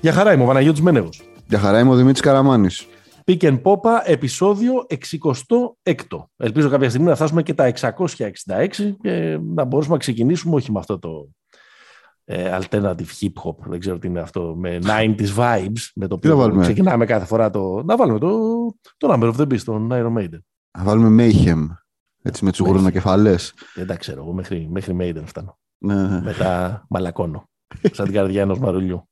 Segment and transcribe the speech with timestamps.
[0.00, 1.22] Για χαρά είμαι ο Παναγιώτης Μένεγος.
[1.48, 2.86] Για χαρά είμαι ο Δημήτρης Καραμάνης.
[3.30, 6.24] Pick and Popa, επεισόδιο 66.
[6.36, 10.78] Ελπίζω κάποια στιγμή να φτάσουμε και τα 666 και να μπορούμε να ξεκινήσουμε όχι με
[10.78, 11.28] αυτό το
[12.24, 16.58] ε, alternative hip hop, δεν ξέρω τι είναι αυτό, με 90s vibes, με το οποίο
[16.60, 17.82] ξεκινάμε κάθε φορά το...
[17.82, 18.38] Να βάλουμε το,
[18.96, 20.38] το Number of the Beast, τον Iron Maiden.
[20.78, 21.66] Να βάλουμε Mayhem,
[22.22, 23.54] έτσι με τους κεφαλές.
[23.74, 25.58] Δεν τα ξέρω, εγώ μέχρι, μέχρι Maiden φτάνω.
[25.78, 26.20] Ναι.
[26.20, 27.48] Μετά μαλακώνω,
[27.92, 29.09] σαν την καρδιά ενός μαρουλιού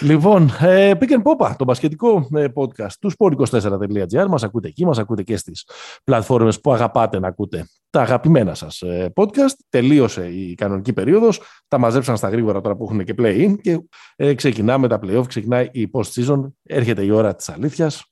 [0.00, 4.26] λοιπόν, ε, Pick and Popa, το μπασκετικό ε, podcast του sport24.gr.
[4.28, 5.68] Μας ακούτε εκεί, μας ακούτε και στις
[6.04, 9.54] πλατφόρμες που αγαπάτε να ακούτε τα αγαπημένα σας ε, podcast.
[9.68, 14.88] Τελείωσε η κανονική περίοδος, τα μαζέψαν στα γρήγορα τώρα που έχουν και play-in και ξεκινάμε
[14.88, 18.04] τα play-off, ξεκινάει η post-season, έρχεται η ώρα της αλήθειας,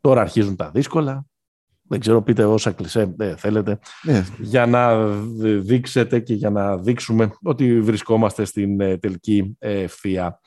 [0.00, 1.29] τώρα αρχίζουν τα δύσκολα,
[1.90, 4.24] δεν ξέρω, πείτε όσα κλεισέ θέλετε, ναι.
[4.38, 5.06] για να
[5.58, 10.40] δείξετε και για να δείξουμε ότι βρισκόμαστε στην ε, τελική ευθεία.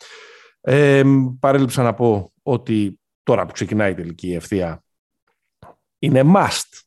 [0.61, 1.03] Ε,
[1.39, 4.83] παρέλειψα να πω ότι τώρα που ξεκινάει η τελική ευθεία
[5.99, 6.81] είναι must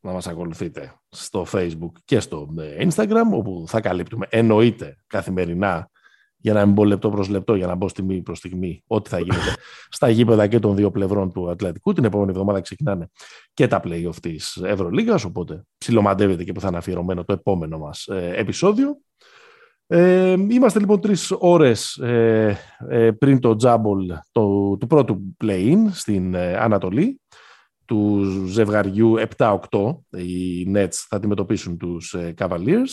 [0.00, 5.90] να μας ακολουθείτε στο Facebook και στο ε, Instagram, όπου θα καλύπτουμε εννοείται καθημερινά
[6.40, 9.18] για να μην πω λεπτό προς λεπτό, για να μπω στιγμή προς στιγμή, ό,τι θα
[9.18, 9.54] γίνεται
[9.96, 11.92] στα γήπεδα και των δύο πλευρών του Ατλαντικού.
[11.92, 13.08] Την επόμενη εβδομάδα ξεκινάνε
[13.54, 18.06] και τα play-off της Ευρωλίγας, οπότε ψιλομαντεύεται και που θα είναι αφιερωμένο το επόμενο μας
[18.06, 18.96] ε, επεισόδιο.
[19.92, 26.34] Ε, είμαστε λοιπόν τρεις ώρες ε, ε, πριν το τζάμπολ το, του πρώτου play-in στην
[26.34, 27.20] ε, Ανατολή
[27.84, 29.56] του ζευγαριού 7-8.
[30.10, 32.88] Οι Nets θα αντιμετωπίσουν τους Cavaliers.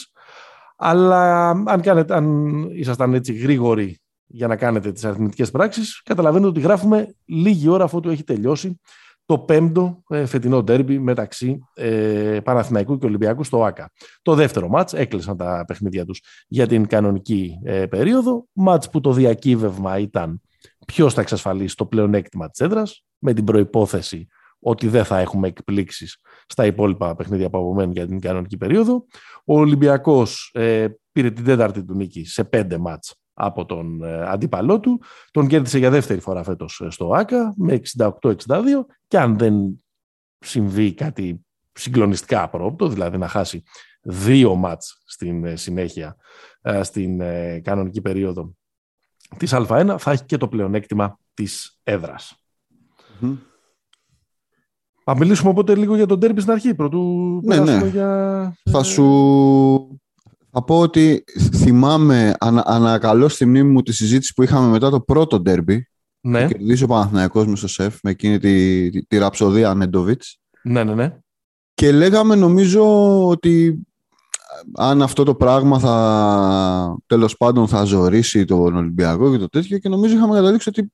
[0.78, 6.60] Αλλά αν, κάνετε, αν ήσασταν έτσι γρήγοροι για να κάνετε τις αριθμητικές πράξεις, καταλαβαίνετε ότι
[6.60, 8.80] γράφουμε λίγη ώρα αφού του έχει τελειώσει
[9.26, 13.92] το πέμπτο ε, φετινό ντέρμπι μεταξύ ε, Παναθηναϊκού και Ολυμπιακού στο ΆΚΑ.
[14.22, 18.48] Το δεύτερο μάτς έκλεισαν τα παιχνίδια τους για την κανονική ε, περίοδο.
[18.54, 20.42] Μάτς που το διακύβευμα ήταν
[20.86, 24.28] ποιος θα εξασφαλίσει το πλεονέκτημα της έδρας με την προϋπόθεση
[24.60, 29.06] ότι δεν θα έχουμε εκπλήξεις στα υπόλοιπα παιχνίδια που απομένουν για την κανονική περίοδο.
[29.46, 34.80] Ο Ολυμπιακός ε, πήρε την τέταρτη του νίκη σε πέντε μάτς από τον ε, αντίπαλό
[34.80, 35.02] του.
[35.32, 38.32] Τον κέρδισε για δεύτερη φορά φέτος ε, στο ΆΚΑ με 68-62
[39.08, 39.84] και αν δεν
[40.40, 43.64] συμβεί κάτι συγκλονιστικά απρόπτω, δηλαδή να χάσει
[44.02, 46.16] δύο μάτς στην ε, συνέχεια
[46.82, 47.22] στην
[47.64, 48.54] κανονική περίοδο
[49.38, 52.44] της Α1 θα έχει και το πλεονέκτημα της έδρας.
[55.10, 57.88] Θα μιλήσουμε οπότε λίγο για τον τέρμπι στην αρχή, πρωτού ναι, ναι.
[57.92, 58.54] για...
[58.72, 60.00] Θα σου...
[60.52, 61.24] Θα πω ότι
[61.56, 65.90] θυμάμαι, ανα, ανακαλώ στη μνήμη μου τη συζήτηση που είχαμε μετά το πρώτο ντέρμπι.
[66.22, 66.48] Ναι.
[66.48, 70.40] Και κερδίσει ο Παναθηναϊκός με στο ΣΕΦ με εκείνη τη, τη, τη ραψοδία Νέντοβιτς.
[70.64, 71.18] Ναι, ναι, ναι.
[71.74, 72.84] Και λέγαμε νομίζω
[73.28, 73.86] ότι
[74.74, 79.90] αν αυτό το πράγμα θα τέλος πάντων θα ζωρίσει τον Ολυμπιακό και το τέτοιο και
[79.90, 80.92] νομίζω είχαμε καταλήξει ότι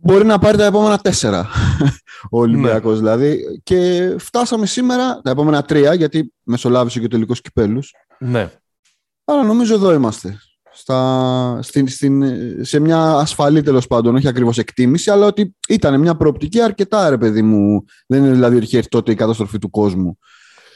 [0.00, 1.48] μπορεί να πάρει τα επόμενα τέσσερα
[2.30, 2.98] ο Ολυμπιακός ναι.
[2.98, 3.60] δηλαδή.
[3.62, 7.94] Και φτάσαμε σήμερα τα επόμενα τρία, γιατί μεσολάβησε και ο τελικός κυπέλους.
[8.18, 8.50] Ναι.
[9.24, 10.38] Άρα νομίζω εδώ είμαστε.
[10.72, 12.24] Στα, στην, στην,
[12.64, 17.18] σε μια ασφαλή τέλος πάντων, όχι ακριβώς εκτίμηση, αλλά ότι ήταν μια προοπτική αρκετά, ρε
[17.18, 17.84] παιδί μου.
[18.06, 20.18] Δεν είναι δηλαδή ότι είχε έρθει τότε η καταστροφή του κόσμου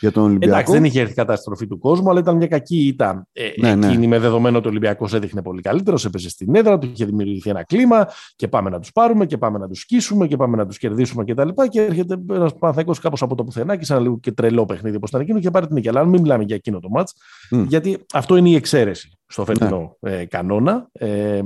[0.02, 0.52] για τον Ολυμπιακό.
[0.52, 3.74] Εντάξει, δεν είχε έρθει η καταστροφή του κόσμου, αλλά ήταν μια κακή ήττα ε, ναι,
[3.74, 3.86] ναι.
[3.86, 7.50] εκείνη με δεδομένο ότι ο Ολυμπιακός έδειχνε πολύ καλύτερο, έπαιζε στην έδρα του, είχε δημιουργηθεί
[7.50, 10.66] ένα κλίμα και πάμε να τους πάρουμε και πάμε να τους σκίσουμε και πάμε να
[10.66, 11.48] τους κερδίσουμε κτλ.
[11.48, 14.96] Και, και έρχεται ένας Παναθέκο κάπως από το πουθενά και σαν λίγο και τρελό παιχνίδι
[14.96, 15.88] όπως ήταν εκείνο και πάρει την νίκη.
[15.88, 17.14] Αλλά αν μην μιλάμε για εκείνο το μάτς,
[17.50, 17.64] mm.
[17.68, 20.12] γιατί αυτό είναι η εξαίρεση στο φετινό ναι.
[20.12, 20.88] ε, κανόνα.
[20.92, 21.40] Ε,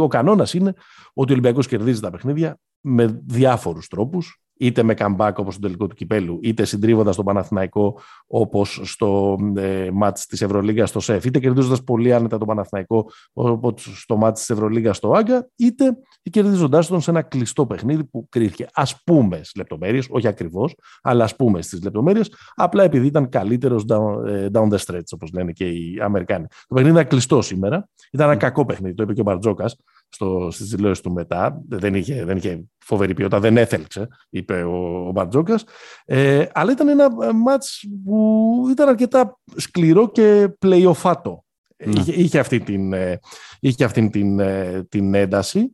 [0.00, 0.74] ο κανόνας είναι
[1.14, 5.86] ότι ο Ολυμπιακός κερδίζει τα παιχνίδια με διάφορους τρόπους είτε με comeback όπως στο τελικό
[5.86, 11.38] του κυπέλου, είτε συντρίβοντας τον Παναθηναϊκό όπως στο ε, μάτς της Ευρωλίγκας στο ΣΕΦ, είτε
[11.38, 15.96] κερδίζοντας πολύ άνετα τον Παναθηναϊκό όπως στο μάτς της Ευρωλίγκας στο Άγκα, είτε
[16.30, 21.24] κερδίζοντάς τον σε ένα κλειστό παιχνίδι που κρίθηκε ας πούμε στις λεπτομέρειες, όχι ακριβώς, αλλά
[21.24, 25.52] ας πούμε στις λεπτομέρειες, απλά επειδή ήταν καλύτερος down, ε, down the stretch όπως λένε
[25.52, 26.46] και οι Αμερικάνοι.
[26.46, 29.76] Το παιχνίδι ήταν κλειστό σήμερα, ήταν ένα κακό παιχνίδι, το είπε και ο Μπαρτζόκας,
[30.08, 31.62] στο, στις δηλώσεις του μετά.
[31.68, 35.64] Δεν είχε, δεν είχε φοβερή ποιότητα, δεν έθελξε, είπε ο, ο Μπαρτζόκας.
[36.04, 41.44] Ε, αλλά ήταν ένα μάτς που ήταν αρκετά σκληρό και πλεϊοφάτο.
[41.84, 42.00] Ναι.
[42.00, 43.18] Είχε, είχε, αυτή την, ε,
[43.60, 45.72] είχε αυτή την, ε, την ένταση.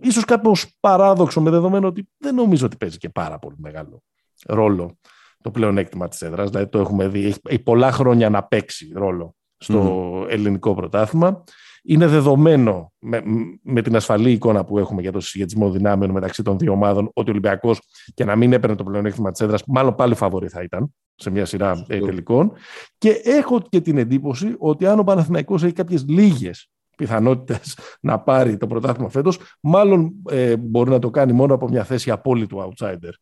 [0.00, 4.02] Ίσως κάπως παράδοξο με δεδομένο ότι δεν νομίζω ότι παίζει και πάρα πολύ μεγάλο
[4.46, 4.98] ρόλο
[5.42, 6.50] το πλεονέκτημα της έδρας.
[6.50, 11.44] Δηλαδή το έχουμε δει, έχει πολλά χρόνια να παίξει ρόλο στο ελληνικό πρωτάθλημα.
[11.90, 13.22] Είναι δεδομένο με,
[13.62, 17.28] με, την ασφαλή εικόνα που έχουμε για το συσχετισμό δυνάμεων μεταξύ των δύο ομάδων ότι
[17.28, 17.80] ο Ολυμπιακός
[18.14, 21.44] και να μην έπαιρνε το πλεονέκτημα της έδρας, μάλλον πάλι φαβορή θα ήταν σε μια
[21.44, 22.52] σειρά ε, τελικών.
[22.98, 28.56] Και έχω και την εντύπωση ότι αν ο Παναθηναϊκός έχει κάποιες λίγες πιθανότητες να πάρει
[28.56, 33.12] το πρωτάθλημα φέτος, μάλλον ε, μπορεί να το κάνει μόνο από μια θέση απόλυτου outsider.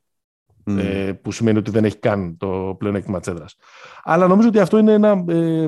[0.79, 3.57] Ε, που σημαίνει ότι δεν έχει καν το πλεονέκτημα της έδρας.
[4.03, 5.67] Αλλά νομίζω ότι αυτό είναι ένα ε,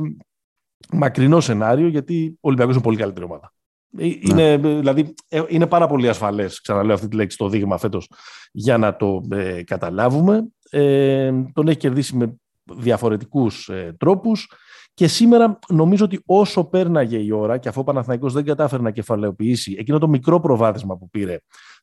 [0.93, 3.53] μακρινό σενάριο, γιατί ο Ολυμπιακός είναι πολύ καλύτερη ομάδα.
[3.99, 4.11] Ε, ναι.
[4.43, 8.11] Είναι, δηλαδή, ε, είναι πάρα πολύ ασφαλές, ξαναλέω αυτή τη λέξη, το δείγμα φέτος
[8.53, 10.49] για να το ε, καταλάβουμε.
[10.71, 12.35] Ε, τον έχει κερδίσει με
[12.65, 14.53] διαφορετικούς ε, τρόπους
[14.95, 18.91] και σήμερα νομίζω ότι όσο πέρναγε η ώρα και αφού ο Παναθηναϊκός δεν κατάφερε να
[18.91, 21.39] κεφαλαιοποιήσει εκείνο το μικρό προβάδισμα που πήρε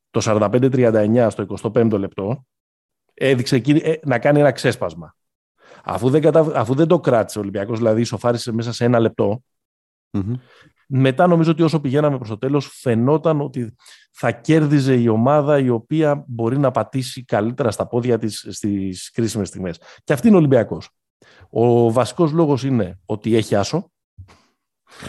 [0.10, 2.46] το 45-39 στο 25ο λεπτό,
[3.14, 5.16] έδειξε εκεί να κάνει ένα ξέσπασμα.
[5.86, 6.52] Αφού δεν, κατα...
[6.56, 9.00] Αφού δεν το κράτησε ο Ολυμπιακός, δηλαδή ισοφάρισε μέσα σε ένα
[10.88, 13.76] μετά νομίζω ότι όσο πηγαίναμε προς το τέλος φαινόταν ότι
[14.12, 19.48] θα κέρδιζε η ομάδα η οποία μπορεί να πατήσει καλύτερα στα πόδια της στις κρίσιμες
[19.48, 19.80] στιγμές.
[20.04, 20.90] Και αυτή είναι ο Ολυμπιακός.
[21.50, 23.92] Ο βασικός λόγος είναι ότι έχει άσο,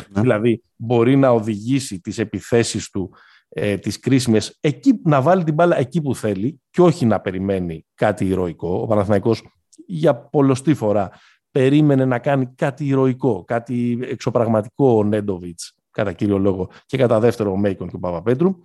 [0.09, 0.21] ναι.
[0.21, 3.15] δηλαδή μπορεί να οδηγήσει τις επιθέσεις του
[3.49, 7.87] ε, τις κρίσιμες, εκεί, να βάλει την μπάλα εκεί που θέλει και όχι να περιμένει
[7.95, 8.81] κάτι ηρωικό.
[8.81, 9.43] Ο Παναθηναϊκός
[9.87, 11.11] για πολλωστή φορά
[11.51, 17.51] περίμενε να κάνει κάτι ηρωικό, κάτι εξωπραγματικό ο Νέντοβιτς κατά κύριο λόγο και κατά δεύτερο
[17.51, 18.63] ο Μέικον και ο Παπαπέτρου.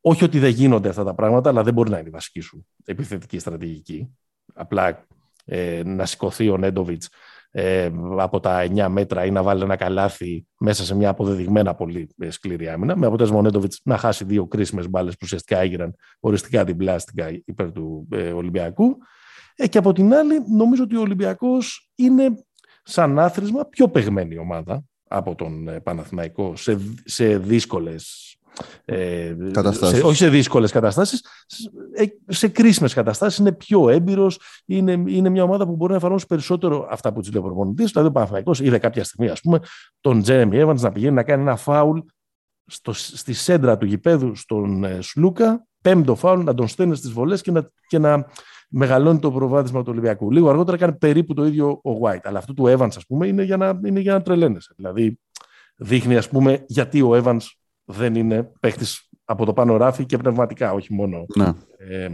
[0.00, 2.66] Όχι ότι δεν γίνονται αυτά τα πράγματα, αλλά δεν μπορεί να είναι η βασική σου
[2.84, 4.16] επιθετική στρατηγική.
[4.54, 5.06] Απλά
[5.44, 7.08] ε, να σηκωθεί ο Νέντοβιτς
[7.50, 12.08] ε, από τα 9 μέτρα ή να βάλει ένα καλάθι μέσα σε μια αποδεδειγμένα πολύ
[12.18, 12.96] ε, σκληρή άμυνα.
[12.96, 17.28] Με αποτέλεσμα ο Νέντοβιτς να χάσει δύο κρίσιμες μπάλες που ουσιαστικά έγιναν οριστικά την πλάστικα
[17.44, 18.96] υπέρ του ε, Ολυμπιακού.
[19.60, 22.44] Ε, και από την άλλη, νομίζω ότι ο Ολυμπιακός είναι
[22.82, 28.36] σαν άθροισμα πιο παιγμένη ομάδα από τον ε, Παναθηναϊκό σε, σε δύσκολες
[28.84, 29.98] ε, καταστάσεις.
[29.98, 31.70] Σε, όχι σε δύσκολες καταστάσεις, σε,
[32.26, 33.38] σε κρίσιμες καταστάσεις.
[33.38, 37.30] Είναι πιο έμπειρος, είναι, είναι μια ομάδα που μπορεί να εφαρμόσει περισσότερο αυτά που του
[37.32, 37.90] λέει ο προπονητής.
[37.90, 39.60] Δηλαδή ο Παναθηναϊκός είδε κάποια στιγμή, ας πούμε,
[40.00, 41.98] τον Τζέρεμι Evans να πηγαίνει να κάνει ένα φάουλ
[42.66, 47.42] στο, στη σέντρα του γηπέδου στον ε, Σλούκα, πέμπτο φάουλ, να τον στέλνει στις βολές
[47.42, 48.26] και να, και να
[48.68, 50.30] μεγαλώνει το προβάδισμα του Ολυμπιακού.
[50.30, 52.20] Λίγο αργότερα έκανε περίπου το ίδιο ο White.
[52.22, 54.72] Αλλά αυτό του Evans, ας πούμε, είναι για να, είναι για να τρελαίνεσαι.
[54.76, 55.20] Δηλαδή,
[55.76, 57.40] δείχνει, ας πούμε, γιατί ο Evans
[57.84, 61.26] δεν είναι παίχτης από το πάνω ράφι και πνευματικά, όχι μόνο.
[61.36, 61.52] Ναι.
[61.76, 62.08] Ε,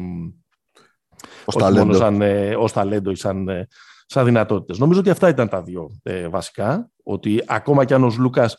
[1.44, 3.68] ως όχι μόνο σαν, ε, ως ταλέντο ή σαν, ε,
[4.06, 4.78] σαν δυνατότητες.
[4.78, 6.90] Νομίζω ότι αυτά ήταν τα δύο ε, βασικά.
[7.02, 8.56] Ότι ακόμα κι αν ο Λούκας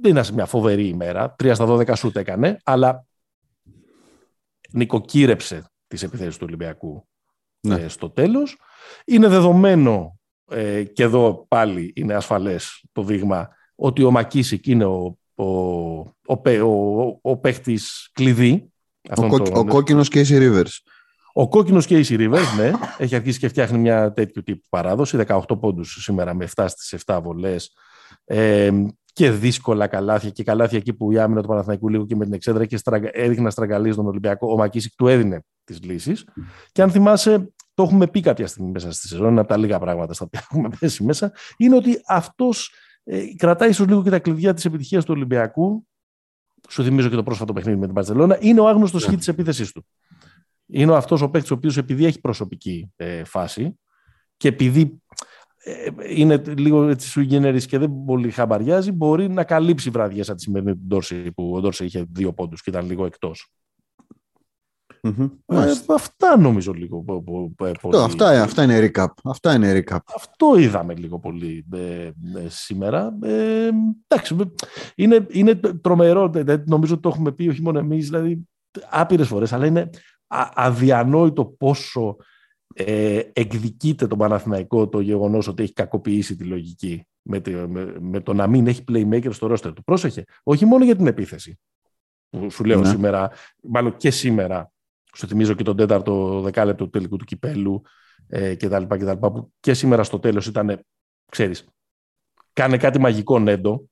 [0.00, 3.06] δεν είναι σε μια φοβερή ημέρα, 3 στα 12 σούτ έκανε, αλλά
[4.72, 7.06] νοικοκύρεψε τις επιθέσεις του Ολυμπιακού
[7.66, 7.80] ναι.
[7.80, 8.56] Ε, στο τέλος.
[9.04, 10.18] Είναι δεδομένο
[10.50, 15.44] ε, και εδώ πάλι είναι ασφαλές το δείγμα ότι ο Μακίσικ είναι ο, ο,
[16.26, 18.72] ο, ο, ο παίχτης κλειδί.
[19.16, 20.72] Ο, κο, το, ο κόκκινος Casey Rivers.
[21.32, 22.70] Ο κόκκινος Casey Rivers, ναι,
[23.04, 25.18] έχει αρχίσει και φτιάχνει μια τέτοιου τύπου παράδοση.
[25.26, 27.72] 18 πόντους σήμερα με 7 στις 7 βολές.
[28.24, 28.70] Ε,
[29.12, 32.34] και δύσκολα καλάθια και καλάθια εκεί που η άμυνα του Παναθηναϊκού λίγο και με την
[32.34, 34.52] εξέδρα και στραγκα, έδειχνε να στραγγαλίζει τον Ολυμπιακό.
[34.52, 36.24] Ο Μακίσικ του έδινε τις λύσεις.
[36.72, 39.78] Και αν θυμάσαι, το έχουμε πει κάποια στιγμή μέσα στη σεζόν, είναι από τα λίγα
[39.78, 42.72] πράγματα στα οποία έχουμε πέσει μέσα, είναι ότι αυτός
[43.04, 45.86] ε, κρατάει ίσως λίγο και τα κλειδιά της επιτυχίας του Ολυμπιακού.
[46.68, 48.38] Σου θυμίζω και το πρόσφατο παιχνίδι με την Παρσελόνα.
[48.40, 49.10] Είναι ο άγνωστος yeah.
[49.10, 49.16] Ναι.
[49.16, 49.86] της επίθεσής του.
[50.66, 53.78] Είναι αυτός ο παίκτης ο οποίος επειδή έχει προσωπική ε, φάση
[54.36, 55.02] και επειδή
[55.56, 57.26] ε, είναι λίγο έτσι σου
[57.66, 61.60] και δεν πολύ χαμπαριάζει, μπορεί να καλύψει βραδιέ σαν τη σημερινή του Ντόρση που ο
[61.60, 63.08] Ντόρση είχε δύο πόντους και ήταν λίγο
[65.06, 65.30] εκτό.
[65.46, 67.04] Ε, αυτά νομίζω λίγο.
[67.80, 67.96] Πολύ...
[67.96, 69.06] Αυτά, αυτά είναι recap.
[69.24, 69.98] Αυτά είναι recap.
[70.16, 72.10] Αυτό είδαμε λίγο πολύ ε,
[72.46, 73.18] σήμερα.
[73.22, 73.68] Ε,
[74.06, 74.36] εντάξει,
[74.94, 76.30] είναι, είναι τρομερό.
[76.64, 78.48] Νομίζω ότι το έχουμε πει όχι μόνο εμείς, δηλαδή
[78.90, 79.90] άπειρες φορές, αλλά είναι
[80.54, 82.16] αδιανόητο πόσο
[82.74, 88.32] ε, εκδικείται τον Παναθηναϊκό το γεγονός ότι έχει κακοποιήσει τη λογική με, με, με, το
[88.32, 89.84] να μην έχει playmaker στο ρόστερ του.
[89.84, 91.58] Πρόσεχε, όχι μόνο για την επίθεση
[92.28, 92.88] που σου λέω ναι.
[92.88, 93.30] σήμερα,
[93.62, 94.72] μάλλον και σήμερα,
[95.16, 97.82] σου θυμίζω και τον τέταρτο δεκάλεπτο του τελικού του κυπέλου
[98.28, 98.82] ε, κτλ.
[98.96, 100.80] Και, που και σήμερα στο τέλος ήταν,
[101.30, 101.68] ξέρεις,
[102.52, 103.84] κάνε κάτι μαγικό νέντο,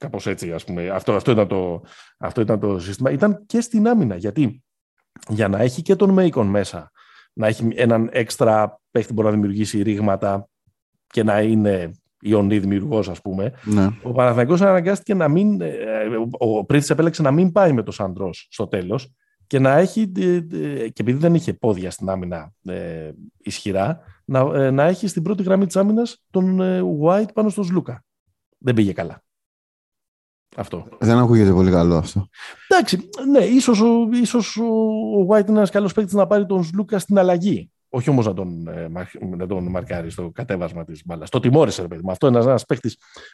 [0.00, 1.82] κάπως έτσι ας πούμε, αυτό, αυτό, ήταν το,
[2.18, 4.62] αυτό ήταν το σύστημα, ήταν και στην άμυνα, γιατί
[5.28, 6.90] για να έχει και τον Μέικον μέσα,
[7.32, 10.48] να έχει έναν έξτρα παίχτη που μπορεί να δημιουργήσει ρήγματα
[11.06, 13.52] και να είναι ιονή δημιουργός, ας πούμε.
[13.64, 13.88] Ναι.
[14.02, 15.60] Ο Παναθηναϊκός αναγκάστηκε να μην.
[15.60, 15.74] Ε,
[16.38, 19.14] ο Πρίτη επέλεξε να μην πάει με το Σαντρός στο τέλος
[19.46, 20.08] και να έχει,
[20.92, 25.42] και επειδή δεν είχε πόδια στην άμυνα ε, ισχυρά, να, ε, να έχει στην πρώτη
[25.42, 28.04] γραμμή της άμυνας τον ε, White πάνω στον Σλούκα.
[28.58, 29.22] Δεν πήγε καλά.
[30.56, 30.88] Αυτό.
[31.00, 32.28] Δεν ακούγεται πολύ καλό αυτό.
[32.68, 37.18] Εντάξει, ναι, ίσως, ίσως ο White είναι ένας καλός παίκτης να πάρει τον Σλούκα στην
[37.18, 37.70] αλλαγή.
[37.88, 38.88] Όχι όμως να τον, ε,
[39.36, 41.30] να τον μαρκάρει στο κατέβασμα της μπάλας.
[41.30, 42.10] Το τιμώρησε, ρε παιδί μου.
[42.10, 42.90] Αυτό είναι ένας παίχτη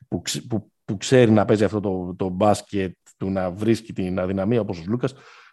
[0.09, 4.61] που, που, που, ξέρει να παίζει αυτό το, το μπάσκετ, του να βρίσκει την αδυναμία
[4.61, 5.09] όπως ο Λούκα.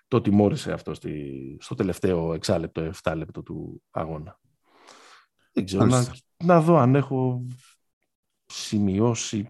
[0.10, 4.40] Το τιμώρησε αυτό στη, στο τελευταίο εξάλεπτο, 7 λεπτό του αγώνα.
[5.54, 5.86] Δεν ξέρω.
[5.86, 6.06] Να,
[6.44, 7.46] να δω αν έχω
[8.46, 9.48] σημειώσει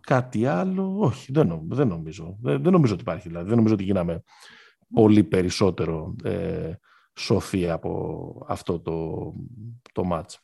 [0.00, 0.96] κάτι άλλο.
[0.98, 2.36] Όχι, δεν, δεν νομίζω.
[2.40, 3.28] Δεν, δεν, νομίζω ότι υπάρχει.
[3.28, 3.46] Δηλαδή.
[3.48, 4.22] Δεν νομίζω ότι γίναμε
[4.94, 6.72] πολύ περισσότερο ε,
[7.14, 9.32] σοφή από αυτό το,
[9.92, 10.40] το μάτς.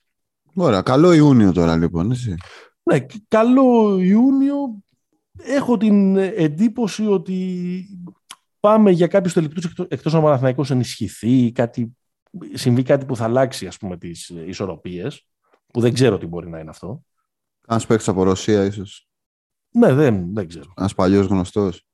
[0.54, 2.34] Ωραία, καλό Ιούνιο τώρα λοιπόν, εσύ.
[2.82, 4.56] Ναι, καλό Ιούνιο.
[5.38, 7.86] Έχω την εντύπωση ότι
[8.62, 11.96] πάμε για κάποιους τελικούς εκτός ο Παναθηναϊκός ενισχυθεί, κάτι,
[12.52, 15.26] συμβεί κάτι που θα αλλάξει ας πούμε τις ισορροπίες,
[15.66, 17.02] που δεν ξέρω τι μπορεί να είναι αυτό.
[17.66, 19.08] Αν παίξει από Ρωσία ίσως.
[19.70, 20.72] Ναι, δεν, δεν ξέρω.
[20.76, 21.86] Ένας παλιός γνωστός.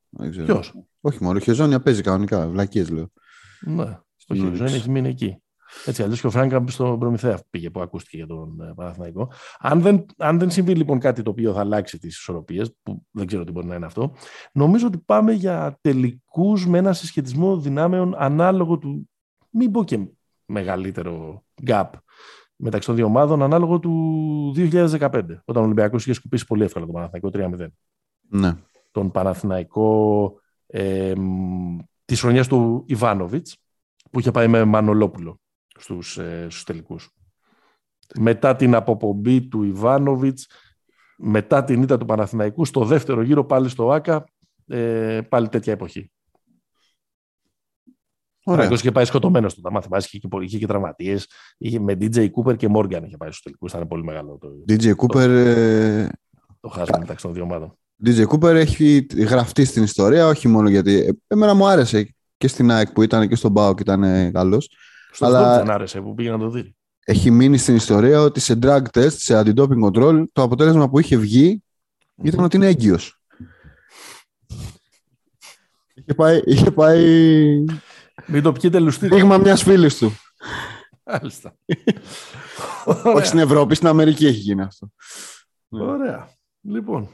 [0.44, 2.48] Ποιος; Όχι μόνο, ο Χεζόνια παίζει κανονικά.
[2.48, 3.12] Βλακίες λέω.
[3.60, 3.98] Ναι.
[4.28, 5.42] Όχι, ο Ζώνη έχει μείνει εκεί.
[5.84, 9.32] Έτσι, αλλιώς και ο Φράγκαμπ στον Προμηθέα πήγε που ακούστηκε για τον ε, Παναθηναϊκό.
[9.58, 13.26] Αν δεν, αν δεν συμβεί λοιπόν κάτι το οποίο θα αλλάξει τις ισορροπίες, που δεν
[13.26, 14.14] ξέρω τι μπορεί να είναι αυτό,
[14.52, 19.10] νομίζω ότι πάμε για τελικούς με ένα συσχετισμό δυνάμεων ανάλογο του.
[19.50, 20.06] Μην πω και
[20.44, 21.90] μεγαλύτερο gap
[22.56, 26.94] μεταξύ των δύο ομάδων, ανάλογο του 2015, όταν ο Ολυμπιακός είχε σκουπίσει πολύ εύκολα τον
[26.94, 27.66] Παναθηναϊκό 3-0.
[28.28, 28.54] Ναι.
[28.90, 30.32] Τον Παναθηναϊκό
[30.66, 31.12] ε,
[32.04, 33.56] τη χρονιά του Ιβάνοβιτς,
[34.10, 35.40] που είχε πάει με Μανολόπουλο
[35.78, 37.10] στους, ε, στους τελικούς.
[38.18, 40.46] Μετά την αποπομπή του Ιβάνοβιτς,
[41.18, 44.24] μετά την ήττα του Παναθηναϊκού, στο δεύτερο γύρο πάλι στο ΆΚΑ,
[44.66, 46.10] ε, πάλι τέτοια εποχή.
[48.44, 48.68] Ωραία.
[48.68, 49.98] Ο είχε πάει σκοτωμένος στο μάθημα.
[49.98, 51.26] Είχε και, είχε και τραυματίες.
[51.80, 53.72] Με DJ Cooper και Morgan είχε πάει στους τελικούς.
[53.72, 54.48] Ήταν πολύ μεγάλο το.
[54.68, 55.08] DJ Cooper.
[55.08, 56.08] Το, ε...
[56.60, 57.78] το χάσμα μεταξύ των δύο ομάδων.
[58.04, 61.20] DJ Cooper έχει γραφτεί στην ιστορία, όχι μόνο γιατί.
[61.26, 64.70] Εμένα μου άρεσε και στην ΑΕΚ που ήταν και στον ΠΑΟ και ήταν καλός.
[65.10, 66.76] Στο αλλά δεν άρεσε που πήγε να το δει.
[67.04, 71.16] Έχει μείνει στην ιστορία ότι σε drug test, σε anti-doping control, το αποτέλεσμα που είχε
[71.16, 71.62] βγει
[72.22, 73.20] ήταν ότι είναι έγκυος.
[75.94, 76.40] είχε πάει...
[76.44, 77.04] Είχε πάει...
[78.26, 79.08] Μην το πιείτε λουστή.
[79.08, 80.12] Δείγμα μιας φίλης του.
[81.04, 81.56] Μάλιστα.
[83.14, 84.90] Όχι στην Ευρώπη, στην Αμερική έχει γίνει αυτό.
[85.68, 86.28] Ωραία.
[86.60, 87.08] Λοιπόν,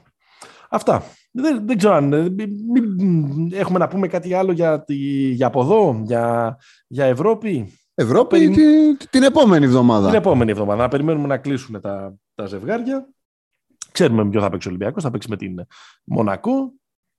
[0.70, 1.04] αυτά.
[1.30, 2.34] Δεν, δεν ξέρω αν ε,
[3.52, 4.94] έχουμε να πούμε κάτι άλλο για, τη,
[5.30, 10.06] για από εδώ, για, για Ευρώπη; Ευρώπη την, την επόμενη εβδομάδα.
[10.06, 10.82] Την επόμενη εβδομάδα.
[10.82, 13.08] Να περιμένουμε να κλείσουν τα, τα ζευγάρια.
[13.92, 15.02] Ξέρουμε με ποιο θα παίξει ο Ολυμπιακός.
[15.02, 15.66] Θα παίξει με την
[16.04, 16.72] Μονακό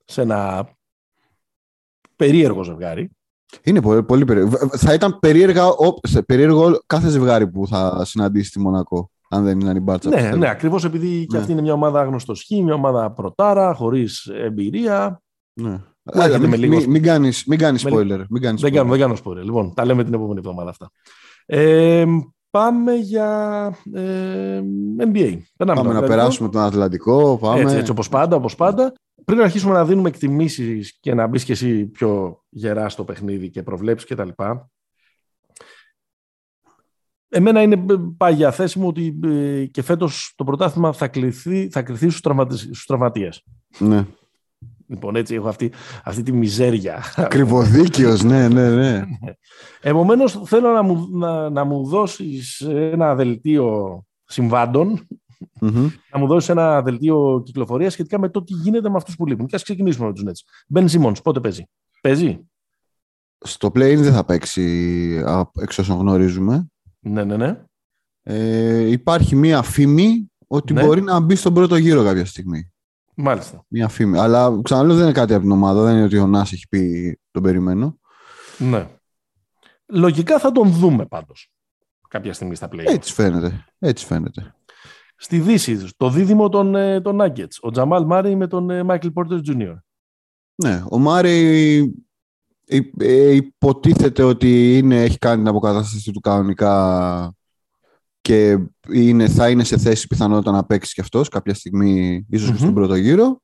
[0.05, 0.69] σε ένα
[2.15, 3.11] περίεργο ζευγάρι.
[3.63, 4.57] Είναι πολύ, πολύ περίεργο.
[4.77, 5.65] Θα ήταν περίεργα,
[6.25, 10.09] περίεργο κάθε ζευγάρι που θα συναντήσει τη Μονακό αν δεν είναι η μπάτσα.
[10.09, 11.25] Ναι, ναι ακριβώς επειδή ναι.
[11.25, 15.21] και αυτή είναι μια ομάδα άγνωστο χ, μια ομάδα πρωτάρα, χωρίς εμπειρία.
[15.53, 15.81] Ναι.
[16.13, 16.75] Άρα, μην, λίγο...
[16.77, 18.25] μην, μην κάνεις, μην κάνεις spoiler.
[18.29, 19.43] Μην κάνεις δεν, κάνω, δεν κάνω spoiler.
[19.43, 20.91] Λοιπόν, τα λέμε την επόμενη εβδομάδα αυτά.
[21.45, 22.05] Ε,
[22.49, 24.61] πάμε για ε,
[24.99, 25.37] NBA.
[25.57, 27.37] Πάμε, πάμε να περάσουμε τον Ατλαντικό.
[27.37, 27.61] Πάμε.
[27.61, 28.93] Έτσι, έτσι όπως πάντα, όπως πάντα.
[29.25, 33.63] Πριν αρχίσουμε να δίνουμε εκτιμήσεις και να μπεις και εσύ πιο γερά στο παιχνίδι και
[33.63, 34.29] προβλέψεις κτλ.
[37.29, 37.83] Εμένα είναι
[38.17, 43.43] πάγια θέση μου ότι ε, και φέτος το πρωτάθλημα θα, κληθεί, θα κληθεί στους, τραυματίες.
[43.79, 44.05] Ναι.
[44.87, 45.71] Λοιπόν, έτσι έχω αυτή,
[46.03, 47.03] αυτή τη μιζέρια.
[47.29, 49.03] Κρυβοδίκαιος, ναι, ναι, ναι.
[49.81, 54.03] Επομένως, θέλω να μου, να, να μου δώσεις ένα δελτίο
[56.11, 59.45] να μου δώσεις ένα δελτίο κυκλοφορίας σχετικά με το τι γίνεται με αυτούς που λείπουν.
[59.45, 60.63] Και ας ξεκινήσουμε με τους Nets.
[60.67, 61.63] Μπεν Σίμονς, πότε παίζει;
[62.01, 62.39] Παίζει;
[63.37, 65.23] Στο play δεν θα παίξει
[65.61, 66.67] εξ όσων γνωρίζουμε.
[66.99, 67.63] Ναι, ναι, ναι.
[68.23, 70.85] Ε, υπάρχει μία φήμη ότι ναι.
[70.85, 72.73] μπορεί να μπει στον πρώτο γύρο κάποια στιγμή.
[73.15, 73.65] Μάλιστα.
[73.67, 74.17] Μία φήμη.
[74.17, 75.83] Αλλά ξαναλέω δεν είναι κάτι από την ομάδα.
[75.83, 77.99] Δεν είναι ότι ο Νάς έχει πει τον περιμένω.
[78.57, 78.89] Ναι.
[79.85, 81.49] Λογικά θα τον δούμε πάντως
[82.15, 82.83] κάποια στιγμή στα play.
[82.85, 83.65] Έτσι φαίνεται.
[83.79, 84.55] Έτσι φαίνεται.
[85.15, 87.57] Στη Δύση, το δίδυμο των, ε, των Nuggets.
[87.61, 89.75] Ο Τζαμάλ Μάρι με τον Μάικλ Πόρτερ Jr.
[90.55, 91.79] Ναι, ο Μάρι
[92.65, 97.35] ε, υποτίθεται ότι είναι, έχει κάνει την αποκατάσταση του κανονικά
[98.25, 98.57] και
[98.93, 102.73] είναι, θα είναι σε θέση πιθανότητα να παίξει κι αυτός κάποια στιγμή, ίσως και στον
[102.73, 103.41] πρώτο γύρο.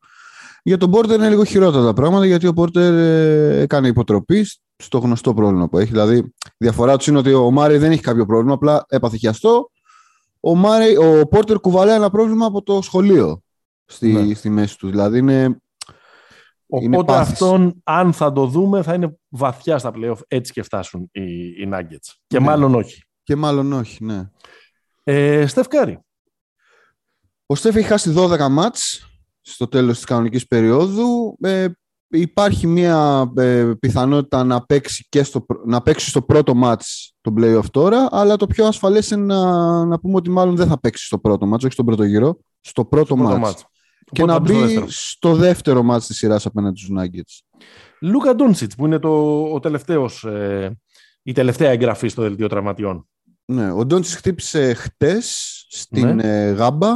[0.64, 4.46] Για τον Πόρτερ είναι λίγο χειρότερα τα πράγματα γιατί ο Πόρτερ ε, έκανε υποτροπή
[4.76, 5.92] στο γνωστό πρόβλημα που έχει.
[5.92, 9.72] Δηλαδή, η διαφορά τους είναι ότι ο Μάρι δεν έχει κάποιο πρόβλημα, απλά έπαθε χιαστό.
[10.40, 13.42] Ο, Μάρι, ο Πόρτερ κουβαλάει ένα πρόβλημα από το σχολείο
[13.86, 14.34] στη, ναι.
[14.34, 14.90] στη μέση τους.
[14.90, 15.62] Δηλαδή, είναι
[16.68, 21.24] Οπότε αυτόν, αν θα το δούμε, θα είναι βαθιά στα playoff έτσι και φτάσουν οι,
[21.46, 22.14] οι Nuggets.
[22.28, 22.46] Και ναι.
[22.46, 23.04] μάλλον όχι.
[23.24, 24.30] Και μάλλον όχι, ναι.
[25.04, 26.00] Ε, Στεφκάρη.
[27.46, 29.06] Ο Στεφ έχει χάσει 12 μάτς
[29.42, 31.38] στο τέλος της κανονικής περίοδου.
[31.42, 31.68] Ε,
[32.08, 37.66] υπάρχει μια ε, πιθανότητα να παίξει, και στο, να παίξει στο πρώτο μάτς το playoff
[37.72, 41.18] τώρα, αλλά το πιο ασφαλές είναι να, να πούμε ότι μάλλον δεν θα παίξει στο
[41.20, 43.66] πρώτο μάτς, όχι στον πρώτο γύρο, στο πρώτο, στο μάτς.
[44.12, 47.62] Και να μπει στο δεύτερο μάτς της σειράς απέναντι στους Nuggets.
[48.02, 50.80] Λούκα Ντόνσιτς, που είναι το, ο τελευταίος, ε,
[51.24, 53.08] η τελευταία εγγραφή στο δελτίο τραυματιών.
[53.52, 56.48] Ναι, ο Ντόντσιτς χτύπησε χτες στην ναι.
[56.48, 56.90] Ε, γαμπα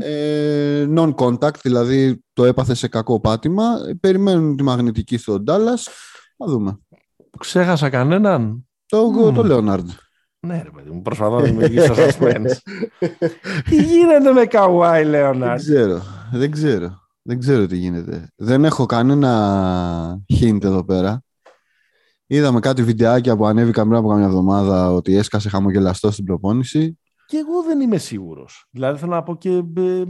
[0.00, 3.64] ε, non-contact, δηλαδή το έπαθε σε κακό πάτημα.
[4.00, 5.88] Περιμένουν τη μαγνητική στο Ντάλλας.
[6.36, 6.78] Θα δούμε.
[7.38, 9.34] Ξέχασα κανέναν; Το, mm.
[9.34, 9.88] το Λέοναρντ.
[10.46, 12.56] Ναι, ρε παιδί μου, προσπαθώ να δημιουργήσω suspense.
[13.68, 15.60] τι γίνεται με Καουάι, Λέοναρντ.
[15.60, 16.02] Δεν ξέρω.
[16.32, 16.98] Δεν ξέρω.
[17.22, 18.28] Δεν ξέρω τι γίνεται.
[18.36, 21.22] Δεν έχω κανένα hint εδώ πέρα.
[22.32, 26.98] Είδαμε κάτι βιντεάκια που ανέβηκαν πριν από καμιά εβδομάδα ότι έσκασε χαμογελαστό στην προπόνηση.
[27.26, 28.66] Και εγώ δεν είμαι σίγουρος.
[28.70, 30.04] Δηλαδή θέλω να πω και ε,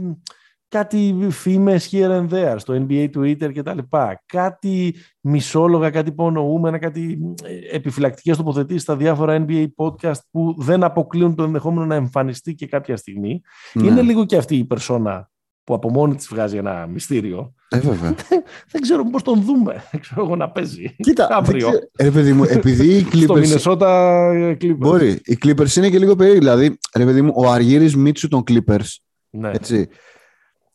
[0.67, 3.77] κάτι φήμε here and there στο NBA Twitter κτλ.
[4.25, 11.35] Κάτι μισόλογα, κάτι υπονοούμενα, κάτι ε, επιφυλακτικές τοποθετήσεις στα διάφορα NBA podcast που δεν αποκλείουν
[11.35, 13.41] το ενδεχόμενο να εμφανιστεί και κάποια στιγμή.
[13.73, 13.87] Ναι.
[13.87, 15.29] Είναι λίγο και αυτή η περσόνα
[15.71, 17.53] που από μόνη της βγάζει ένα μυστήριο.
[17.67, 18.15] Ε, βέβαια.
[18.71, 19.83] δεν ξέρω πώς τον δούμε.
[19.91, 20.95] Δεν ξέρω εγώ να παίζει.
[20.97, 21.69] Κοίτα, αύριο.
[21.99, 23.23] Ρε παιδί μου, επειδή οι Clippers.
[23.23, 24.75] Στο Μινεσότα Clippers.
[24.77, 25.19] Μπορεί.
[25.23, 26.39] Οι Clippers είναι και λίγο περίεργοι.
[26.39, 28.95] Δηλαδή, ρε παιδί μου, ο Αργύρι Μίτσου των Clippers.
[29.29, 29.51] Ναι.
[29.53, 29.87] Έτσι.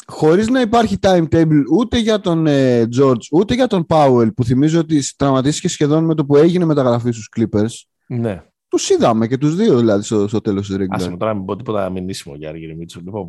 [0.06, 4.78] Χωρίς να υπάρχει timetable ούτε για τον ε, George ούτε για τον Powell που θυμίζω
[4.78, 7.72] ότι τραυματίστηκε σχεδόν με το που έγινε μεταγραφή στους Clippers.
[8.06, 8.42] Ναι.
[8.76, 10.86] Τους είδαμε και τους δύο δηλαδή στο, στο τέλος της regular.
[10.88, 13.00] Άσε μου τώρα μην πω τίποτα μηνύσιμο για Άργυρη Μίτσου.
[13.00, 13.28] Λοιπόν,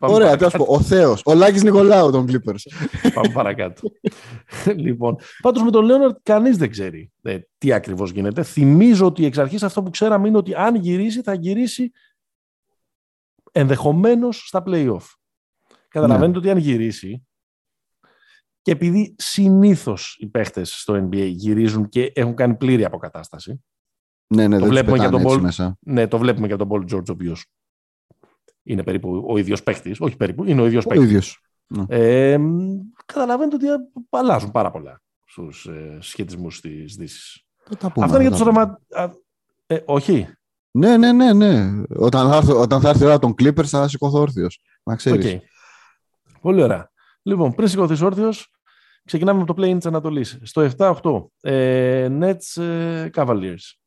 [0.00, 0.64] Ωραία, τέλος πω.
[0.68, 1.22] Ο Θεός.
[1.24, 2.90] Ο Λάκης Νικολάου των Clippers.
[3.14, 3.82] πάμε παρακάτω.
[4.76, 8.42] λοιπόν, πάντως με τον Λέοναρτ κανείς δεν ξέρει ε, τι ακριβώς γίνεται.
[8.42, 11.90] Θυμίζω ότι εξ αρχής αυτό που ξέραμε είναι ότι αν γυρίσει, θα γυρίσει
[13.52, 15.04] ενδεχομένως στα playoff.
[15.88, 16.38] Καταλαβαίνετε ναι.
[16.38, 17.26] ότι αν γυρίσει.
[18.62, 23.62] Και επειδή συνήθως οι παίχτες στο NBA γυρίζουν και έχουν κάνει πλήρη αποκατάσταση,
[24.28, 25.76] ναι, ναι, το βλέπουμε για τον Paul, μέσα.
[25.80, 27.46] Ναι, το βλέπουμε για τον Paul George, ο οποίος
[28.62, 30.00] είναι περίπου ο ίδιος παίχτης.
[30.00, 31.06] Όχι περίπου, είναι ο ίδιος παίχτης.
[31.06, 31.42] ίδιος.
[31.66, 31.84] Ναι.
[31.88, 32.38] Ε,
[33.06, 33.66] καταλαβαίνετε ότι
[34.10, 37.44] αλλάζουν πάρα πολλά στους ε, σχετισμούς της Δύσης.
[37.80, 38.80] Αυτά είναι για του τραυμα...
[39.66, 40.28] Ε, όχι.
[40.70, 41.82] Ναι, ναι, ναι, ναι.
[41.96, 44.60] Όταν θα, έρθει, όταν θα έρθει η ώρα των Clippers θα σηκωθώ όρθιος.
[44.82, 45.26] Να ξέρεις.
[45.26, 45.38] Okay.
[46.40, 46.90] Πολύ ωραία.
[47.22, 48.50] Λοιπόν, πριν σηκωθείς όρθιος,
[49.04, 50.38] ξεκινάμε με το play της Ανατολής.
[50.42, 53.77] Στο 7-8, ε, Nets ε, Cavaliers.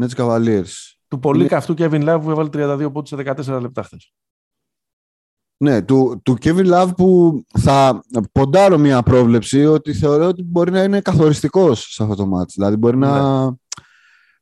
[0.00, 0.96] Nets Cavaliers.
[1.08, 1.48] Του πολύ είναι...
[1.48, 4.12] καυτού Kevin Love που έβαλε 32 πόντους σε 14 λεπτά χθες.
[5.58, 10.82] Ναι, του, του Kevin Love που θα ποντάρω μια πρόβλεψη ότι θεωρώ ότι μπορεί να
[10.82, 12.54] είναι καθοριστικός σε αυτό το μάτς.
[12.54, 13.06] Δηλαδή μπορεί, ναι.
[13.06, 13.44] να,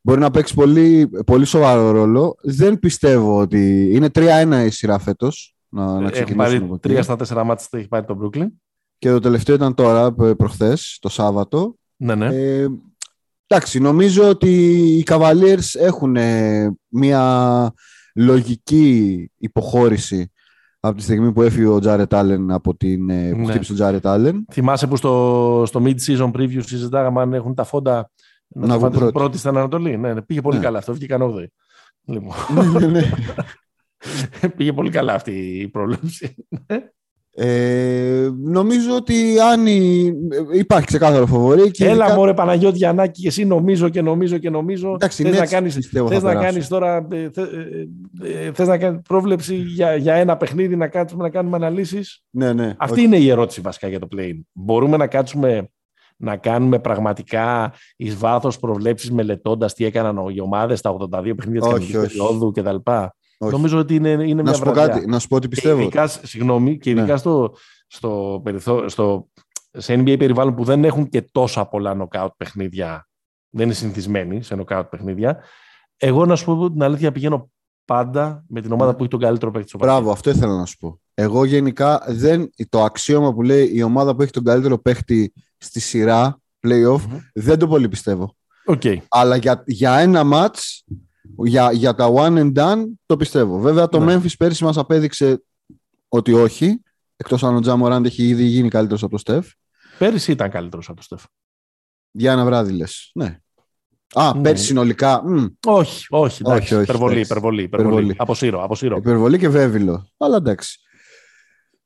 [0.01, 2.35] μπορεί να παίξει πολύ, πολύ σοβαρό ρόλο.
[2.41, 5.55] Δεν πιστεύω ότι είναι 3-1 η σειρά φέτος.
[5.69, 8.47] Να, να έχει πάρει 3 στα 4 μάτς έχει πάρει το Brooklyn.
[8.97, 11.75] Και το τελευταίο ήταν τώρα, προχθές, το Σάββατο.
[11.95, 12.25] Ναι, ναι.
[12.25, 12.67] Ε,
[13.47, 14.51] Εντάξει, νομίζω ότι
[14.97, 16.17] οι Cavaliers έχουν
[16.87, 17.73] μια
[18.15, 20.31] λογική υποχώρηση
[20.79, 23.05] από τη στιγμή που έφυγε ο Τζάρετ Άλεν από την.
[23.05, 23.35] Ναι.
[23.35, 24.45] που χτύπησε ο Τζάρετ Άλεν.
[24.51, 28.11] Θυμάσαι που στο, στο mid-season preview συζητάγαμε αν έχουν τα φόντα
[28.47, 29.11] να, να βγουν πρώτη.
[29.11, 29.97] πρώτη στην Ανατολή.
[29.97, 30.63] Ναι, ναι πήγε πολύ ναι.
[30.63, 30.93] καλά αυτό.
[30.93, 31.45] Βγήκαν 8
[32.05, 32.35] Λοιπόν.
[32.73, 34.49] ναι, ναι, ναι.
[34.55, 35.31] πήγε πολύ καλά αυτή
[35.61, 36.35] η πρόβλεψη.
[37.37, 39.65] Ε, νομίζω ότι αν
[40.53, 41.71] υπάρχει ξεκάθαρο φοβορή.
[41.71, 42.15] Και Έλα ειδικά...
[42.15, 46.23] μωρέ Παναγιώτη Γιαννάκη και εσύ νομίζω και νομίζω και νομίζω Εντάξει, θες, να κάνεις, θες
[46.23, 50.75] να κάνεις τώρα ε, θε, ε, ε, θες να κάνεις πρόβλεψη για, για ένα παιχνίδι
[50.75, 54.31] να κάτσουμε να κάνουμε αναλύσεις; Ναι, ναι, αυτή είναι η ερώτηση βασικά για το play
[54.51, 55.69] μπορούμε να κάτσουμε
[56.17, 61.91] να κάνουμε πραγματικά εις βάθος προβλέψεις μελετώντας τι έκαναν οι ομάδες στα 82 παιχνίδια της
[61.91, 62.75] περίοδου κτλ.
[63.37, 63.53] Όχι.
[63.53, 64.87] Νομίζω ότι είναι, είναι να μια βραδιά.
[64.87, 65.77] Κάτι, να σου πω ότι πιστεύω.
[65.77, 67.17] Και ειδικά, συγγνώμη, και ειδικά ναι.
[67.17, 67.55] στο,
[67.87, 69.29] στο, περιθώ, στο,
[69.71, 73.07] σε NBA περιβάλλον που δεν έχουν και τόσα πολλά νοκάουτ παιχνίδια,
[73.49, 75.43] δεν είναι συνηθισμένοι σε νοκάουτ παιχνίδια,
[75.97, 77.49] εγώ να σου πω την αλήθεια πηγαίνω
[77.85, 78.97] πάντα με την ομάδα ναι.
[78.97, 80.99] που έχει τον καλύτερο παίκτη στο Μπράβο, αυτό ήθελα να σου πω.
[81.13, 85.79] Εγώ γενικά δεν, το αξίωμα που λέει η ομάδα που έχει τον καλύτερο παίκτη στη
[85.79, 87.19] σειρά playoff mm-hmm.
[87.33, 88.35] δεν το πολύ πιστεύω.
[88.65, 88.97] Okay.
[89.09, 90.93] Αλλά για, για ένα match
[91.37, 93.59] για, για τα one and done το πιστεύω.
[93.59, 94.15] Βέβαια το ναι.
[94.15, 95.43] Memphis πέρσι μας απέδειξε
[96.07, 96.81] ότι όχι.
[97.17, 99.47] Εκτός αν ο Τζαμοράντ έχει ήδη γίνει καλύτερος από το Στεφ.
[99.97, 101.23] Πέρυσι ήταν καλύτερος από το Στεφ.
[102.11, 103.11] Για ένα βράδυ λες.
[103.13, 103.39] Ναι.
[104.13, 104.41] Α, ναι.
[104.41, 105.23] πέρσι συνολικά.
[105.25, 105.45] Μ.
[105.65, 106.41] Όχι, όχι.
[106.45, 108.15] Εντάξει, όχι, όχι υπερβολή, υπερβολή, υπερβολή.
[108.17, 108.97] Αποσύρω, αποσύρω.
[108.97, 110.07] Υπερβολή και βέβαιλο.
[110.17, 110.79] Αλλά εντάξει.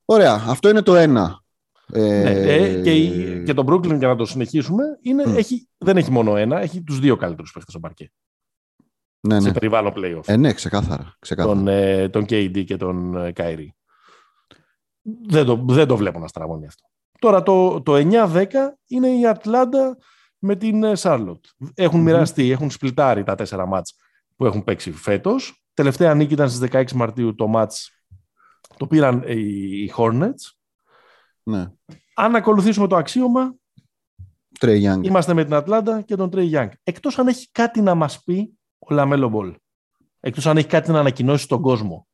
[0.04, 1.42] Ωραία, αυτό είναι το ένα.
[1.92, 2.22] Ε...
[2.22, 6.36] Ναι, ε, και, και τον Brooklyn, για να το συνεχίσουμε, είναι, έχει, δεν έχει μόνο
[6.36, 8.12] ένα, έχει τους δύο καλύτερους παίχτες στο παρκέ.
[9.20, 9.40] Ναι, ναι.
[9.40, 10.22] Σε περιβάλλον playoff.
[10.26, 11.16] Ε, ναι, ξεκάθαρα.
[11.18, 11.54] ξεκάθαρα.
[11.54, 13.68] Τον, ε, τον KD και τον ε, Kyrie.
[15.28, 16.88] Δεν το, δεν το βλέπω να στραβώνει αυτό.
[17.18, 18.46] Τώρα το, το 9-10
[18.86, 19.96] είναι η Ατλάντα
[20.38, 21.44] με την Σάρλοτ.
[21.74, 23.94] Έχουν μοιραστεί, έχουν σπλιτάρει τα τέσσερα ματς
[24.36, 25.64] που έχουν παίξει φέτος.
[25.74, 27.90] Τελευταία νίκη ήταν στις 16 Μαρτίου το ματς
[28.76, 30.52] το πήραν οι Hornets.
[31.42, 31.66] Ναι.
[32.14, 33.54] Αν ακολουθήσουμε το αξίωμα,
[34.58, 35.00] Trey Young.
[35.02, 36.68] είμαστε με την Ατλάντα και τον Trey Young.
[36.82, 39.54] Εκτός αν έχει κάτι να μας πει ο Λαμέλο Μπολ.
[40.20, 42.08] Εκτός αν έχει κάτι να ανακοινώσει στον κόσμο.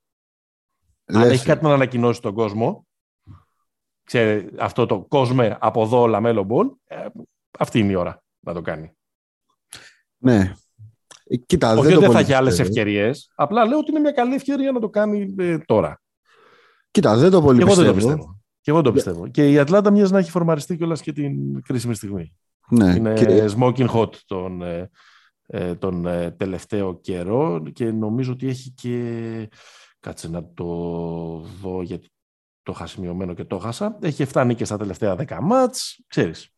[1.04, 2.86] Αν έχει κάτι να ανακοινώσει στον κόσμο,
[4.04, 7.06] ξέρει, αυτό το κόσμο από εδώ Λαμέλο Μπολ, ε,
[7.58, 8.96] αυτή είναι η ώρα να το κάνει.
[10.16, 10.52] Ναι.
[11.46, 13.32] Κοίτα, Όχι δεν ότι δεν θα έχει άλλες ευκαιρίες.
[13.34, 16.00] Απλά λέω ότι είναι μια καλή ευκαιρία να το κάνει ε, τώρα.
[16.90, 17.88] Κοίτα, δεν το πολύ και πιστεύω.
[17.88, 18.40] Εγώ δεν το πιστεύω.
[18.60, 19.28] Και εγώ το πιστεύω.
[19.28, 22.36] Και η Ατλάντα μοιάζει να έχει φορμαριστεί κιόλας και την κρίσιμη στιγμή.
[22.68, 23.44] Ναι, είναι και...
[23.58, 24.90] smoking hot τον, ε, ε,
[25.78, 26.06] τον
[26.36, 29.48] τελευταίο καιρό και νομίζω ότι έχει και.
[30.00, 30.64] Κάτσε να το
[31.62, 32.08] δω γιατί
[32.62, 33.98] το είχα σημειωμένο και το χάσα.
[34.00, 36.50] Έχει 7 νίκες στα τελευταία 10 μάτς, ξέρεις.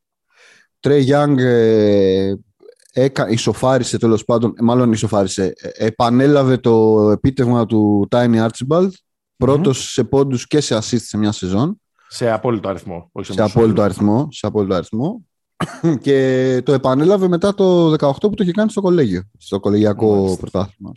[0.80, 2.34] Τρέι Γιάνγκ ε,
[3.28, 8.88] ισοφάρισε τέλος πάντων, μάλλον ισοφάρισε, ε, επανέλαβε το επίτευγμα του Tiny Archibald,
[9.36, 11.80] πρώτος σε πόντους και σε assist σε μια σεζόν.
[12.08, 13.08] Σε απόλυτο αριθμό.
[13.12, 15.26] Όχι σε, σε απόλυτο αριθμό, σε απόλυτο αριθμό.
[16.00, 20.92] και το επανέλαβε μετά το 18 που το είχε κάνει στο κολέγιο, στο κολεγιακό πρωτάθλημα.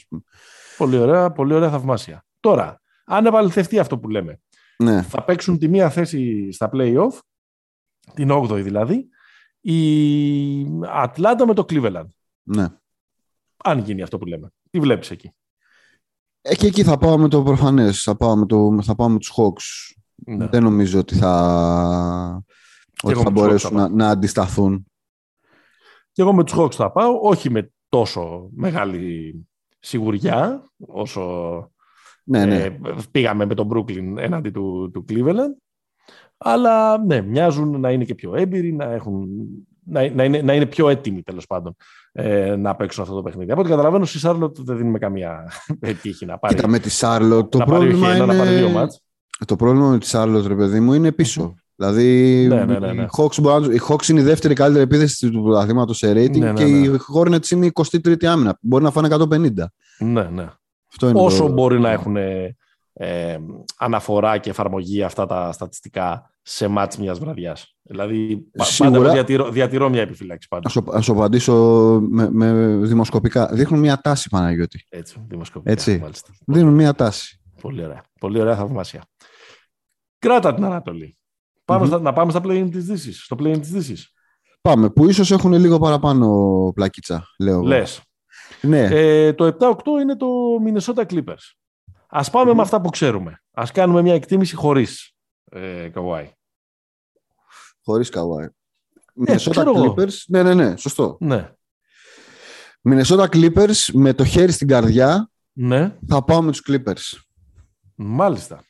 [0.78, 2.26] Πολύ ωραία, πολύ ωραία θαυμάσια.
[2.40, 4.40] Τώρα, αν επαληθευτεί αυτό που λέμε,
[4.78, 5.02] ναι.
[5.02, 7.20] θα παίξουν τη μία θέση στα play-off,
[8.14, 9.10] την 8η δηλαδή,
[9.62, 9.82] η
[10.88, 12.08] Ατλάντα με το Cleveland.
[12.44, 12.68] Ναι.
[13.64, 14.52] Αν γίνει αυτό που λέμε.
[14.70, 15.34] Τι βλέπεις εκεί;
[16.42, 18.02] Εκεί, εκεί θα πάω με το προφανές.
[18.02, 19.96] Θα πάω με, το, θα πάω με τους Hawks.
[20.16, 20.48] Ναι.
[20.48, 22.44] Δεν νομίζω ότι θα,
[23.02, 24.86] ότι θα μπορέσουν να, να αντισταθούν.
[26.12, 29.36] Και εγώ με τους Hawks θα πάω, όχι με τόσο μεγάλη
[29.80, 31.22] σιγουριά όσο
[32.24, 32.56] ναι, ναι.
[32.56, 32.78] Ε,
[33.12, 35.56] πήγαμε με τον Brooklyn έναντι του, του Cleveland.
[36.38, 39.28] Αλλά ναι, μοιάζουν να είναι και πιο έμπειροι, να, έχουν,
[39.86, 41.76] να, να, είναι, να είναι πιο έτοιμοι τέλος πάντων
[42.12, 43.52] ε, να παίξουν αυτό το παιχνίδι.
[43.52, 45.52] Από ό,τι καταλαβαίνω, στη Σάρλοτ δεν δίνουμε καμία
[46.02, 46.56] τύχη να πάρει.
[46.56, 48.26] Κοίτα, με τη Σάρλοτ το πρόβλημα είναι...
[48.26, 49.02] Να πάρει δύο μάτς.
[49.46, 51.56] Το πρόβλημα με τη Σάρλοτ, ρε παιδί μου, είναι πίσω.
[51.82, 53.04] Δηλαδή, ναι, ναι, ναι, ναι.
[53.04, 53.36] Οι, Hawks,
[53.74, 57.00] οι Hawks είναι η δεύτερη καλύτερη επίθεση του πρωταθλήματος σε rating ναι, ναι, και οι
[57.16, 58.58] Hornets είναι η 23η άμυνα.
[58.62, 59.50] Μπορεί να φάνε 150.
[60.00, 60.48] Ναι, ναι.
[61.14, 62.16] Όσο μπορεί να έχουν
[62.94, 63.38] ε,
[63.78, 67.76] αναφορά και εφαρμογή αυτά τα στατιστικά σε μάτς μιας βραδιάς.
[67.82, 70.72] Δηλαδή, Σίγουρα, πάντα διατηρώ, διατηρώ μια επιφύλαξη πάντα.
[70.92, 71.54] Ας σου απαντήσω
[72.10, 73.48] με, με, δημοσκοπικά.
[73.48, 74.86] Δείχνουν μια τάση, Παναγιώτη.
[74.90, 75.72] Έτσι, δημοσκοπικά.
[75.72, 75.98] Έτσι.
[76.02, 76.30] Μάλιστα.
[76.46, 77.42] Δίνουν μια τάση.
[77.62, 78.04] Πολύ ωραία.
[78.20, 79.04] Πολύ ωραία θαυμάσια.
[80.20, 81.18] Κράτα την Ανατολή.
[81.72, 81.88] Πάμε mm-hmm.
[81.88, 83.24] στα, να πάμε στα play της Δύσης.
[83.24, 84.14] Στο play της Δύσης.
[84.62, 86.28] Πάμε, που ίσως έχουν λίγο παραπάνω
[86.76, 87.62] πλακίτσα, λέω.
[87.62, 88.02] Λες.
[88.62, 88.88] Ναι.
[88.92, 90.28] Ε, το 7-8 είναι το
[90.66, 91.52] Minnesota Clippers.
[92.08, 93.42] Ας παμε με αυτά που ξέρουμε.
[93.52, 95.16] Ας κάνουμε μια εκτίμηση χωρίς
[95.52, 96.32] ε, Καουάι.
[97.84, 98.46] Χωρίς Καουάι.
[99.26, 100.14] Ε, Minnesota Clippers.
[100.28, 101.18] Ναι, ναι, ναι, σωστό.
[101.20, 101.52] Ναι.
[102.90, 105.98] Minnesota Clippers με το χέρι στην καρδιά ναι.
[106.08, 107.20] θα πάω με τους Clippers.
[107.96, 108.64] Μάλιστα.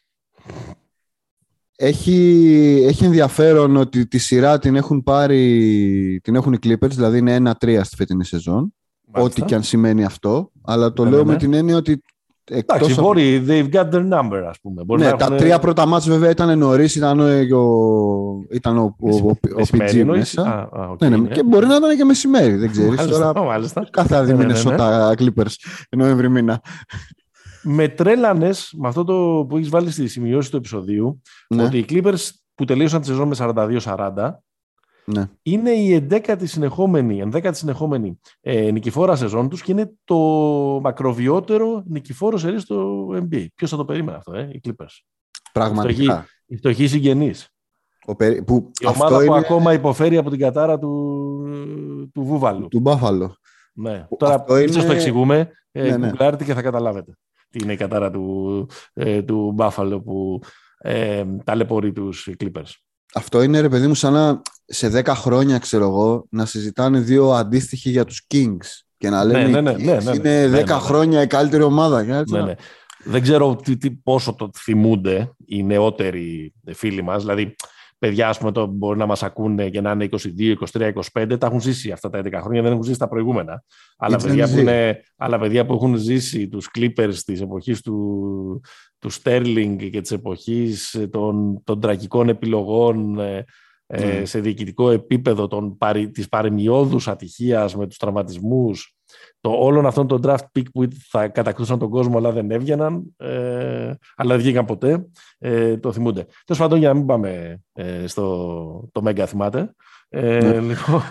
[1.84, 7.42] Έχει, έχει ενδιαφέρον ότι τη σειρά την έχουν πάρει, την έχουν οι Clippers, δηλαδή είναι
[7.60, 8.74] 1-3 στη φετινή σεζόν.
[9.12, 10.52] Ό,τι και αν σημαίνει αυτό.
[10.62, 11.32] Αλλά το ναι, λέω ναι.
[11.32, 12.02] με την έννοια ότι
[12.54, 13.02] Εντάξει, από...
[13.02, 14.84] μπορεί, they've got their number, ας πούμε.
[14.84, 15.20] Μπορεί ναι, έχουν...
[15.20, 17.34] τα τρία πρώτα μάτς βέβαια ήταν νωρίς, ήταν ο,
[18.52, 20.42] ήταν ο, ο, ο, ο PG μέσα.
[20.42, 21.28] Α, α, okay, ναι, ναι, ναι.
[21.28, 22.96] Και μπορεί να ήταν και μεσημέρι, δεν ξέρεις.
[22.96, 23.88] Μάλιστα, Τώρα, μάλιστα.
[23.92, 24.76] Κάθε άδειο ναι, ναι, ναι.
[24.76, 25.54] τα Clippers
[25.90, 26.62] Νοέμβρη μήνα.
[27.64, 31.64] Με τρέλανες με αυτό το που έχεις βάλει στη σημειώση του επεισοδίου ναι.
[31.64, 34.32] ότι οι Clippers που τελείωσαν τη σεζόν με 42-40
[35.06, 35.30] ναι.
[35.42, 40.18] Είναι η 11η συνεχόμενη, 11η συνεχόμενη ε, νικηφόρα σεζόν τους και είναι το
[40.82, 43.46] μακροβιότερο νικηφόρο σερί στο NBA.
[43.56, 45.00] Ποιος θα το περίμενε αυτό, ε, οι Clippers;
[45.54, 46.26] Πραγματικά.
[46.46, 47.50] Οι φτωχοί συγγενείς.
[48.18, 48.44] περι...
[48.44, 49.38] που η ομάδα που είναι...
[49.38, 52.68] ακόμα υποφέρει από την κατάρα του, του Βούβαλου.
[52.68, 53.36] Του Μπάφαλο.
[53.74, 54.08] Ναι.
[54.18, 54.84] Τώρα αυτό είναι...
[54.84, 56.36] το εξηγούμε, ε, ναι, ναι.
[56.46, 60.42] και θα καταλάβετε τι είναι η κατάρα του, ε, του Μπάφαλο που
[60.78, 62.72] ε, ταλαιπωρεί τους Clippers.
[63.14, 67.32] Αυτό είναι ρε παιδί μου σαν να σε 10 χρόνια ξέρω εγώ να συζητάνε δύο
[67.32, 71.28] αντίστοιχοι για τους Kings και να λένε ναι, ναι, ναι, ναι είναι 10 χρόνια η
[71.28, 72.04] καλύτερη ομάδα.
[72.04, 72.54] Ναι, ναι.
[73.04, 77.56] Δεν ξέρω τι, τι, πόσο το θυμούνται οι νεότεροι φίλοι μας, δηλαδή
[78.02, 81.48] παιδιά ας πούμε, το μπορεί να μας ακούνε και να είναι 22, 23, 25, τα
[81.48, 83.64] έχουν ζήσει αυτά τα 11 χρόνια, δεν έχουν ζήσει τα προηγούμενα.
[83.98, 88.62] Αλλά παιδιά, που είναι, αλλά παιδιά που έχουν ζήσει τους Clippers της εποχής του,
[89.00, 93.46] του Sterling και της εποχής των, των τραγικών επιλογών ε,
[93.88, 94.22] mm.
[94.24, 95.78] σε διοικητικό επίπεδο των,
[96.12, 98.96] της παρεμιώδους ατυχίας με τους τραυματισμούς
[99.42, 103.94] το όλων αυτών των draft pick που θα κατακτούσαν τον κόσμο αλλά δεν έβγαιναν, ε,
[104.16, 105.08] αλλά δεν βγήκαν ποτέ,
[105.40, 106.26] ε, το θυμούνται.
[106.46, 109.74] Τέλος πάντων, για να μην πάμε ε, στο το Μέγκα, θυμάται.
[110.10, 110.60] Ε, ναι.
[110.60, 111.02] λοιπόν,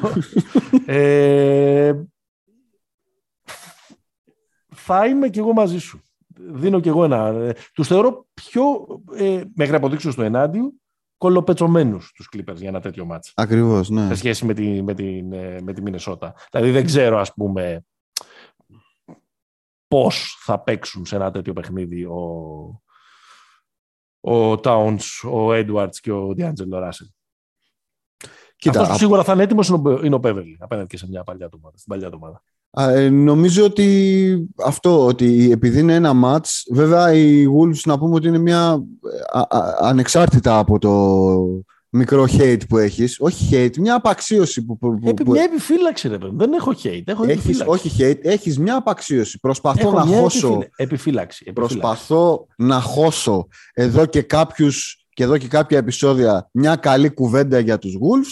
[0.86, 1.92] ε,
[4.74, 6.00] θα είμαι κι εγώ μαζί σου.
[6.52, 7.26] Δίνω κι εγώ ένα.
[7.26, 8.62] Ε, τους θεωρώ πιο,
[9.14, 10.72] ε, μέχρι αποδείξω στο ενάντιο,
[11.16, 13.32] κολοπετσωμένους τους Clippers για ένα τέτοιο μάτς.
[13.36, 14.06] Ακριβώς, ναι.
[14.06, 15.22] Σε σχέση με τη, με τη,
[15.62, 16.34] με τη Μινεσότα.
[16.50, 17.84] Δηλαδή δεν ξέρω, ας πούμε,
[19.90, 22.20] πώς θα παίξουν σε ένα τέτοιο παιχνίδι ο,
[24.20, 27.10] ο Towns, ο Edwards και ο D'Angelo Russell.
[28.56, 29.68] Κοίτα, Αυτός που σίγουρα θα είναι έτοιμος
[30.04, 32.42] είναι ο Πέβελη απέναντι και σε μια παλιά ομάδα, στην παλιά ομάδα.
[32.70, 38.28] Ε, νομίζω ότι αυτό, ότι επειδή είναι ένα μάτς, βέβαια οι Wolves να πούμε ότι
[38.28, 38.84] είναι μια
[39.80, 43.16] ανεξάρτητα από το μικρό hate που έχεις.
[43.20, 44.64] Όχι hate, μια απαξίωση.
[44.64, 46.34] Που, που, που, Μια επιφύλαξη, ρε παιδί.
[46.36, 47.02] Δεν έχω hate.
[47.04, 49.38] Έχω έχεις, όχι hate, έχεις μια απαξίωση.
[49.40, 50.58] Προσπαθώ έχω να μια χώσω.
[50.76, 54.68] Επιφύλαξη, Προσπαθώ να χώσω εδώ και κάποιου
[55.12, 58.30] και εδώ και κάποια επεισόδια μια καλή κουβέντα για τους Wolves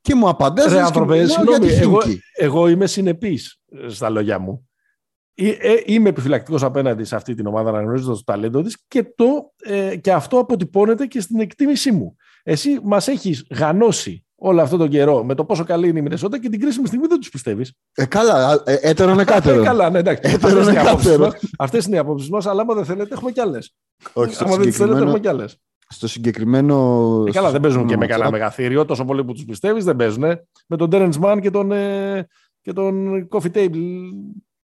[0.00, 1.98] και μου απαντάς Ρε άνθρωπε, συγγνώμη, εγώ,
[2.36, 4.68] εγώ είμαι συνεπής στα λόγια μου.
[5.34, 9.52] Ε, ε, είμαι επιφυλακτικός απέναντι σε αυτή την ομάδα αναγνωρίζοντας το ταλέντο της και, το,
[9.58, 12.16] ε, και αυτό αποτυπώνεται και στην εκτίμησή μου.
[12.48, 16.40] Εσύ μας έχεις γανώσει όλο αυτόν τον καιρό με το πόσο καλή είναι η Μινεσότα
[16.40, 17.72] και την κρίσιμη στιγμή δεν τους πιστεύεις.
[17.94, 19.50] Ε, καλά, ε, έτερο είναι κάτω.
[19.50, 20.36] Ε, καλά, ναι, εντάξει.
[21.58, 23.74] Αυτές είναι οι απόψεις μας, αλλά άμα δεν θέλετε, έχουμε κι άλλες.
[24.12, 25.56] Όχι, στο άμα δεν θέλετε, έχουμε κι άλλες.
[25.88, 27.24] Στο συγκεκριμένο.
[27.26, 28.84] Ε, καλά, δεν παίζουν και με κανένα μεγαθύριο.
[28.84, 30.24] Τόσο πολύ που τους πιστεύεις, δεν παίζουν.
[30.66, 32.26] Με τον Terence Mann και τον, ε,
[32.60, 33.80] και τον Coffee Table.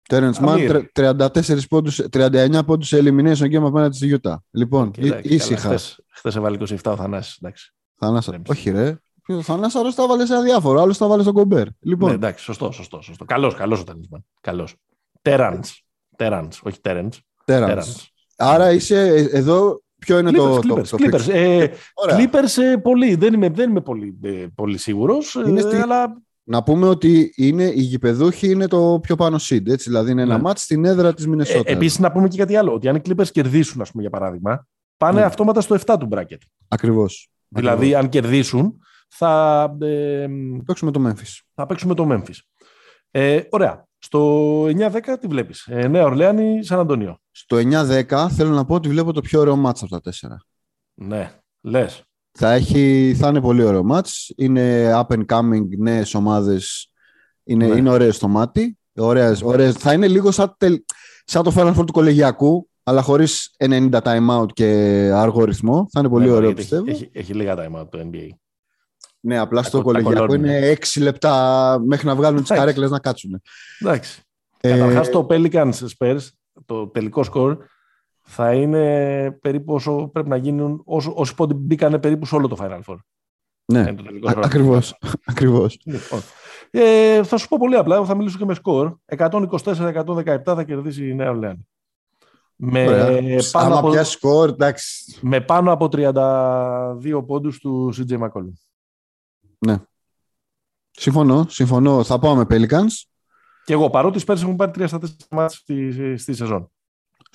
[0.08, 4.34] Terence Mann, 34 πόντους, 39 πόντους σε elimination game απέναντι στη Utah.
[4.50, 4.90] Λοιπόν,
[5.22, 5.78] ήσυχα.
[6.08, 7.74] Χθε έβαλε 27 ο Θανάσης, εντάξει.
[7.98, 8.42] Θανάσα.
[8.48, 8.96] Όχι ρε.
[9.28, 11.66] Ο Θανάσης άλλος τα βάλε σε αδιάφορο, άλλος τα βάλε στον κομπέρ.
[11.80, 12.08] Λοιπόν.
[12.08, 13.00] Ναι, εντάξει, σωστό, σωστό.
[13.00, 13.24] σωστό.
[13.24, 14.24] Καλός, καλός ο Τανίσμαν.
[14.40, 14.74] Καλός.
[15.22, 15.84] Τέραντς.
[16.16, 17.20] Τέραντς, όχι Τέραντς.
[17.44, 18.12] Τέραντς.
[18.36, 21.28] Άρα είσαι ε, εδώ Ποιο είναι Clippers, το, Clippers, το, το Clippers.
[21.28, 21.66] Ε,
[22.08, 23.14] Clippers ε, πολύ.
[23.14, 25.36] Δεν είμαι, δεν είμαι πολύ, ε, πολύ σίγουρος.
[25.36, 25.76] Ε, στη...
[25.76, 26.22] αλλά...
[26.44, 29.66] Να πούμε ότι είναι, οι γηπεδούχοι είναι το πιο πάνω seed.
[29.68, 30.42] Έτσι, δηλαδή είναι ένα ναι.
[30.42, 31.70] μάτι στην έδρα της Μινεσότα.
[31.70, 32.72] Ε, Επίσης να πούμε και κάτι άλλο.
[32.72, 35.26] Ότι αν οι Clippers κερδίσουν, ας πούμε, για παράδειγμα, πάνε ναι.
[35.26, 36.38] αυτόματα στο 7 του bracket.
[36.68, 37.31] Ακριβώς.
[37.48, 38.02] Δηλαδή, Ακριβώς.
[38.02, 38.78] αν κερδίσουν,
[39.09, 40.26] θα, ε,
[40.64, 41.40] παίξουμε το Memphis.
[41.55, 42.38] Θα παίξουμε το Memphis.
[43.11, 43.87] Ε, ωραία.
[43.98, 47.18] Στο 9-10 τι βλέπεις; Ε, Νέα Ορλέανη, Σαν Αντωνίο.
[47.31, 50.44] Στο 9-10 θέλω να πω ότι βλέπω το πιο ωραίο μάτς από τα τέσσερα.
[50.94, 52.02] Ναι, λες.
[52.33, 54.33] Θα, έχει, θα είναι πολύ ωραίο μάτς.
[54.37, 56.92] Είναι up and coming νέες ομάδες.
[57.45, 57.77] Είναι, ναι.
[57.77, 58.79] είναι ωραίες στο μάτι.
[58.97, 59.75] Ωραίες, ωραίες.
[59.75, 60.57] Θα είναι λίγο σαν,
[61.25, 64.64] σαν το Final Four του κολεγιακού αλλά χωρίς 90 time out και
[65.14, 65.88] αργό ρυθμό.
[65.92, 66.90] Θα είναι πολύ ναι, ωραίο, έχει, πιστεύω.
[66.90, 68.29] Έχει, έχει, λίγα time out το NBA.
[69.21, 73.42] Ναι, απλά στο κολεγιακό είναι 6 λεπτά μέχρι να βγάλουν τις καρέκλες να κάτσουν.
[73.81, 74.23] Εντάξει.
[74.61, 74.71] Ε...
[74.71, 76.18] Καταρχάς το Pelicans Spurs,
[76.66, 77.57] το τελικό σκορ,
[78.22, 82.56] θα είναι περίπου όσο πρέπει να γίνουν, όσο, όσοι πόντι μπήκανε περίπου σε όλο το
[82.61, 82.96] Final Four.
[83.64, 83.94] Ναι,
[84.37, 84.98] ακριβώς.
[85.24, 85.80] ακριβώς.
[85.85, 86.20] Λοιπόν,
[86.70, 88.94] ε, θα σου πω πολύ απλά, θα μιλήσω και με σκορ.
[89.16, 91.66] 124-117 θα κερδίσει η Νέα Ορλεάνη.
[92.56, 92.85] Με
[93.52, 95.18] πάνω, από, σκορ, εντάξει.
[95.20, 98.52] με πάνω από 32 πόντους του CJ McCollum.
[99.58, 99.76] Ναι.
[100.90, 102.04] Συμφωνώ, συμφωνώ.
[102.04, 103.04] Θα πάω με Pelicans.
[103.64, 106.71] Και εγώ, παρότι οι Spurs έχουν πάρει 3 στα 4 μάτια στη, στη σεζόν.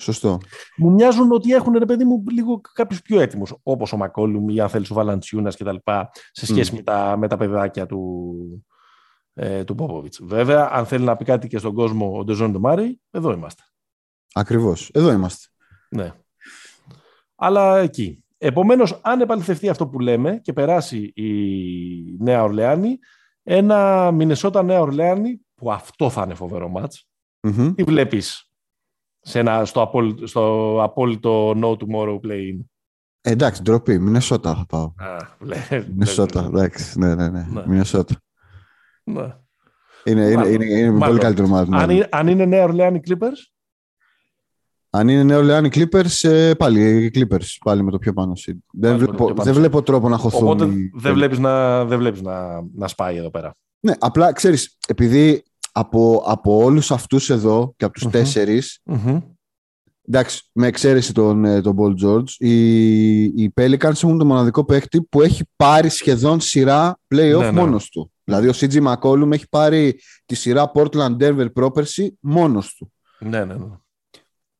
[0.00, 0.38] Σωστό.
[0.76, 3.54] Μου μοιάζουν ότι έχουν, ρε παιδί μου, λίγο κάποιους πιο έτοιμους.
[3.62, 5.76] Όπως ο Μακόλουμ ή αν θέλεις ο Βαλαντσιούνας κτλ.
[6.30, 6.76] σε σχέση mm.
[6.76, 8.64] με, τα, με τα παιδάκια του,
[9.34, 10.14] ε, του Πόποβιτ.
[10.20, 13.62] Βέβαια, αν θέλει να πει κάτι και στον κόσμο ο Ντεζόν Ντομάρη, εδώ είμαστε.
[14.34, 14.90] Ακριβώς.
[14.94, 15.46] Εδώ είμαστε.
[15.90, 16.12] Ναι.
[17.34, 18.24] Αλλά εκεί.
[18.38, 21.32] Επομένως, αν επαληθευτεί αυτό που λέμε και περάσει η
[22.18, 22.98] Νέα Ορλεάνη,
[23.42, 27.08] ένα Μινεσότα Νέα Ορλεάνη, που αυτό θα είναι φοβερό μάτς,
[27.40, 27.72] mm-hmm.
[27.76, 28.47] τι βλέπεις
[29.64, 32.58] στο, απόλυτο, στο απόλυτο No Tomorrow Play.
[33.20, 33.98] Ε, εντάξει, ντροπή.
[33.98, 34.92] Μινεσότα θα πάω.
[35.88, 36.98] Μινεσότα, εντάξει.
[36.98, 37.46] Ναι, ναι, ναι.
[37.52, 37.62] ναι.
[37.66, 38.14] Μινεσότα.
[39.04, 39.34] Ναι.
[40.04, 41.70] Είναι, είναι, είναι, είναι πολύ καλύτερο μάτι.
[41.72, 42.06] Αν, ναι.
[42.10, 43.58] αν είναι Νέα Ορλεάνη Clippers,
[44.90, 48.56] αν είναι νέο Λεάνι Clippers, ε, πάλι οι Clippers πάλι με το πιο πάνω seed.
[48.72, 50.42] Δεν βλέπω, δεν βλέπω τρόπο να χωθούν.
[50.42, 53.54] Οπότε δεν βλέπεις, να, δεν βλέπεις να, να σπάει εδώ πέρα.
[53.80, 55.42] Ναι, απλά ξέρεις, επειδή
[55.78, 58.10] από, από όλους αυτούς εδώ και από τους mm-hmm.
[58.10, 59.22] τέσσερις, mm-hmm.
[60.08, 65.02] Εντάξει, με εξαίρεση τον, ε, τον Paul George, οι, οι Pelicans έχουν το μοναδικό παίκτη
[65.02, 67.50] που έχει πάρει σχεδόν σειρά playoff ναι, ναι.
[67.50, 68.12] μόνος του.
[68.24, 72.92] Δηλαδή ο CG McCollum έχει πάρει τη σειρά Portland Denver πρόπερση μόνος του.
[73.18, 73.76] Ναι, ναι, ναι.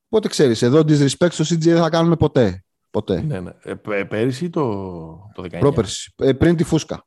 [0.09, 2.65] Οπότε ξέρεις, εδώ disrespect στο CG δεν θα κάνουμε ποτέ.
[2.91, 3.23] ποτέ.
[3.23, 3.51] Ναι, ναι.
[3.63, 4.71] Ε, πέρυσι το,
[5.35, 5.59] το 19.
[5.59, 6.15] Πρόπερση.
[6.17, 7.07] Ε, πριν τη φούσκα.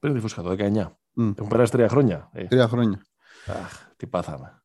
[0.00, 0.54] Πριν τη φούσκα, το 19.
[0.54, 1.32] Mm.
[1.36, 2.30] Έχουν περάσει τρία χρόνια.
[2.32, 2.44] Ε.
[2.44, 3.00] Τρία χρόνια.
[3.46, 4.62] Αχ, τι πάθαμε.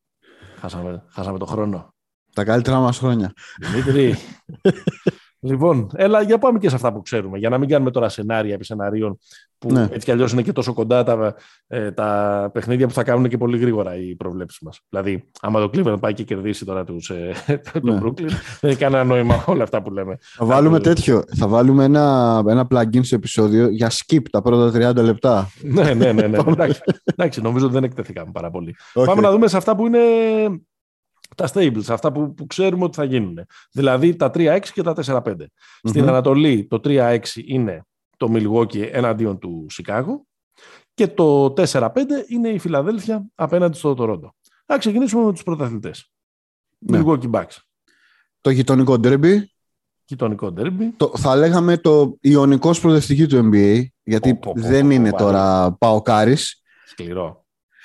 [0.60, 1.88] Χάσαμε, χάσαμε το χρόνο.
[2.34, 3.32] Τα καλύτερα μας χρόνια.
[3.58, 4.16] Δημήτρη,
[5.44, 8.54] Λοιπόν, έλα για πάμε και σε αυτά που ξέρουμε, για να μην κάνουμε τώρα σενάρια
[8.54, 9.18] επί σενάριων
[9.58, 9.82] που ναι.
[9.82, 11.34] έτσι κι αλλιώς είναι και τόσο κοντά τα,
[11.66, 14.80] ε, τα παιχνίδια που θα κάνουν και πολύ γρήγορα οι προβλέψεις μας.
[14.88, 17.32] Δηλαδή, άμα το Cleveland πάει και κερδίσει τώρα τους, ε,
[17.82, 18.00] ναι.
[18.02, 18.28] Brooklyn,
[18.60, 20.18] δεν έχει κανένα νόημα όλα αυτά που λέμε.
[20.20, 21.22] Θα βάλουμε τέτοιο.
[21.36, 25.50] Θα βάλουμε ένα, ένα plugin στο επεισόδιο για skip τα πρώτα 30 λεπτά.
[25.62, 26.26] ναι, ναι, ναι.
[26.26, 26.38] ναι.
[26.52, 28.76] εντάξει, εντάξει, νομίζω ότι δεν εκτεθήκαμε πάρα πολύ.
[28.94, 29.04] Okay.
[29.04, 29.98] Πάμε να δούμε σε αυτά που είναι
[31.36, 33.38] τα stables, αυτά που, που ξέρουμε ότι θα γίνουν.
[33.72, 35.22] Δηλαδή τα 3-6 και τα 4-5.
[35.22, 35.46] mm
[35.82, 37.84] Στην Ανατολή το 3-6 είναι
[38.16, 40.26] το Milwaukee εναντίον του Σικάγο
[40.94, 41.90] και το 4-5
[42.28, 44.34] είναι η Φιλαδέλφια απέναντι στο Τορόντο.
[44.66, 46.10] Θα ξεκινήσουμε με τους πρωταθλητές.
[46.78, 47.02] Ναι.
[47.04, 47.56] Milwaukee Bucks.
[48.40, 49.52] Το γειτονικό ντέρμπι.
[50.04, 50.94] Γειτονικό ντέρμπι.
[50.96, 56.62] Το, θα λέγαμε το ιονικός προοδευτική του NBA, γιατί δεν είναι τώρα Παοκάρης.
[56.86, 57.41] Σκληρό.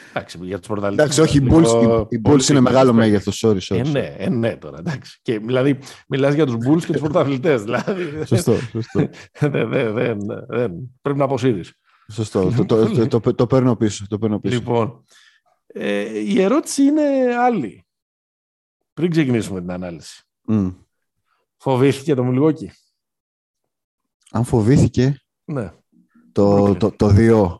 [0.09, 1.05] Εντάξει, για τους πρωταθλητές.
[1.05, 3.43] Εντάξει, όχι, οι Bulls, οι Bulls είναι μεγάλο μέγεθος.
[3.45, 3.77] Sorry, sorry.
[3.77, 4.79] Ε, ναι, ε, ναι, τώρα.
[4.79, 5.19] Εντάξει.
[5.21, 7.63] Και, δηλαδή, μιλάς για τους Bulls και τους πρωταθλητές.
[7.63, 8.25] Δηλαδή.
[8.25, 8.55] Σωστό.
[8.71, 9.09] σωστό.
[9.39, 10.71] δεν, δεν, δεν, δεν.
[11.01, 11.73] Πρέπει να αποσύρεις.
[12.11, 12.51] Σωστό.
[12.55, 14.05] το, το, το, το, το, παίρνω πίσω.
[14.07, 14.55] Το παίρνω πίσω.
[14.55, 15.05] Λοιπόν,
[15.67, 17.85] ε, η ερώτηση είναι άλλη.
[18.93, 20.23] Πριν ξεκινήσουμε την ανάλυση.
[20.47, 20.75] Mm.
[21.57, 22.71] Φοβήθηκε το Μιλγόκι.
[24.31, 25.21] Αν φοβήθηκε.
[25.45, 25.71] Ναι.
[26.31, 27.57] Το, το, το, το Ναι.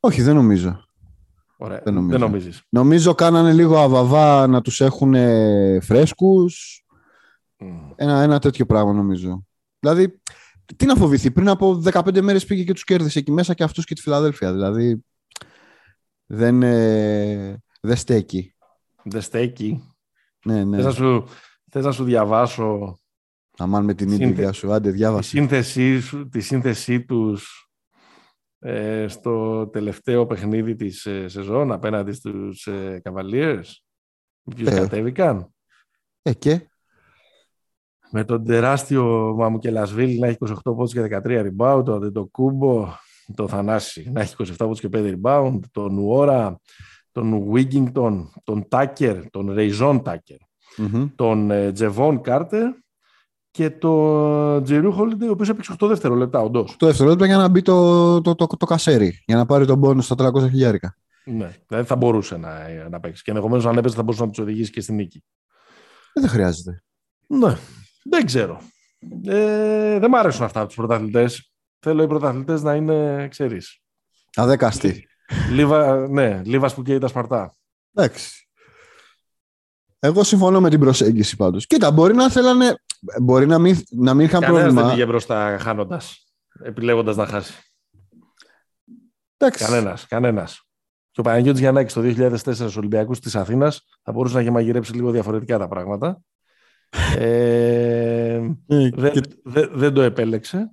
[0.00, 0.84] Όχι, δεν νομίζω.
[1.56, 1.80] Ωραία.
[1.84, 2.18] Δεν, νομίζω.
[2.18, 2.62] δεν νομίζεις.
[2.68, 5.14] Νομίζω κάνανε λίγο αβαβά να τους έχουν
[5.80, 6.84] φρέσκους.
[7.96, 9.46] Ένα, ένα τέτοιο πράγμα νομίζω.
[9.80, 10.20] Δηλαδή,
[10.76, 11.30] τι να φοβηθεί.
[11.30, 14.52] Πριν από 15 μέρες πήγε και τους κέρδισε εκεί μέσα και αυτούς και τη Φιλαδέλφια.
[14.52, 15.04] Δηλαδή,
[16.26, 18.54] δεν, ε, δεν στέκει.
[19.02, 19.82] Δεν στέκει.
[20.44, 20.76] Ναι, ναι.
[20.76, 21.24] Θες να σου,
[21.70, 22.98] θες να σου διαβάσω...
[23.60, 25.30] Αμάν με την ίδια σου, άντε διάβασε.
[25.30, 27.67] Τη σύνθεσή, τη σύνθεσή τους ε,
[29.06, 33.64] στο τελευταίο παιχνίδι της ε, σεζόν απέναντι στους ε, Cavaliers.
[34.54, 34.74] Ποιους ε.
[34.74, 35.54] κατέβηκαν.
[36.22, 36.68] Ε, και;
[38.10, 42.88] Με τον τεράστιο Μαμουκελασβίλ να έχει 28 πόντους και 13 rebound, τον το Κούμπο,
[43.34, 46.60] το Θανάση να έχει 27 πόντους και 5 rebound, τον Νουόρα,
[47.12, 50.38] τον Wigington, τον Τάκερ, τον Ρεϊζόν Τάκερ,
[51.14, 52.72] τον Τζεβόν Κάρτερ
[53.50, 56.72] και το Τζιρού Χόλιντε, ο οποίος έπαιξε 8 δευτερόλεπτα, όντως.
[56.72, 60.00] 8 δευτερόλεπτα για να μπει το, το, το, το, κασέρι, για να πάρει τον πόνο
[60.00, 60.96] στα 300 χιλιάρικα.
[61.24, 63.22] Ναι, δηλαδή θα μπορούσε να, να παίξει.
[63.22, 65.24] Και ενδεχομένως αν έπαιζε θα μπορούσε να τους οδηγήσει και στη νίκη.
[66.12, 66.82] Ε, δεν χρειάζεται.
[67.26, 67.56] Ναι,
[68.04, 68.60] δεν ξέρω.
[69.24, 71.52] Ε, δεν μ' αρέσουν αυτά τους πρωταθλητές.
[71.78, 73.80] Θέλω οι πρωταθλητές να είναι, ξέρεις.
[74.34, 75.08] Αδέκαστοι.
[75.50, 77.54] Λίβα, ναι, Λίβας που καίει τα Σπαρτά.
[77.94, 78.47] Εντάξει.
[79.98, 81.66] Εγώ συμφωνώ με την προσέγγιση πάντως.
[81.66, 82.76] Κοίτα, μπορεί να θέλανε
[83.20, 84.86] Μπορεί να μην, να μην είχαν Κανένας πρόβλημα.
[84.86, 86.26] δεν πήγε μπροστά χάνοντας,
[86.62, 87.54] επιλέγοντας να χάσει.
[89.36, 89.64] Εντάξει.
[89.64, 90.06] Κανένας.
[90.06, 90.62] Κανένας.
[91.10, 94.92] Και ο Παναγιώτης Γιαννάκης το 2004 στους Ολυμπιακούς της Αθήνας θα μπορούσε να έχει μαγειρέψει
[94.92, 96.20] λίγο διαφορετικά τα πράγματα.
[97.18, 98.34] ε,
[98.66, 98.90] ε
[99.42, 100.72] δεν, δεν το επέλεξε.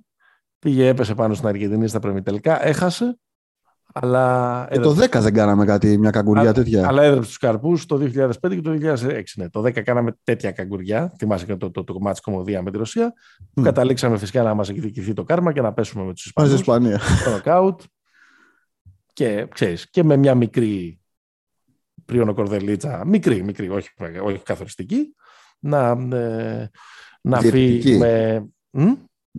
[0.58, 2.66] Πήγε, έπεσε πάνω στην Αργεντινή στα τελικά.
[2.66, 3.18] Έχασε.
[4.00, 6.86] Αλλά ε, το 10 δεν κάναμε κάτι, μια καγκουριά τέτοια.
[6.88, 9.22] Αλλά έδρεψε τους καρπούς το 2005 και το 2006.
[9.34, 9.48] Ναι.
[9.50, 11.12] Το 10 κάναμε τέτοια καγκουριά.
[11.18, 13.12] Θυμάσαι και το, το, το, το κομμάτι κομμωδίας με τη Ρωσία.
[13.54, 13.62] Mm.
[13.62, 16.52] Καταλήξαμε φυσικά να μας εκδικηθεί το κάρμα και να πέσουμε με τους Ισπανούς.
[16.52, 16.98] Ισπανία.
[16.98, 17.80] Στο νοκάουτ.
[19.12, 21.00] Και ξέρεις, και με μια μικρή
[22.04, 23.88] πρίονο κορδελίτσα, μικρή, μικρή, όχι,
[24.22, 25.14] όχι καθοριστική,
[25.58, 26.70] να, ε,
[27.20, 28.46] να φύγει με.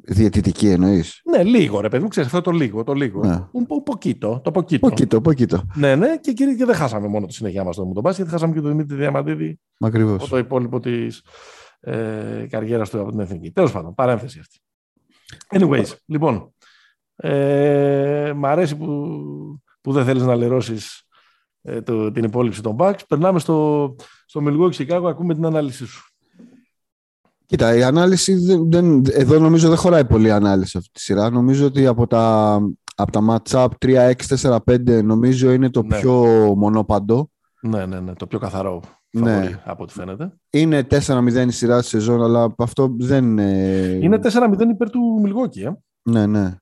[0.04, 2.84] Διαιτητική εννοείς; Ναι, λίγο ρε παιδί μου, ξέρεις αυτό το λίγο.
[2.84, 3.26] Το λίγο.
[3.26, 3.46] Ναι.
[3.84, 4.88] ποκίτο, το ποκίτο.
[4.88, 5.64] Ποκίτο, ποκίτο.
[5.76, 8.62] Ναι, ναι, και, και, και δεν χάσαμε μόνο τη συνέχεια μας το μπάσκετ, χάσαμε και
[8.62, 9.60] τον Δημήτρη Διαμαντίδη.
[9.80, 10.30] Ακριβώς.
[10.30, 11.24] Το υπόλοιπο της
[11.80, 13.52] ε, καριέρας του από την εθνική.
[13.52, 14.60] Τέλος πάντων, παρένθεση αυτή.
[15.50, 16.54] Anyways, λοιπόν.
[17.16, 18.88] Ε, μ' αρέσει που,
[19.82, 21.04] που δεν θέλεις να λερώσεις
[21.62, 21.82] ε,
[22.12, 23.00] την υπόλοιψη των Bucks.
[23.08, 26.12] Περνάμε στο, στο Milwaukee Chicago, ακούμε την ανάλυση σου.
[27.48, 31.30] Κοίτα, η ανάλυση δεν, δεν, εδώ νομίζω δεν χωράει πολύ ανάλυση αυτή τη σειρά.
[31.30, 32.60] Νομίζω ότι από τα,
[32.96, 36.00] από τα match-up 3-6-4-5 νομίζω είναι το ναι.
[36.00, 36.14] πιο
[36.58, 37.30] μονόπαντο.
[37.62, 39.62] Ναι, ναι, ναι, το πιο καθαρό ναι.
[39.66, 40.34] από ό,τι φαίνεται.
[40.50, 43.38] Είναι 4-0 η σειρά της σεζόν, αλλά αυτό δεν...
[43.38, 44.30] Είναι 4-0
[44.70, 45.72] υπέρ του Μιλγόκη, ε;
[46.02, 46.56] Ναι, ναι.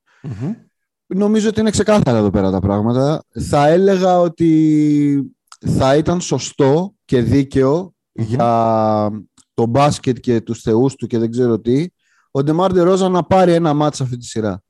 [1.06, 3.24] Νομίζω ότι είναι ξεκάθαρα εδώ πέρα τα πράγματα.
[3.48, 9.10] Θα έλεγα ότι θα ήταν σωστό και δικαιο για
[9.56, 11.86] το μπάσκετ και τους θεούς του και δεν ξέρω τι,
[12.30, 14.62] ο Ντεμάρ Ρόζα να πάρει ένα μάτς αυτή τη σειρά.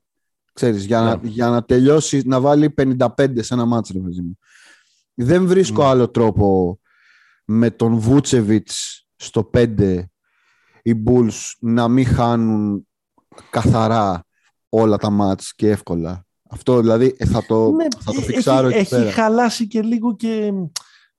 [0.53, 1.29] Ξέρεις, για, να, ναι.
[1.29, 3.05] για να τελειώσει, να βάλει 55
[3.39, 4.37] σε ένα μάτς, ρε μου.
[5.13, 5.87] Δεν βρίσκω ναι.
[5.87, 6.79] άλλο τρόπο
[7.45, 10.03] με τον Βούτσεβιτς στο 5
[10.81, 12.87] οι Bulls να μην χάνουν
[13.49, 14.25] καθαρά
[14.69, 16.25] όλα τα μάτς και εύκολα.
[16.49, 20.53] Αυτό δηλαδή ε, θα το, ναι, θα το φιξάρω έχει, έχει χαλάσει και λίγο και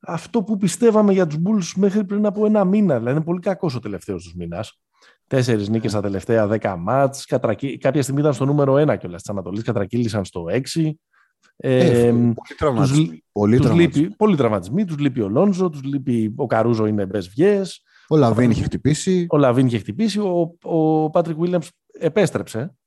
[0.00, 2.98] αυτό που πιστεύαμε για τους Bulls μέχρι πριν από ένα μήνα.
[2.98, 4.80] Δηλαδή είναι πολύ κακός ο τελευταίος τους μήνας.
[5.26, 7.24] Τέσσερις νίκες στα τελευταία δέκα μάτς.
[7.78, 9.62] Κάποια στιγμή ήταν στο νούμερο ένα κιόλας της Ανατολής.
[9.62, 10.98] Κατρακύλησαν στο 6.
[11.56, 13.22] Ε, ε, πολύ τραυματισμοί.
[13.32, 14.84] Πολύ, τους λείπει, πολύ τραυματισμοί.
[14.84, 17.82] Τους λείπει ο Λόνζο, τους λείπει ο Καρούζο είναι μπες βιές.
[18.08, 19.26] Ο Λαβίν είχε χτυπήσει.
[19.28, 20.18] Ο Λαβίν είχε χτυπήσει.
[20.18, 22.77] Ο, ο Πάτρικ Βίλιαμς επέστρεψε.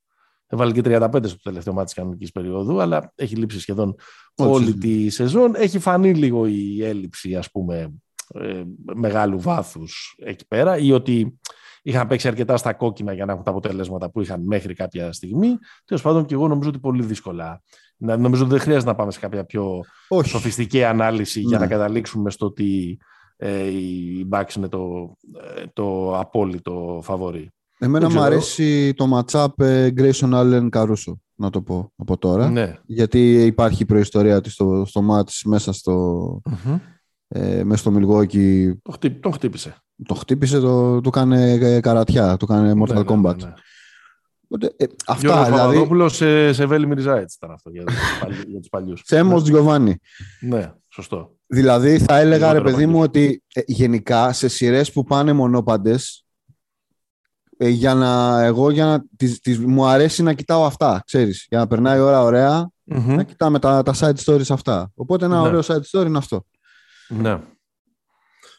[0.53, 3.95] Έβαλε και 35 στο τελευταίο ματς της κανονικής περίοδου, αλλά έχει λείψει σχεδόν
[4.35, 5.55] όλη τη σεζόν.
[5.55, 7.93] Έχει φανεί λίγο η έλλειψη, ας πούμε,
[8.33, 8.63] ε,
[8.95, 11.39] μεγάλου βάθους εκεί πέρα ή ότι
[11.81, 15.57] είχαν παίξει αρκετά στα κόκκινα για να έχουν τα αποτελέσματα που είχαν μέχρι κάποια στιγμή.
[15.85, 17.61] Τέλος πάντων, και εγώ νομίζω ότι πολύ δύσκολα.
[17.97, 20.29] Νομίζω ότι δεν χρειάζεται να πάμε σε κάποια πιο Όχι.
[20.29, 21.71] sophisticated ανάλυση για να ναι.
[21.71, 22.99] καταλήξουμε στο ότι
[23.37, 25.15] ε, η Bucks είναι το,
[25.55, 27.51] ε, το απόλυτο φαβορή.
[27.83, 32.49] Εμένα μου αρέσει το matchup ε, Grayson Allen Caruso, να το πω από τώρα.
[32.49, 32.77] Ναι.
[32.85, 36.79] Γιατί υπάρχει η προϊστορία της στο, στο match μέσα στο, mm-hmm.
[37.27, 38.71] ε, μέσα στο Milwaukee.
[39.19, 39.75] Τον χτύπησε.
[40.05, 43.35] Το χτύπησε, το, το κάνει ε, καρατιά, το κάνει Mortal ναι, ναι Kombat.
[43.35, 43.53] Ναι, ναι.
[44.43, 45.61] Οπότε, ε, αυτά, Γιώργος δηλαδή...
[45.61, 47.83] Παπαδόπουλος σε, σε Βέλη Μιριζάιτς ήταν αυτό για,
[48.47, 49.01] για τους παλιούς.
[49.05, 49.97] Σέμος Τζιωβάνι.
[50.41, 51.35] Ναι, σωστό.
[51.47, 56.25] Δηλαδή θα έλεγα ρε παιδί μου ότι ε, γενικά σε σειρές που πάνε μονόπαντες
[57.63, 61.57] ε, για να, εγώ για να, τις, τις, μου αρέσει να κοιτάω αυτά, ξέρεις, για
[61.59, 63.15] να περνάει η ώρα ωραία, mm-hmm.
[63.15, 64.91] να κοιτάμε τα, τα side stories αυτά.
[64.95, 65.47] Οπότε ένα ναι.
[65.47, 66.45] ωραίο side story είναι αυτό.
[67.07, 67.39] Ναι.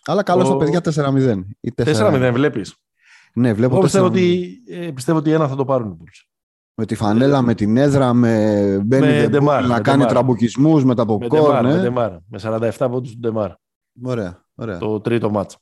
[0.04, 1.40] Αλλά καλό στα παιδιά 4-0.
[1.84, 2.74] 4-0 βλέπεις;
[3.34, 6.28] Ναι, βλέπω Εγώ πιστεύω ότι, ε, πιστεύω ότι ένα θα το πάρουν οι Bulls.
[6.74, 11.60] Με τη φανέλα, με την έδρα, με μπαίνει με να κάνει τραμπουκισμούς με τα popcorn.
[11.62, 13.50] Με, με, με 47 πόντους του Ντεμάρ.
[14.02, 14.78] Ωραία, ωραία.
[14.78, 15.56] Το τρίτο μάτς.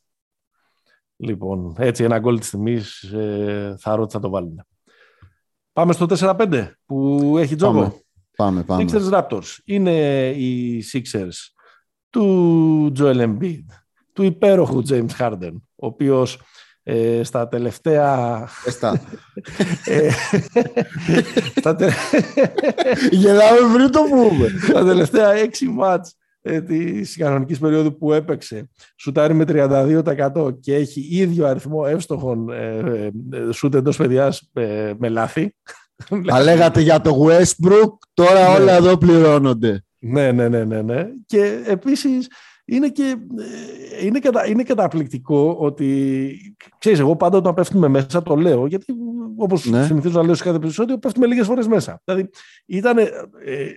[1.22, 4.66] Λοιπόν, έτσι ένα γκολ της τιμής ε, θα ρώτησα να το βάλουμε.
[5.72, 8.00] Πάμε στο 4-5 που έχει τζόγο.
[8.36, 8.84] Πάμε, πάμε.
[8.86, 9.56] Sixers Raptors.
[9.64, 11.52] Είναι οι Sixers
[12.10, 13.64] του Joel Embiid,
[14.12, 16.40] του υπέροχου James Harden, ο οποίος
[16.82, 18.48] ε, στα τελευταία...
[18.66, 19.02] Εστά.
[19.84, 20.10] ε,
[21.56, 21.90] στα τε...
[23.10, 24.48] Γελάμε πριν το πούμε.
[24.68, 31.08] Στα τελευταία έξι μάτς ε, της κανονικής περίοδου που έπαιξε σουτάρει με 32% και έχει
[31.10, 35.54] ίδιο αριθμό εύστοχων ε, ε, σουτ εντός παιδιάς ε, με λάθη.
[36.26, 38.62] Θα λέγατε για το Westbrook, τώρα ναι.
[38.62, 39.84] όλα εδώ πληρώνονται.
[39.98, 41.06] Ναι, ναι, ναι, ναι, ναι.
[41.26, 42.28] Και επίσης
[42.64, 43.16] είναι, και,
[44.00, 48.94] ε, είναι, κατα, είναι καταπληκτικό ότι, ξέρεις, εγώ πάντα όταν πέφτουμε μέσα το λέω, γιατί
[49.42, 49.84] όπως ναι.
[49.84, 52.00] συνηθίζω να λέω σε κάθε επεισόδιο, πέφτουμε λίγες φορές μέσα.
[52.04, 52.30] Δηλαδή,
[52.66, 53.08] ήταν ε,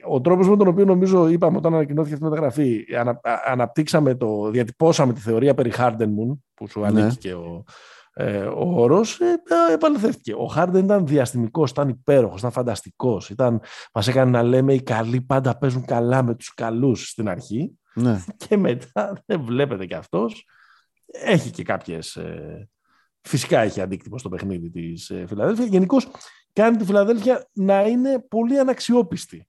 [0.09, 4.49] ο τρόπος με τον οποίο νομίζω, είπαμε όταν ανακοινώθηκε αυτή η μεταγραφή, ανα, αναπτύξαμε το,
[4.49, 7.13] διατυπώσαμε τη θεωρία περί Harden Moon, που σου ανήκει ναι.
[7.13, 7.63] και ο,
[8.13, 9.41] ε, ο όρος ε,
[9.73, 10.33] επαληθεύτηκε.
[10.33, 13.29] Ο Χάρντεν ήταν διαστημικός, ήταν υπέροχος, ήταν φανταστικός.
[13.29, 13.61] Ήταν,
[13.93, 17.77] μας έκανε να λέμε οι καλοί πάντα παίζουν καλά με τους καλούς στην αρχή.
[17.93, 18.23] Ναι.
[18.47, 20.45] Και μετά δεν βλέπετε κι αυτός.
[21.05, 22.15] Έχει και κάποιες...
[22.15, 22.67] Ε,
[23.23, 25.65] φυσικά έχει αντίκτυπο στο παιχνίδι της ε, Φιλαδέλφια.
[25.65, 26.07] Γενικώς
[26.53, 29.47] κάνει τη Φιλαδέλφια να είναι πολύ αναξιόπιστη.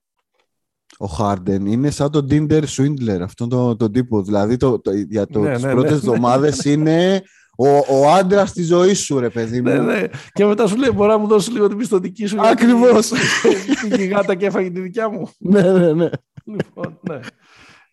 [0.97, 4.21] Ο Χάρντεν είναι σαν τον Tinder Swindler, αυτόν τον το τύπο.
[4.21, 5.97] Δηλαδή το, το, για το, ναι, τις ναι, πρώτες ναι.
[5.97, 7.21] εβδομάδες είναι
[7.57, 9.69] ο, ο άντρας της ζωής σου, ρε παιδί μου.
[9.69, 10.03] Ναι, ναι.
[10.33, 12.37] Και μετά σου λέει: Μπορεί να μου δώσεις λίγο την πιστοτική σου.
[12.41, 13.11] Ακριβώς.
[13.81, 15.29] Την γιγάτα και έφαγε τη δικιά μου.
[15.37, 16.09] ναι, ναι, ναι.
[16.45, 17.19] Λοιπόν, ναι.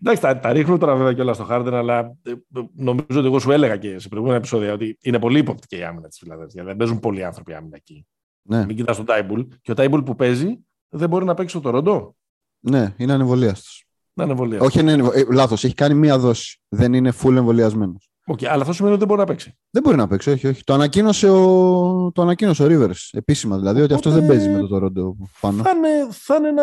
[0.04, 2.32] Εντάξει, τα, τα ρίχνω τώρα βέβαια κιόλας στο Χάρντεν, αλλά ε,
[2.74, 6.08] νομίζω ότι εγώ σου έλεγα και σε προηγούμενα επεισόδια ότι είναι πολύ υποπτική η άμυνα
[6.08, 6.64] της Φιλαδέλφια.
[6.64, 8.06] Δεν παίζουν πολλοί άνθρωποι άμυνα εκεί.
[8.42, 8.64] Ναι.
[8.66, 9.40] Μην κοιτάς τον Τάιμπουλ.
[9.60, 12.16] Και ο Τάιμπουλ που παίζει δεν μπορεί να παίξει στο Ροντό.
[12.60, 13.70] Ναι, είναι ανεμβολίαστο.
[14.14, 15.64] Είναι Όχι, είναι ε, λάθος.
[15.64, 16.60] Έχει κάνει μία δόση.
[16.68, 18.11] Δεν είναι full εμβολιασμένος.
[18.26, 19.58] Okay, αλλά αυτό σημαίνει ότι δεν μπορεί να παίξει.
[19.70, 20.46] Δεν μπορεί να παίξει, όχι.
[20.46, 20.64] όχι.
[20.64, 23.58] Το, ανακοίνωσε ο, το ανακοίνωσε ο Rivers επίσημα.
[23.58, 25.62] Δηλαδή ότι αυτό δεν παίζει με το Toronto πάνω.
[25.62, 26.62] Θα είναι, θα είναι ένα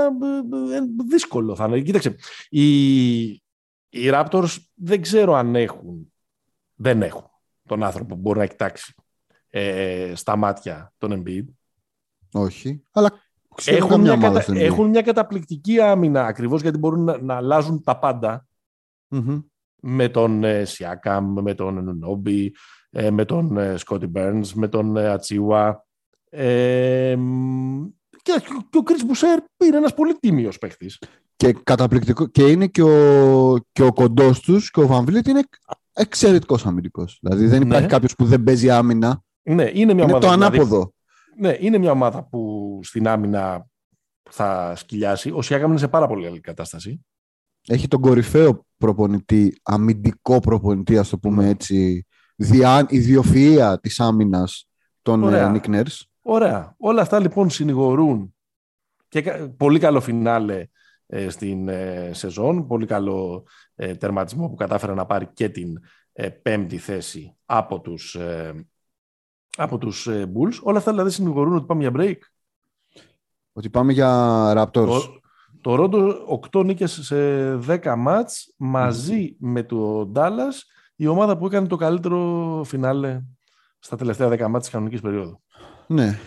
[0.71, 1.55] ε, ε, δύσκολο.
[1.55, 1.81] Θα είναι.
[1.81, 2.15] Κοίταξε.
[2.49, 3.25] Οι,
[3.89, 6.13] οι Raptors δεν ξέρω αν έχουν.
[6.75, 7.29] Δεν έχουν
[7.67, 8.93] τον άνθρωπο που μπορεί να κοιτάξει
[9.49, 11.45] ε, στα μάτια τον Embiid.
[12.31, 12.83] Όχι.
[12.91, 13.11] Αλλά
[13.65, 14.43] έχουν μια, κατα...
[14.47, 18.47] έχουν μια καταπληκτική άμυνα ακριβώς γιατί μπορούν να, να αλλάζουν τα παντα
[19.09, 19.43] mm-hmm
[19.81, 22.55] με τον Σιάκαμ, με τον Νόμπι,
[22.89, 25.85] ε, με τον Σκότι Μπέρνς, με τον Ατσίουα.
[26.29, 27.17] Ε,
[28.21, 30.99] και, και ο Κρις Μπουσέρ είναι ένας πολύ τίμιος παίχτης.
[31.35, 32.27] Και καταπληκτικό.
[32.27, 35.41] Και είναι και ο, και ο κοντός τους και ο Βαμβίλετ είναι
[35.93, 37.17] εξαιρετικός αμυντικός.
[37.21, 37.89] Δηλαδή δεν υπάρχει ναι.
[37.89, 39.23] κάποιος που δεν παίζει άμυνα.
[39.41, 40.19] Ναι, είναι μια είναι ομάδα.
[40.19, 40.93] το δηλαδή- ανάποδο.
[41.37, 43.67] ναι, είναι μια ομάδα που στην άμυνα
[44.29, 45.31] θα σκυλιάσει.
[45.31, 47.05] Ο Σιάκαμ είναι σε πάρα πολύ καλή κατάσταση.
[47.67, 51.49] Έχει τον κορυφαίο προπονητή, αμυντικό προπονητή, ας το πούμε ναι.
[51.49, 52.05] έτσι,
[52.35, 54.69] δια, ιδιοφυΐα της άμυνας
[55.01, 56.09] των Νίκνερς.
[56.21, 56.75] Ωραία.
[56.77, 58.35] Όλα αυτά λοιπόν συνηγορούν
[59.07, 59.21] και
[59.57, 60.67] πολύ καλό φινάλε
[61.05, 63.45] ε, στην ε, σεζόν, πολύ καλό
[63.75, 65.79] ε, τερματισμό που κατάφερε να πάρει και την
[66.41, 68.17] πέμπτη θέση από τους,
[69.57, 70.59] από τους Bulls.
[70.61, 72.17] Όλα αυτά δηλαδή συνηγορούν ότι πάμε για break.
[73.53, 74.71] Ότι πάμε για Raptors.
[74.71, 75.18] Το,
[75.61, 76.15] το Ρόντο
[76.51, 77.15] 8 νίκες σε
[77.67, 80.55] 10 μάτς μαζί με το Dallas
[80.95, 83.21] η ομάδα που έκανε το καλύτερο φινάλε
[83.79, 85.41] στα τελευταία 10 μάτς της κανονικής περίοδου.
[85.87, 86.19] Ναι.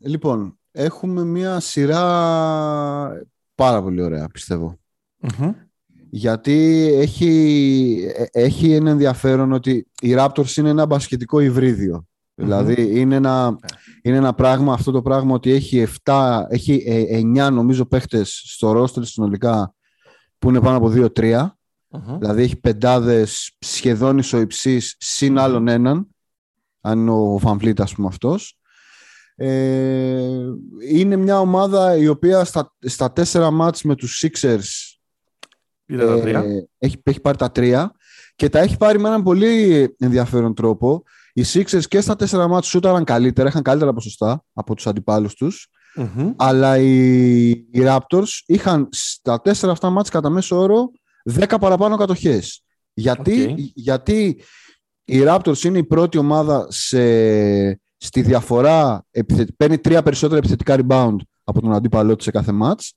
[0.00, 2.02] Λοιπόν, έχουμε μια σειρά
[3.54, 4.28] πάρα πολύ ωραία,
[6.10, 11.40] Γιατί έχει, ε, έχει ένα ενδιαφέρον ότι οι Raptors είναι ένα μπασκετικό
[12.34, 13.56] Δηλαδή είναι ένα, ναι.
[14.02, 16.84] είναι ένα πράγμα, αυτό το πράγμα ότι έχει 7, έχει
[17.34, 19.74] 9 ε, νομίζω παίχτες στο ρόστερ συνολικά
[20.38, 21.46] που είναι πάνω από 2-3.
[22.18, 26.06] Δηλαδή έχει πεντάδες σχεδόν ισοϊψής συν άλλον έναν,
[26.80, 28.56] αν είναι ο Φαμφλίτ ας πούμε αυτός.
[29.34, 30.28] Ε,
[30.90, 34.96] είναι μια ομάδα η οποία στα, στα τέσσερα μάτς με τους Sixers
[35.86, 37.92] ε, έχει, έχει πάρει τα τρία
[38.36, 41.02] και τα έχει πάρει με έναν πολύ ενδιαφέρον τρόπο.
[41.32, 45.68] Οι Sixers και στα τέσσερα μάτς σούταραν καλύτερα, είχαν καλύτερα ποσοστά από τους αντιπάλους τους.
[46.36, 50.90] Αλλά οι, οι Raptors είχαν στα τέσσερα αυτά μάτς κατά μέσο όρο
[51.38, 52.62] 10 παραπάνω κατοχές.
[52.94, 54.42] Γιατί, γιατί
[55.04, 57.00] οι Raptors είναι η πρώτη ομάδα σε,
[57.96, 59.04] στη διαφορά,
[59.56, 62.94] παίρνει τρία περισσότερα επιθετικά rebound από τον αντίπαλό της σε κάθε μάτς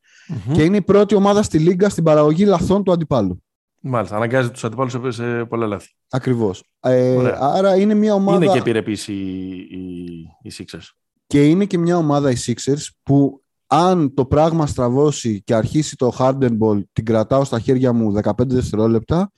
[0.54, 3.44] και είναι η πρώτη ομάδα στη λίγκα στην παραγωγή λαθών του αντιπάλου.
[3.88, 5.96] Μάλιστα, αναγκάζει τους αντιπάλους σε πολλά λάθη.
[6.10, 6.64] Ακριβώς.
[6.80, 8.44] Ε, άρα είναι μια ομάδα.
[8.44, 10.04] Είναι και επιρρεπής οι, οι,
[10.42, 10.90] οι Sixers.
[11.28, 16.16] Και είναι και μια ομάδα οι Sixers που αν το πράγμα στραβώσει και αρχίσει το
[16.20, 19.32] Harden Ball, την κρατάω στα χέρια μου 15 δευτερόλεπτα,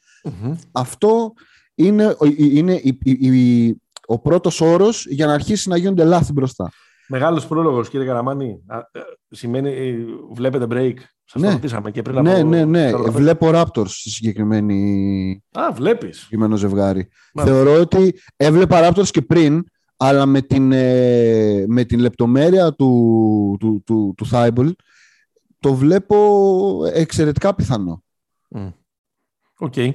[0.71, 1.33] αυτό
[1.75, 2.81] είναι, είναι
[4.05, 6.71] ο πρώτος όρος για να αρχίσει να γίνονται λάθη μπροστά.
[7.07, 8.63] Μεγάλος πρόλογος, κύριε Καραμάνη.
[8.91, 9.95] Ε, σημαίνει, ε,
[10.33, 10.95] βλέπετε break.
[11.29, 11.47] Σας ναι.
[11.47, 12.49] το ρωτήσαμε και πριν ναι, από...
[12.49, 13.09] Ναι, ναι, ναι.
[13.09, 15.43] Βλέπω Raptors στη συγκεκριμένη...
[15.51, 16.17] Α, βλέπεις.
[16.17, 17.09] Συγκεκριμένο ζευγάρι.
[17.33, 19.63] Θεωρώ ότι έβλεπα Raptors και πριν,
[19.97, 24.71] αλλά με την, ε, με την λεπτομέρεια του, του, του, του Thibault,
[25.59, 28.03] το βλέπω εξαιρετικά πιθανό.
[29.57, 29.73] Οκ.
[29.75, 29.93] Okay.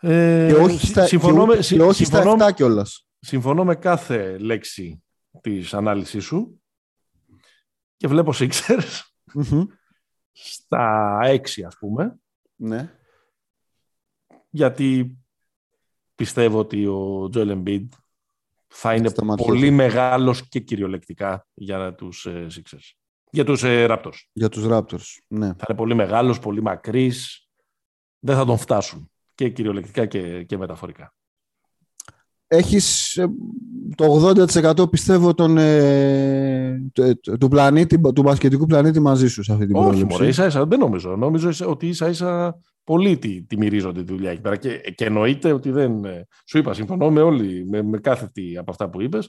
[0.00, 3.06] Ε, και όχι just, συμφωνώ με, και όχι συμφωνώ, just κιόλας.
[3.18, 5.02] Συμφωνώ με κάθε λέξη
[5.40, 6.62] της ανάλυσης σου
[7.96, 9.11] και βλέπω Sixers
[10.32, 12.18] στα έξι ας πούμε.
[12.56, 12.92] Ναι.
[14.50, 15.18] Γιατί
[16.14, 17.88] πιστεύω ότι ο Joel Embiid
[18.66, 22.90] θα είναι πολύ μεγάλος και κυριολεκτικά για τους ε, Sixers.
[23.30, 24.18] Για τους ε, Raptors.
[24.32, 25.46] Για τους Raptors, ναι.
[25.46, 27.48] Θα είναι πολύ μεγάλος, πολύ μακρύς.
[28.18, 31.14] Δεν θα τον φτάσουν και κυριολεκτικά και, και μεταφορικά.
[32.54, 33.26] Έχεις ε,
[33.94, 34.34] το
[34.82, 36.80] 80% πιστεύω τον, ε,
[37.38, 40.78] του, πλανήτη, του μπασκετικού πλανήτη μαζί σου σε αυτή την Όχι, μωρέ, ίσα ίσα, δεν
[40.78, 41.16] νομίζω.
[41.16, 45.52] Νομίζω ότι ίσα ίσα πολλοί τη, τη μυρίζονται τη δουλειά εκεί πέρα και, και εννοείται
[45.52, 46.04] ότι δεν...
[46.04, 49.28] Ε, σου είπα, συμφωνώ με όλοι, με, με κάθε τι από αυτά που είπες.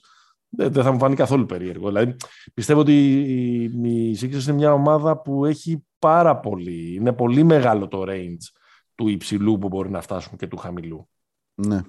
[0.50, 1.88] Δεν, δεν θα μου φανεί καθόλου περίεργο.
[1.88, 2.16] Δηλαδή,
[2.54, 3.64] πιστεύω ότι η,
[4.10, 8.52] η Sixers είναι μια ομάδα που έχει πάρα πολύ, είναι πολύ μεγάλο το range
[8.96, 11.10] του υψηλού που μπορεί να φτάσουν και του χαμηλού.
[11.54, 11.82] Ναι.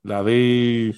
[0.00, 0.94] Δηλαδή,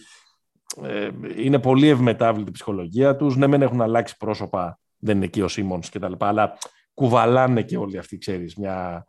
[0.82, 3.36] ε, είναι πολύ ευμετάβλητη η ψυχολογία τους.
[3.36, 6.58] Ναι, μεν έχουν αλλάξει πρόσωπα, δεν είναι εκεί ο Σίμονς και τα λοιπά, αλλά
[6.94, 9.04] κουβαλάνε και όλοι αυτοί, ξέρεις, μια,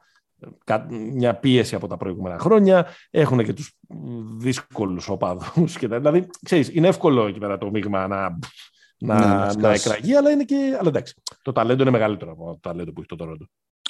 [0.90, 2.88] μια πίεση από τα προηγούμενα χρόνια.
[3.10, 3.78] Έχουν και τους
[4.38, 5.78] δύσκολους οπαδούς.
[5.78, 8.38] Και τα, δηλαδή, ξέρεις, είναι εύκολο εκεί πέρα το μείγμα να,
[8.98, 12.60] να, ναι, να εκραγεί, αλλά, είναι και, αλλά εντάξει, το ταλέντο είναι μεγαλύτερο από το
[12.62, 13.46] ταλέντο που έχει το Toronto.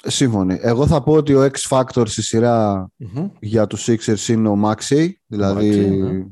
[0.06, 0.58] Σύμφωνοι.
[0.60, 2.88] Εγώ θα πω ότι ο X Factor στη σειρα
[3.40, 6.26] για τους Sixers είναι ο Maxi, δηλαδή ναι.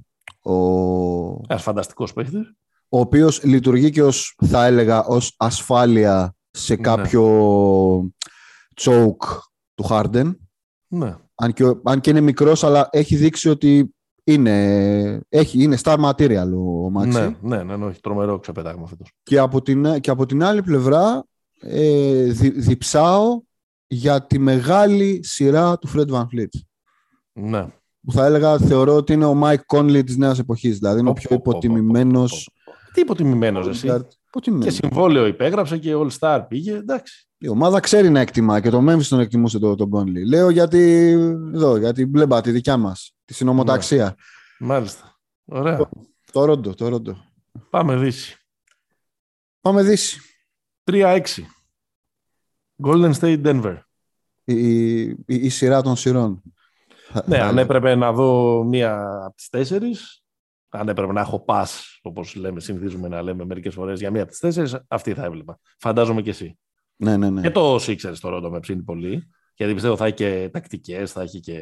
[0.53, 1.41] ο...
[1.49, 2.55] Ένας φανταστικός παίχτης.
[2.89, 6.81] Ο οποίος λειτουργεί και ως, θα έλεγα, ως ασφάλεια σε ναι.
[6.81, 7.25] κάποιο
[8.81, 9.39] choke
[9.75, 10.35] του Harden.
[10.87, 11.17] Ναι.
[11.35, 13.95] Αν και, αν και είναι μικρός, αλλά έχει δείξει ότι
[14.25, 17.07] είναι, έχει, είναι star material ο Maxi.
[17.07, 19.13] Ναι, ναι, ναι, ναι, έχει τρομερό ξεπετάγμα φέτος.
[19.23, 21.25] Και από την, και από την άλλη πλευρά
[21.61, 23.41] ε, διψάω
[23.93, 26.61] για τη μεγάλη σειρά του Fred Van Fleet.
[27.33, 27.67] Ναι.
[28.01, 30.79] Που θα έλεγα, θεωρώ ότι είναι ο Mike Conley της νέας εποχής.
[30.79, 32.51] Δηλαδή είναι ο πιο υποτιμημένος...
[32.93, 33.89] Τι υποτιμημένος εσύ;
[34.61, 36.75] Και συμβόλαιο υπέγραψε και All Star πήγε.
[36.77, 37.29] Εντάξει.
[37.39, 40.27] Η ομάδα ξέρει να εκτιμά και το Memphis τον εκτιμούσε τον το Conley.
[40.29, 41.11] Λέω γιατί,
[41.55, 44.05] εδώ, για την μπλεμπα, τη δικιά μας, τη συνομοταξία.
[44.59, 44.67] Ναι.
[44.67, 45.19] Μάλιστα.
[45.45, 45.77] Ωραία.
[45.77, 45.89] Το,
[46.33, 47.17] το ρόντο, το ρόντο.
[47.71, 48.37] Πάμε Δύση.
[49.61, 50.21] Πάμε Δύση.
[50.91, 51.21] 3-6.
[52.85, 53.77] Golden State Denver.
[54.45, 56.43] Η, η, η, σειρά των σειρών.
[57.25, 60.23] Ναι, αν έπρεπε να δω μία από τις τέσσερις,
[60.69, 61.69] αν έπρεπε να έχω pass,
[62.03, 65.59] όπως λέμε, συνηθίζουμε να λέμε μερικές φορές, για μία από τις τέσσερις, αυτή θα έβλεπα.
[65.79, 66.59] Φαντάζομαι και εσύ.
[66.97, 67.41] Ναι, ναι, ναι.
[67.41, 69.29] Και το Sixers το ρόντο με ψήνει πολύ.
[69.55, 71.61] Γιατί πιστεύω θα έχει και τακτικές, θα έχει και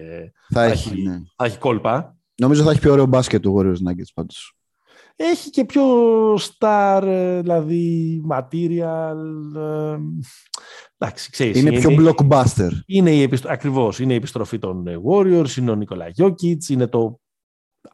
[0.49, 1.19] θα, έχει, ναι.
[1.37, 2.17] θα έχει κόλπα.
[2.35, 4.55] Νομίζω θα έχει πιο ωραίο μπάσκετ του Warriors Nuggets πάντως
[5.23, 5.85] έχει και πιο
[6.35, 9.17] star, ε, δηλαδή material.
[11.03, 12.71] Ε, εντάξει, ξέρεις, είναι, πιο blockbuster.
[12.87, 17.21] Είναι η Ακριβώς, είναι η επιστροφή των ε, Warriors, είναι ο Νίκολα Γιώκητς, είναι το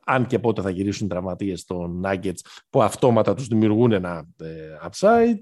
[0.04, 2.38] αν και πότε θα γυρίσουν οι τραυματίες των Nuggets
[2.70, 4.26] που αυτόματα τους δημιουργούν ένα
[4.88, 5.36] upside.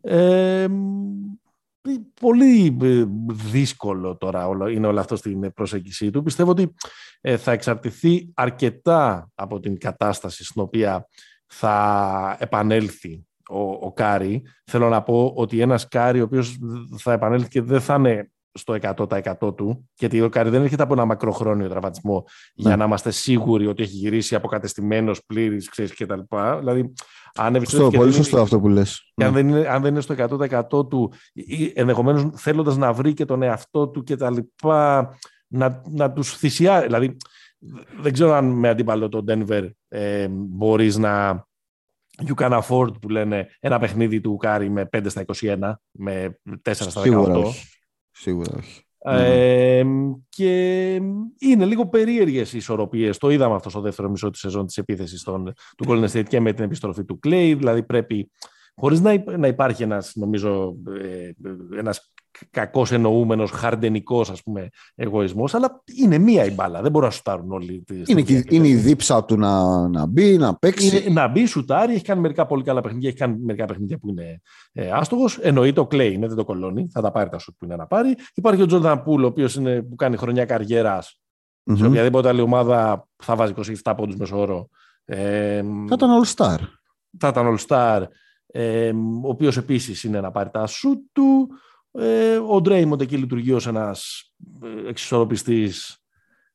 [0.00, 0.66] Ε,
[2.20, 6.22] πολύ ε, δύσκολο τώρα είναι όλο αυτό στην προσέγγιση του.
[6.22, 6.74] Πιστεύω ότι
[7.20, 11.06] ε, θα εξαρτηθεί αρκετά από την κατάσταση στην οποία
[11.46, 14.42] θα επανέλθει ο, ο Κάρι.
[14.64, 16.58] Θέλω να πω ότι ένας Κάρι ο οποίος
[16.98, 20.92] θα επανέλθει και δεν θα είναι στο 100% του, γιατί ο Κάρι δεν έρχεται από
[20.92, 22.24] ένα μακροχρόνιο τραυματισμό
[22.54, 22.76] για ναι.
[22.76, 26.20] να είμαστε σίγουροι ότι έχει γυρίσει αποκατεστημένος, πλήρης, ξέρεις κτλ.
[26.58, 26.92] Δηλαδή,
[27.34, 29.12] αν σωστό, πολύ σωστό αυτό που λες.
[29.14, 29.42] Και αν, ναι.
[29.42, 30.14] δεν είναι, αν δεν είναι στο
[30.70, 31.12] 100% του,
[31.74, 34.36] ενδεχομένως θέλοντας να βρει και τον εαυτό του κτλ.
[35.52, 36.86] Να, να τους θυσιάσει.
[36.86, 37.16] Δηλαδή,
[38.00, 41.44] δεν ξέρω αν με αντίπαλο τον Denver ε, μπορείς να
[42.26, 46.72] you can afford που λένε ένα παιχνίδι του Κάρι με 5 στα 21, με 4
[46.72, 47.44] στα 18.
[48.10, 48.84] Σίγουρα όχι.
[49.02, 49.84] Ε,
[50.28, 50.94] και
[51.38, 53.18] είναι λίγο περίεργες οι ισορροπίες.
[53.18, 56.52] Το είδαμε αυτό στο δεύτερο μισό της σεζόν της επίθεσης του Golden State και με
[56.52, 57.54] την επιστροφή του Clay.
[57.56, 58.30] Δηλαδή πρέπει,
[58.74, 59.00] χωρίς
[59.38, 61.30] να, υπάρχει ένας, νομίζω, ε,
[61.78, 62.12] ένας
[62.50, 66.82] κακός εννοούμενος, χαρντενικός ας πούμε εγωισμός, αλλά είναι μία η μπάλα.
[66.82, 67.84] Δεν μπορούν να σουτάρουν όλοι.
[68.06, 70.96] Είναι, και, είναι η δίψα του να, να μπει, να παίξει.
[70.96, 74.08] Είναι, να μπει, σουτάρει, έχει κάνει μερικά πολύ καλά παιχνίδια, έχει κάνει μερικά παιχνίδια που
[74.08, 74.40] είναι
[74.72, 75.38] ε, άστοχος.
[75.38, 77.86] Εννοείται ο Κλέη, είναι, δεν το κολώνει, θα τα πάρει τα σουτ που είναι να
[77.86, 78.14] πάρει.
[78.34, 79.58] Υπάρχει ο Τζόρνταν Πούλ, ο οποίος
[79.88, 81.20] που κάνει χρονιά καριέρας
[81.70, 81.76] mm-hmm.
[81.78, 83.52] σε οποιαδήποτε άλλη ομάδα θα βάζει
[83.84, 84.68] 27 πόντους μεσόωρο.
[85.04, 86.58] Ε, θα ήταν All Star.
[87.18, 88.02] Θα ήταν All Star.
[88.46, 88.90] Ε,
[89.22, 91.48] ο οποίος επίσης είναι να πάρει τα σουτ του.
[91.92, 94.30] Ε, ο Ντρέιμοντ εκεί λειτουργεί ως ένας
[94.62, 95.98] ε, εξισορροπιστής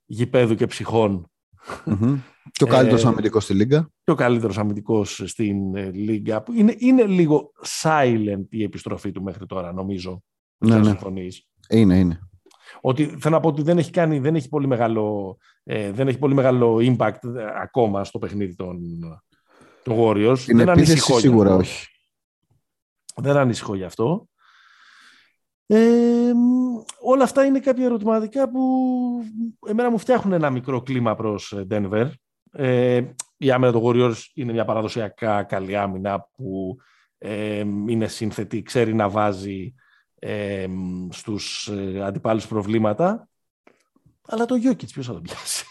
[0.05, 1.31] γηπέδου και ψυχών.
[1.86, 2.19] Mm-hmm.
[2.51, 3.89] Και ο καλύτερος ε, αμυντικός στη Λίγκα.
[4.03, 6.43] Και ο καλύτερος αμυντικός στην ε, Λίγκα.
[6.55, 10.23] Είναι, είναι λίγο silent η επιστροφή του μέχρι τώρα, νομίζω.
[10.57, 10.95] Ναι, ναι.
[11.69, 12.19] Είναι, είναι.
[12.81, 16.17] Ότι, θέλω να πω ότι δεν έχει, κάνει, δεν έχει, πολύ, μεγάλο, ε, δεν έχει
[16.17, 17.19] πολύ μεγάλο impact
[17.61, 18.77] ακόμα στο παιχνίδι των,
[19.83, 20.47] των Warriors.
[20.47, 21.88] Είναι δεν ανησυχώ σίγουρα όχι.
[23.15, 24.27] Δεν ανησυχώ γι' αυτό.
[25.68, 26.32] Ε,
[27.01, 28.61] όλα αυτά είναι κάποια ερωτηματικά που
[29.68, 32.09] εμένα μου φτιάχνουν ένα μικρό κλίμα προς ε, Denver.
[32.51, 33.03] Ε,
[33.38, 36.78] η άμυνα των Warriors είναι μια παραδοσιακά καλή άμυνα που
[37.18, 39.74] ε, είναι σύνθετη, ξέρει να βάζει
[40.20, 40.66] ε,
[41.09, 43.30] στους ε, αντιπάλους προβλήματα.
[44.28, 45.66] Αλλά το Jokic ποιος θα το πιάσει;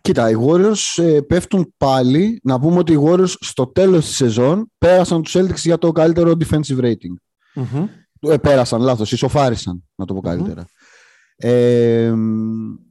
[0.00, 2.40] Κοίτα, οι Warriors ε, πέφτουν πάλι.
[2.42, 6.32] Να πούμε ότι οι Warriors στο τέλος της σεζόν πέρασαν τους Celtics για το καλύτερο
[6.40, 7.14] defensive rating.
[7.54, 7.88] mm
[8.30, 10.64] ε, πέρασαν, λάθος, ισοφάρισαν, να το πω καλυτερα
[11.36, 12.14] Ε,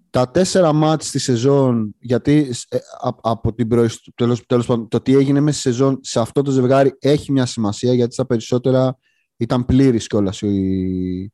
[0.09, 2.77] τα τέσσερα μάτς στη σεζόν, γιατί ε,
[3.21, 4.07] από την προϊστ...
[4.15, 7.45] τέλος, τέλος πάντων, το τι έγινε μέσα στη σεζόν σε αυτό το ζευγάρι έχει μια
[7.45, 8.97] σημασία, γιατί στα περισσότερα
[9.37, 11.31] ήταν πλήρης κιόλας οι,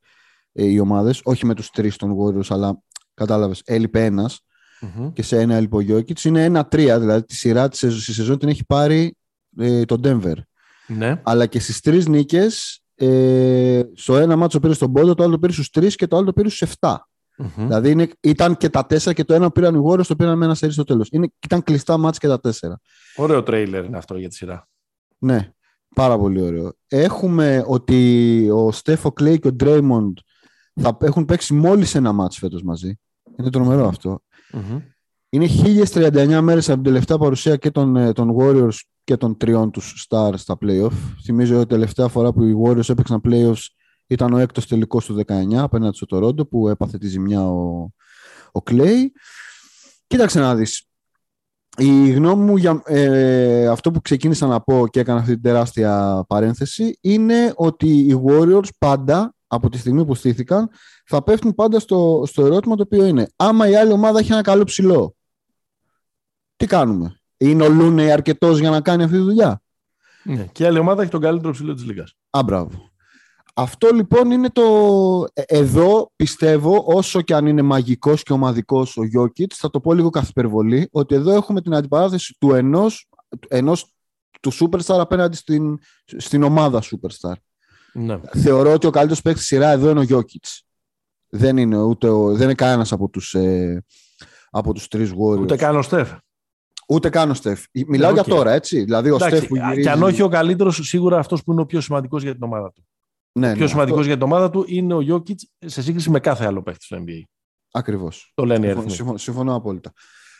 [0.51, 2.81] οι ομάδες, όχι με τους τρεις των Warriors, αλλά
[3.13, 4.13] κατάλαβες, έλειπε
[5.13, 6.25] και σε ένα έλειπε ο Γιώκητς.
[6.25, 7.79] Είναι ένα-τρία, δηλαδή τη σειρά της
[8.13, 9.15] σεζόν την έχει πάρει
[9.57, 10.35] ε, το Denver.
[10.87, 11.21] Ναι.
[11.23, 15.39] Αλλά και στις τρεις νίκες ε, στο ένα μάτσο πήρε στον πόντο, το άλλο το
[15.39, 16.95] πήρε στους 3 και το άλλο το πήρε στους 7.
[17.39, 17.49] Mm-hmm.
[17.55, 20.45] Δηλαδή είναι, ήταν και τα 4 και το ένα πήραν οι Warriors, το πήραν με
[20.45, 21.09] ένα σερί στο τέλος.
[21.43, 22.51] Ήταν κλειστά μάτς και τα 4.
[23.15, 24.67] Ωραίο τρέιλερ είναι αυτό για τη σειρά.
[25.17, 25.53] Ναι,
[25.95, 26.73] πάρα πολύ ωραίο.
[26.87, 30.17] Έχουμε ότι ο Στέφο Κλέη και ο Ντρέιμοντ
[30.73, 32.99] θα έχουν παίξει μόλις ένα μάτς φέτος μαζί.
[33.37, 34.21] Είναι τρομερό αυτό.
[34.53, 34.81] Mm-hmm.
[35.29, 35.47] Είναι
[35.93, 38.77] 1039 μέρες από την τελευταία παρουσία και των, ε, των Warriors
[39.09, 40.91] και των τριών τους stars στα playoff.
[41.23, 43.65] Θυμίζω ότι η τελευταία φορά που οι Warriors έπαιξαν playoffs
[44.07, 47.89] ήταν ο έκτος τελικός του 19 απέναντι στο Toronto που έπαθε τη ζημιά ο,
[48.51, 49.05] ο Clay.
[50.07, 50.87] Κοίταξε να δεις.
[51.77, 56.23] Η γνώμη μου για ε, αυτό που ξεκίνησα να πω και έκανα αυτή την τεράστια
[56.27, 60.69] παρένθεση είναι ότι οι Warriors πάντα από τη στιγμή που στήθηκαν
[61.05, 64.41] θα πέφτουν πάντα στο, στο ερώτημα το οποίο είναι άμα η άλλη ομάδα έχει ένα
[64.41, 65.15] καλό ψηλό
[66.55, 69.61] τι κάνουμε; Είναι ο Λούνεϊ αρκετός για να κάνει αυτή τη δουλειά.
[70.23, 70.47] Ναι.
[70.51, 72.15] Και η άλλη ομάδα έχει τον καλύτερο ψηλό της Λίγας.
[72.29, 72.89] Α, μπράβο.
[73.53, 74.63] αυτό λοιπόν είναι το...
[75.33, 79.93] Ε, εδώ πιστεύω, όσο και αν είναι μαγικός και ομαδικός ο Γιώκητς, θα το πω
[79.93, 83.09] λίγο καθ' υπερβολή, ότι εδώ έχουμε την αντιπαράθεση του ενός,
[83.47, 83.93] ενός
[84.41, 87.33] του Superstar απέναντι στην, στην ομάδα Superstar.
[87.93, 88.19] Ναι.
[88.33, 90.63] Θεωρώ ότι ο καλύτερος παίκτης σειρά εδώ είναι ο Γιώκητς.
[91.29, 93.83] Δεν είναι, ούτε ο, δεν είναι κανένας από τους, ε,
[94.49, 95.39] από τους τρεις Warriors.
[95.39, 96.11] Ούτε καν ο Στεφ.
[96.91, 97.63] Ούτε καν ο Στεφ.
[97.87, 98.83] Μιλάω για τώρα, έτσι.
[98.83, 99.81] Δηλαδή, ο Εντάξει, Στεφ που γυρίζει...
[99.81, 102.71] Και αν όχι ο καλύτερος, σίγουρα αυτός που είναι ο πιο σημαντικός για την ομάδα
[102.71, 102.87] του.
[103.31, 104.11] Ναι, ο πιο ναι, σημαντικός αυτό...
[104.11, 107.23] για την ομάδα του είναι ο Γιώκητ σε σύγκριση με κάθε άλλο παίχτη στο NBA.
[107.71, 108.31] Ακριβώς.
[108.33, 108.91] Το λένε οι αριθμοί.
[108.91, 109.91] Συμφωνώ, συμφωνώ απόλυτα.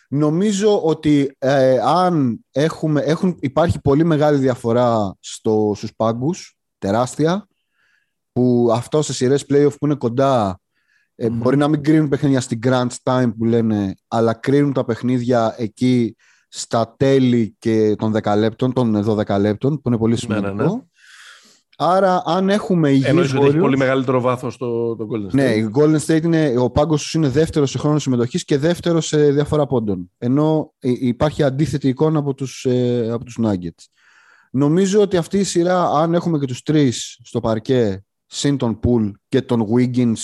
[0.10, 7.48] Νομίζω ότι ε, αν έχουμε, έχουν, υπάρχει πολύ μεγάλη διαφορά στο, στους πάγκους, τεράστια,
[8.32, 10.60] που αυτό σε σειρές playoff που είναι κοντά
[11.16, 15.56] ε, μπορεί να μην κρίνουν παιχνίδια στην Grand Time που λένε, αλλά κρίνουν τα παιχνίδια
[15.58, 16.16] εκεί
[16.50, 20.54] στα τέλη και των 10 λεπτών, των 12 λεπτών, που είναι πολύ σημαντικό.
[20.54, 20.82] Ναι, ναι, ναι.
[21.82, 25.34] Άρα, αν έχουμε υγιείς Εννοείς ότι έχει πολύ μεγαλύτερο βάθος το, το Golden State.
[25.34, 29.08] Ναι, η Golden State είναι, ο πάγκος τους είναι δεύτερος σε χρόνο συμμετοχής και δεύτερος
[29.08, 30.12] σε διαφορά πόντων.
[30.18, 33.86] Ενώ υπάρχει αντίθετη εικόνα από τους, ε, από τους Nuggets.
[34.52, 39.12] Νομίζω ότι αυτή η σειρά, αν έχουμε και τους τρεις στο παρκέ, συν τον Pool
[39.28, 40.22] και τον Wiggins,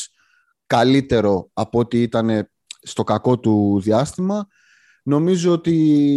[0.68, 2.50] καλύτερο από ό,τι ήταν
[2.82, 4.48] στο κακό του διάστημα,
[5.06, 5.74] νομίζω ότι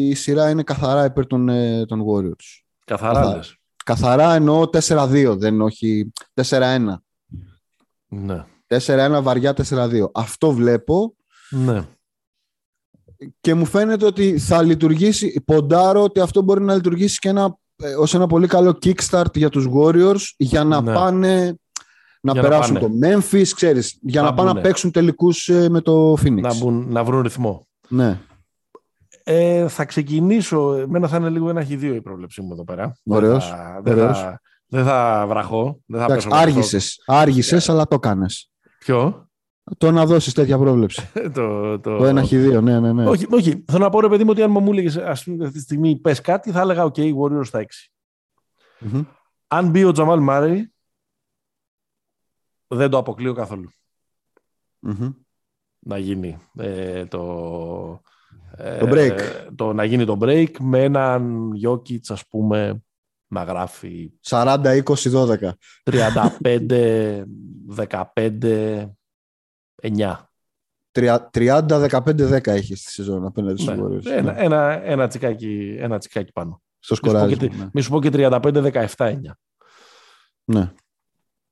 [0.09, 2.62] η σειρά είναι καθαρά υπέρ των, ε, των Warriors.
[2.84, 3.41] Καθαρά, καθαρά.
[3.84, 7.03] Καθαρά εννοώ 4-2, δεν όχι 4-1.
[8.09, 8.45] Ναι.
[8.66, 10.11] 4-1 βαριά 4-2.
[10.14, 11.14] Αυτό βλέπω.
[11.51, 11.82] Ναι.
[13.41, 17.95] Και μου φαίνεται ότι θα λειτουργήσει, ποντάρω ότι αυτό μπορεί να λειτουργήσει και ένα, ε,
[17.95, 20.93] ως ένα πολύ καλό kickstart για τους Warriors για να ναι.
[20.93, 21.59] πάνε
[22.20, 26.12] να περάσουν το Memphis, ξέρεις, για να, να πάνε να παίξουν τελικούς ε, με το
[26.12, 26.41] Phoenix.
[26.41, 27.66] Να, μπουν, να βρουν ρυθμό.
[27.89, 28.20] Ναι.
[29.31, 30.74] Ε, θα ξεκινήσω.
[30.74, 32.97] Εμένα θα είναι λίγο ένα χιδίο η πρόβλεψή μου εδώ πέρα.
[33.05, 33.55] Ωραίος.
[33.83, 35.81] Δεν θα, δεν θα, βραχώ.
[35.87, 38.51] Δεν θα Εντάξει, άργησες, άργησες αλλά το κάνες.
[38.79, 39.29] Ποιο;
[39.79, 41.11] Το να δώσεις τέτοια πρόβλεψη.
[41.35, 41.97] το, το...
[41.97, 43.09] το ένα χ2, ναι, ναι, ναι.
[43.09, 43.64] Όχι, όχι.
[43.66, 46.51] Θέλω να πω ρε παιδί μου ότι αν μου έλεγε αυτή τη στιγμή πες κάτι,
[46.51, 47.64] θα έλεγα: OK, Warriors στα 6.
[48.81, 49.05] Mm-hmm.
[49.49, 50.72] Αν μπει ο Τζαμάλ Μάρι,
[52.66, 53.70] δεν το αποκλείω καθόλου.
[54.87, 55.14] Mm-hmm.
[55.79, 58.01] Να γίνει ε, το,
[58.79, 59.19] το break.
[59.19, 62.83] Ε, το να γίνει το break με έναν Jokic ας πούμε
[63.27, 64.83] να γράφει 40-20-12
[65.85, 67.23] 35
[67.77, 68.89] 15
[69.83, 70.15] 9
[70.93, 74.43] 30-15-10 έχεις στη σεζόν απέναντι στους ναι, Ένα, ναι.
[74.43, 76.63] ένα, ένα, τσικάκι, ένα τσικάκι πάνω.
[76.79, 77.37] Στο σκοράζι.
[77.73, 79.17] Μη σου πω και 35-17-9.
[80.45, 80.73] Ναι.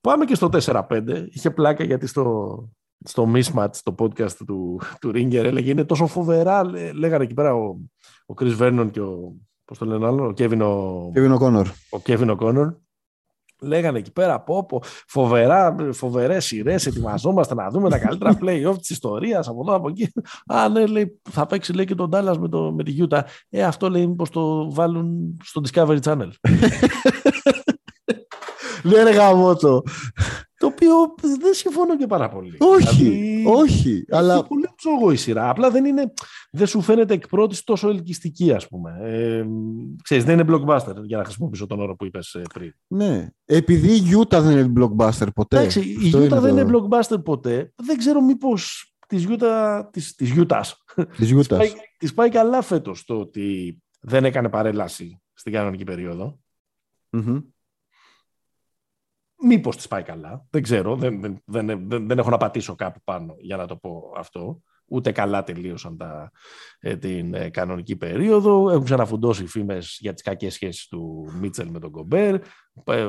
[0.00, 1.26] Πάμε και στο 4-5.
[1.30, 2.68] Είχε πλάκα γιατί στο,
[3.06, 7.76] στο Mismatch, το podcast του, του Ringer, έλεγε είναι τόσο φοβερά, λέγανε εκεί πέρα ο,
[8.26, 9.34] ο Chris Vernon και ο,
[9.64, 11.66] πώς το λένε άλλο, ο Kevin ο, Kevin O'Connor.
[11.90, 12.74] Ο Kevin O'Connor.
[13.60, 18.90] Λέγανε εκεί πέρα από πω, φοβερά, φοβερές σειρές, ετοιμαζόμαστε να δούμε τα καλύτερα play-off της
[18.90, 20.12] ιστορίας από εδώ από εκεί.
[20.46, 23.20] Α, ναι, λέει, θα παίξει λέει, και τον Dallas με, το, με τη Utah.
[23.50, 26.28] Ε, αυτό λέει μήπως το βάλουν στο Discovery Channel.
[28.86, 29.82] Ναι, ρε γαμώτο.
[30.86, 32.56] Το οποίο δεν συμφωνώ και πάρα πολύ.
[32.58, 34.04] Όχι, δηλαδή, όχι.
[34.10, 34.34] Αλλά...
[34.34, 35.48] Είναι πολύ ψωγό η σειρά.
[35.48, 36.12] Απλά δεν, είναι,
[36.50, 38.98] δεν σου φαίνεται εκ πρώτης τόσο ελκυστική, ας πούμε.
[39.00, 39.44] Ε,
[40.02, 42.72] ξέρεις, δεν είναι blockbuster, για να χρησιμοποιήσω τον όρο που είπες ε, πριν.
[42.86, 43.28] Ναι.
[43.44, 45.58] Επειδή η Utah δεν είναι blockbuster ποτέ.
[45.58, 47.72] Εντάξει, η Utah δεν είναι blockbuster ποτέ.
[47.76, 49.82] Δεν ξέρω μήπως της Utah.
[49.90, 50.60] Της, της Utah.
[51.16, 51.60] Της, Utah.
[51.98, 56.38] της, πάει, καλά φέτος το ότι δεν έκανε παρέλαση στην κανονική περίοδο.
[57.10, 57.42] Mm-hmm.
[59.42, 60.46] Μήπως της πάει καλά.
[60.50, 60.96] Δεν ξέρω.
[60.96, 64.62] Δεν, δεν, δεν, δεν, έχω να πατήσω κάπου πάνω για να το πω αυτό.
[64.88, 66.30] Ούτε καλά τελείωσαν τα,
[66.78, 68.70] ε, την ε, κανονική περίοδο.
[68.70, 72.34] Έχουν ξαναφουντώσει φήμες για τις κακές σχέσεις του Μίτσελ με τον Κομπέρ.
[72.84, 73.08] Ε,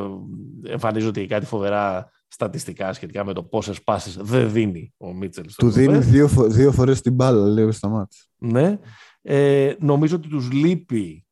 [0.63, 5.45] εμφανίζονται κάτι φοβερά στατιστικά σχετικά με το πόσες πάσει δεν δίνει ο Μίτσελ.
[5.57, 8.19] Του δίνει δύο, δύο φορές την μπάλα, λέει στα μάτια.
[8.37, 8.79] Ναι.
[9.21, 11.25] Ε, νομίζω ότι τους λείπει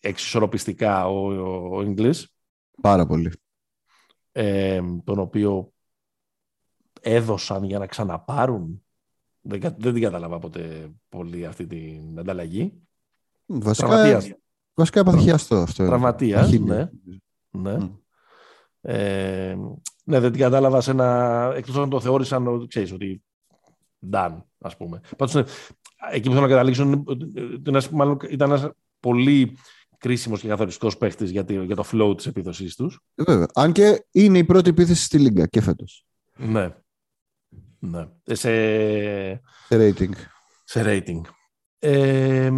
[0.00, 1.94] εξισορροπιστικά ο, ο, ο
[2.80, 3.32] Πάρα πολύ
[4.32, 5.72] ε, τον οποίο
[7.00, 8.82] έδωσαν για να ξαναπάρουν.
[9.40, 12.72] Δεν, δεν την κατάλαβα ποτέ πολύ αυτή την ανταλλαγή.
[13.46, 14.34] Βασικά, Τραυματίας.
[14.74, 15.00] βασικά
[15.34, 15.56] αυτό.
[15.56, 16.90] αυτό Τραυματίας, ναι.
[17.50, 17.76] ναι.
[17.80, 17.90] Mm.
[18.80, 19.56] Ε,
[20.04, 21.52] ναι, δεν την κατάλαβα σε ένα...
[21.56, 23.22] Εκτός αν το θεώρησαν, ξέρεις, ότι
[24.10, 25.00] done, ας πούμε.
[25.16, 25.42] Πάντως, ναι,
[26.12, 27.04] εκεί που θέλω να καταλήξω
[27.90, 28.70] μάλλον ήταν ένας
[29.00, 29.56] πολύ
[30.00, 33.00] κρίσιμος και καθοριστικός παίχτης για, για το flow της επίδοσής τους.
[33.14, 33.46] Ε, βέβαια.
[33.54, 36.06] Αν και είναι η πρώτη επίθεση στη Λίγκα και φέτος.
[36.36, 36.74] Ναι.
[37.78, 38.08] ναι.
[38.24, 38.50] Ε, σε...
[39.68, 40.12] σε rating.
[40.64, 41.20] Σε rating.
[41.78, 42.50] Ε,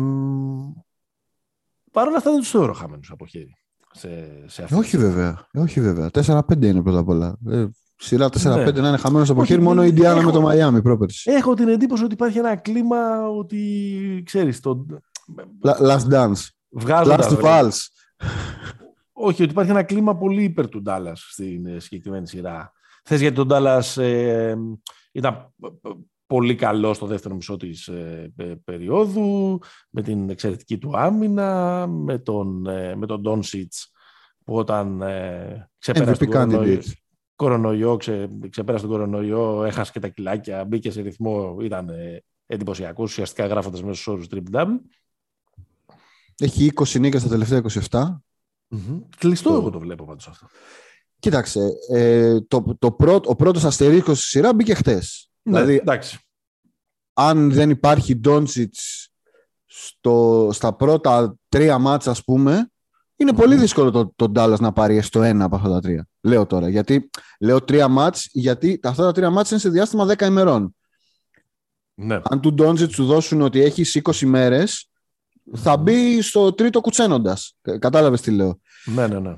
[1.92, 3.56] Παρ' όλα αυτά δεν τους θεωρώ χαμένους από χέρι.
[3.92, 4.08] σε,
[4.46, 4.74] σε αυτή.
[4.74, 5.48] Όχι βέβαια.
[5.54, 6.10] Όχι βέβαια.
[6.12, 7.36] 4-5 είναι πρώτα απ' όλα.
[7.48, 7.66] Ε,
[7.96, 8.80] σειρά 4-5 ναι.
[8.80, 11.30] να είναι χαμένος από χέρι, μόνο η Ινδιάνα με το Μαϊάμι πρόπερση.
[11.30, 14.60] Έχω την εντύπωση ότι υπάρχει ένα κλίμα ότι ξέρεις.
[14.60, 14.86] Το...
[15.62, 16.48] Last dance.
[16.72, 17.78] Βγάζοντας, Last falls.
[19.12, 22.72] Όχι, ότι υπάρχει ένα κλίμα πολύ υπέρ του Ντάλλας στην ε, συγκεκριμένη σειρά.
[23.04, 24.56] Θες γιατί τον Ντάλλας ε,
[25.12, 25.54] ήταν
[26.26, 28.32] πολύ καλός στο δεύτερο μισό της ε,
[28.64, 29.58] περίοδου,
[29.90, 33.22] με την εξαιρετική του άμυνα, με τον, ε, με τον
[34.44, 36.80] που όταν ε, ξεπέρασε τον κορονοϊό,
[37.34, 43.10] κορονοϊό ξε, ξεπέρασε τον κορονοϊό, έχασε και τα κιλάκια, μπήκε σε ρυθμό, ήταν ε, εντυπωσιακός,
[43.10, 44.66] ουσιαστικά γράφοντας μέσα στους όρους triple
[46.38, 48.00] Έχει 20 νίκες στα τελευταία 27.
[48.70, 49.02] Mm-hmm.
[49.18, 50.46] Κλειστό εγώ το βλέπω πάντως αυτό.
[51.18, 51.60] Κοίταξε,
[51.90, 55.30] ε, το, το πρώτο, ο πρώτος αστερίσκος στη σειρά μπήκε χτες.
[55.42, 56.18] Ναι, δηλαδή, εντάξει.
[57.12, 59.10] αν δεν υπάρχει Ντόντσιτς
[60.50, 62.70] στα πρώτα τρία μάτσα, ας πούμε,
[63.16, 66.08] είναι πολύ δύσκολο το, το Dallas να πάρει στο ένα από αυτά τα τρία.
[66.20, 66.68] Λέω τώρα.
[66.68, 67.10] Γιατί,
[67.40, 70.76] λέω τρία μάτς, γιατί αυτά τα τρία μάτς είναι σε διάστημα 10 ημερών.
[71.94, 72.20] Ναι.
[72.22, 74.90] Αν του Ντόντσιτς σου δώσουν ότι έχεις 20 μέρες,
[75.54, 77.58] θα μπει στο τρίτο κουτσένοντας.
[77.78, 78.60] Κατάλαβες τι λέω.
[78.84, 79.34] Ναι, ναι, ναι.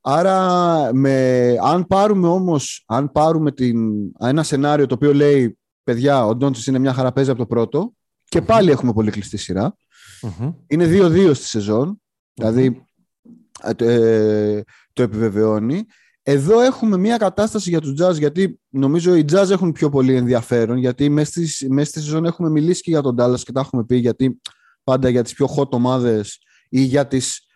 [0.00, 3.78] Άρα, με, αν πάρουμε όμως, αν πάρουμε την,
[4.18, 7.92] ένα σενάριο το οποίο λέει παιδιά, ο Ντόντσις είναι μια χαραπέζα από το πρώτο
[8.24, 9.76] και πάλι έχουμε πολύ κλειστή σειρά.
[10.22, 10.54] Mm-hmm.
[10.66, 12.02] Είναι 2-2 στη σεζόν,
[12.34, 12.84] δηλαδή
[13.62, 15.84] ε, ε, το επιβεβαιώνει.
[16.22, 20.76] Εδώ έχουμε μια κατάσταση για τους Jazz, γιατί νομίζω οι Jazz έχουν πιο πολύ ενδιαφέρον,
[20.76, 23.84] γιατί μέσα στη, μέσα στη σεζόν έχουμε μιλήσει και για τον Dallas και τα έχουμε
[23.84, 24.40] πει, γιατί
[24.84, 27.46] πάντα για τις πιο hot ομάδες ή για τις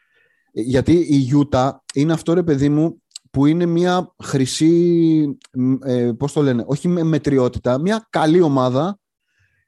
[0.52, 5.38] γιατί η Utah είναι αυτό ρε παιδί μου που είναι μια χρυσή,
[5.84, 8.98] ε, πώς το λένε, όχι με μετριότητα, μια καλή ομάδα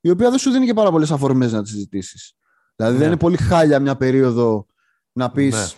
[0.01, 2.35] η οποία δεν σου δίνει και πάρα πολλές αφορμές να τις συζητήσεις.
[2.77, 3.13] Δηλαδή δεν ναι.
[3.13, 4.67] είναι πολύ χάλια μια περίοδο
[5.13, 5.77] να πεις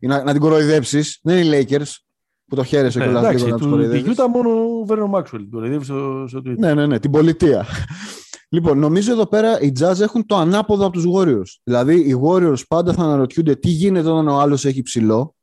[0.00, 0.08] ναι.
[0.08, 1.18] να, να την κοροϊδέψεις.
[1.22, 1.92] Δεν είναι οι Lakers
[2.46, 4.16] που το χαίρεσαι ναι, και όλα λίγο να τους κοροϊδέψεις.
[4.16, 6.58] Τη Utah μόνο ο Βέρνο Μάξουελ την κοροϊδεύει στο, στο Twitter.
[6.58, 7.66] Ναι, ναι, ναι, την πολιτεία.
[8.48, 11.60] Λοιπόν, νομίζω εδώ πέρα οι Jazz έχουν το ανάποδο από τους Warriors.
[11.62, 15.34] Δηλαδή, οι Warriors πάντα θα αναρωτιούνται τι γίνεται όταν ο άλλος έχει ψηλό.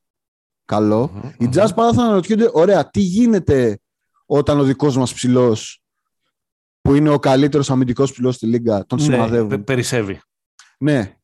[0.65, 1.11] Καλό.
[1.15, 3.79] Mm-hmm, οι Jazz πάντα θα αναρωτιούνται, ωραία, τι γίνεται
[4.25, 5.83] όταν ο δικός μας ψηλός,
[6.81, 10.21] που είναι ο καλύτερος αμυντικός ψηλός στη Λίγκα, τον ναι, σημαδεύουν; Περισσεύει.
[10.77, 11.15] Ναι.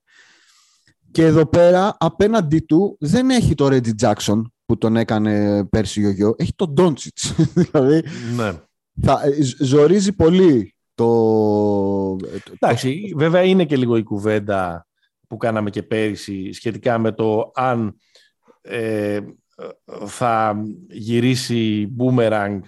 [1.12, 6.10] Και εδώ πέρα, απέναντί του, δεν έχει το Reggie Jackson που τον έκανε πέρσι ο
[6.10, 7.44] γιο, έχει τον Doncic.
[7.54, 8.04] δηλαδή,
[8.36, 8.52] ναι.
[9.02, 12.28] θα, ε, ζορίζει πολύ το...
[12.60, 14.88] Εντάξει, βέβαια είναι και λίγο η κουβέντα
[15.28, 17.96] που κάναμε και πέρυσι σχετικά με το αν
[18.62, 19.20] ε,
[20.06, 22.60] θα γυρίσει boomerang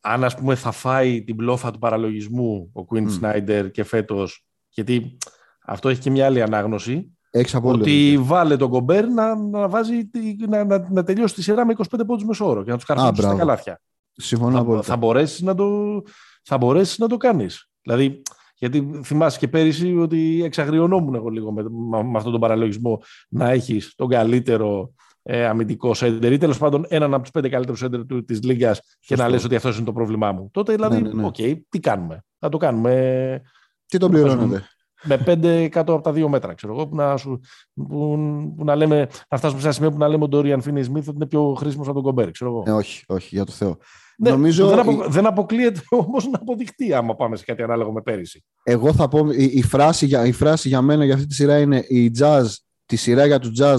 [0.00, 3.20] αν ας πούμε θα φάει την πλόφα του παραλογισμού ο Quinn mm.
[3.20, 5.18] Snyder και φέτος γιατί
[5.64, 7.18] αυτό έχει και μια άλλη ανάγνωση
[7.62, 10.10] ότι βάλε τον Κομπέρ να, να, βάζει,
[10.48, 13.34] να, να, να τελειώσει τη σειρά με 25 πόντους μεσόωρο και να τους καρφώσει στα
[13.34, 13.80] καλάθια.
[14.12, 16.02] Συμφωνώ θα, θα μπορέσεις να το,
[16.42, 17.68] θα μπορέσεις να το κάνεις.
[17.82, 18.22] Δηλαδή,
[18.54, 21.62] γιατί θυμάσαι και πέρυσι ότι εξαγριωνόμουν εγώ λίγο με,
[22.02, 27.14] με αυτόν τον παραλογισμό να έχεις τον καλύτερο ε, αμυντικό σέντερ ή τέλος πάντων έναν
[27.14, 30.32] από τους πέντε καλύτερους σέντερ της Λίγκα και να λες ότι αυτός είναι το πρόβλημά
[30.32, 30.50] μου.
[30.52, 31.54] Τότε δηλαδή, ναι, ναι, ναι.
[31.68, 32.24] τι κάνουμε.
[32.38, 33.42] Θα το κάνουμε.
[33.86, 34.64] Τι τον πληρώνετε.
[35.02, 37.40] Με πέντε κάτω από τα δύο μέτρα, ξέρω εγώ, που να, σου,
[37.74, 38.18] που,
[38.56, 41.08] που να, λέμε, να φτάσουμε σε ένα σημείο που να λέμε ο Ντόριαν Φίνι Σμιθ
[41.08, 42.62] ότι είναι πιο χρήσιμος από τον Κομπέρ, ξέρω εγώ.
[42.66, 43.76] Ε, όχι, όχι, για το Θεό.
[44.22, 44.68] Ναι, Νομίζω...
[44.68, 45.04] δεν, απο...
[45.08, 48.44] δεν αποκλείεται όμως να αποδειχτεί άμα πάμε σε κάτι ανάλογο με πέρυσι.
[48.62, 51.58] Εγώ θα πω, η, η, φράση, για, η φράση για μένα για αυτή τη σειρά
[51.58, 52.44] είναι η jazz,
[52.86, 53.78] τη σειρά για του jazz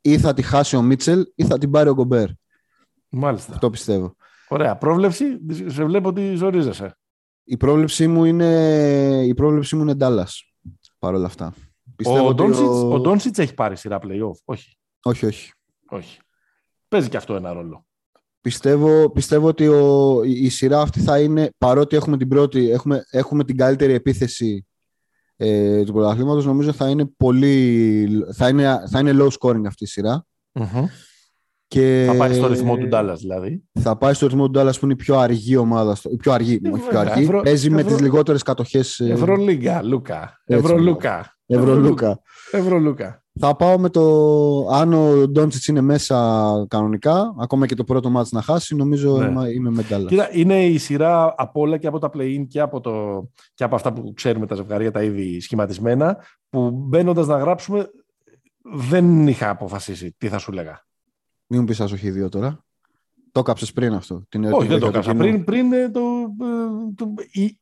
[0.00, 2.28] ή θα τη χάσει ο Μίτσελ ή θα την πάρει ο Γκομπέρ.
[3.08, 3.52] Μάλιστα.
[3.52, 4.16] Αυτό πιστεύω.
[4.48, 4.76] Ωραία.
[4.76, 5.24] Πρόβλεψη,
[5.66, 6.98] σε βλέπω ότι ζορίζεσαι.
[7.44, 10.32] Η πρόβλεψή μου είναι, η πρόβλεψή μου είναι Dallas,
[10.98, 11.54] παρόλα αυτά.
[11.96, 12.28] Πιστεύω
[12.92, 13.42] ο Ντόνσιτς ο...
[13.42, 15.52] έχει πάρει σειρά playoff, όχι; Όχι, όχι.
[15.88, 16.18] όχι.
[16.88, 17.85] Παίζει και αυτό ένα ρόλο.
[18.46, 23.44] Πιστεύω, πιστεύω ότι ο, η σειρά αυτή θα είναι, παρότι έχουμε την πρώτη, έχουμε, έχουμε
[23.44, 24.66] την καλύτερη επίθεση
[25.36, 29.86] ε, του πρωταθλήματος, νομίζω θα είναι πολύ, θα είναι, θα είναι low scoring αυτή η
[29.86, 30.26] σειρα
[31.68, 33.64] Και θα πάει στο ρυθμό του Dallas δηλαδή.
[33.80, 35.96] Θα πάει στο ρυθμό του Dallas που είναι η πιο αργή ομάδα.
[36.10, 37.22] Η πιο αργή, ε, όχι πιο αργή.
[37.22, 37.40] Ευρω...
[37.40, 37.82] Παίζει ευρω...
[37.82, 39.00] με τις λιγότερες κατοχές.
[39.00, 40.42] Ε, Ευρωλίγκα, Λούκα.
[40.44, 41.36] Ευρωλούκα.
[41.46, 42.20] Ευρωλούκα.
[42.50, 43.25] Ευρωλούκα.
[43.38, 44.02] Θα πάω με το.
[44.70, 49.48] Αν ο Ντόντσιτς είναι μέσα κανονικά, ακόμα και το πρώτο μάτς να χάσει, νομίζω ναι.
[49.48, 53.26] είμαι με Κοίτα, είναι η σειρά από όλα και από τα play-in και από, το,
[53.54, 56.18] και από αυτά που ξέρουμε τα ζευγαρία τα ήδη σχηματισμένα,
[56.48, 57.90] που μπαίνοντας να γράψουμε,
[58.62, 60.86] δεν είχα αποφασίσει τι θα σου λέγα.
[61.46, 62.65] Μην μου πεις όχι δύο τώρα.
[63.36, 64.24] Το κάψες πριν αυτό.
[64.28, 65.14] Την Όχι, δεν το κάψα.
[65.14, 67.14] Πριν, πριν ε, το, ε, το,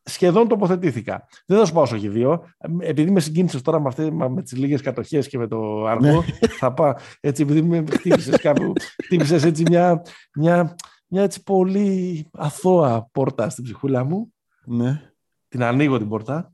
[0.02, 1.26] σχεδόν τοποθετήθηκα.
[1.46, 2.44] Δεν θα σου πάω όσο δύο.
[2.78, 6.48] Επειδή με συγκίνησες τώρα με, αυτές, με τις λίγες κατοχές και με το αργό, ναι.
[6.58, 8.72] θα πάω έτσι επειδή με χτύπησες κάπου,
[9.04, 10.02] χτύπησες έτσι μια,
[10.34, 10.74] μια,
[11.06, 14.32] μια έτσι πολύ αθώα πόρτα στην ψυχούλα μου.
[14.64, 15.12] Ναι.
[15.48, 16.52] Την ανοίγω την πόρτα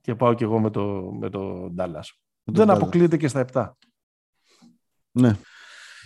[0.00, 2.08] και πάω κι εγώ με το, με το Dallas.
[2.44, 3.70] Δεν αποκλείεται και στα 7.
[5.10, 5.36] Ναι.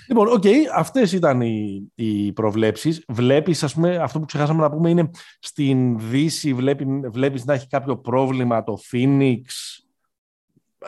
[0.09, 3.05] Λοιπόν, οκ, okay, αυτές ήταν οι, οι προβλέψεις.
[3.09, 7.67] Βλέπεις, ας πούμε, αυτό που ξεχάσαμε να πούμε είναι στην Δύση βλέπει, βλέπεις να έχει
[7.67, 9.41] κάποιο πρόβλημα το Phoenix.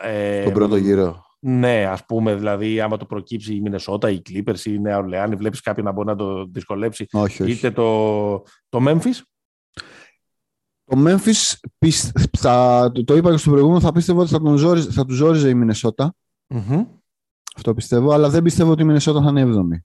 [0.01, 1.25] Ε, Τον πρώτο γύρο.
[1.39, 5.35] Ναι, ας πούμε, δηλαδή, άμα το προκύψει η Μινεσότα, η Clippers ή η Νέα Ορλεάνη,
[5.35, 7.05] βλέπεις κάποιον να μπορεί να το δυσκολέψει.
[7.11, 7.51] Όχι, όχι.
[7.51, 8.31] Είτε το,
[8.69, 9.21] το Memphis;
[10.83, 11.55] Το Memphis,
[12.37, 15.49] θα, το είπα και στο προηγούμενο, θα πίστευω ότι θα, τον ζόριζε, θα του ζόριζε
[15.49, 16.15] η Μινεσότα
[16.53, 16.85] mm
[17.57, 19.79] αυτό πιστεύω, αλλά δεν πιστεύω ότι η Μινεσότα θα είναι 7η.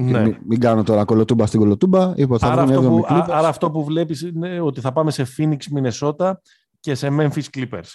[0.00, 0.22] Ναι.
[0.22, 2.12] Μην, μην, κάνω τώρα κολοτούμπα στην κολοτούμπα.
[2.16, 5.58] Είπα, θα άρα, αυτό που, άρα αυτό που βλέπεις είναι ότι θα πάμε σε Phoenix,
[5.70, 6.40] Μινεσότα
[6.80, 7.88] και σε Memphis Clippers.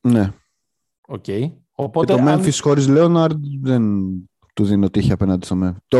[0.00, 0.32] Ναι.
[1.06, 1.24] Οκ.
[1.26, 1.52] Okay.
[1.72, 2.40] Οπότε, και το αν...
[2.40, 3.82] Memphis χωρίς Leonard δεν
[4.54, 5.76] του δίνω τύχη απέναντι στο Memphis.
[5.88, 5.98] Το...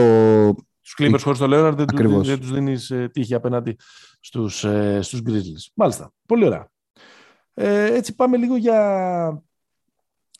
[0.81, 3.77] Στους Clippers χωρίς το Leonard δεν, του, δεν τους δίνεις ε, τύχη απέναντι
[4.21, 5.73] στους, ε, στους Grizzlies.
[5.75, 6.13] Μάλιστα.
[6.27, 6.69] Πολύ ωραία.
[7.55, 9.43] Ε, έτσι πάμε λίγο για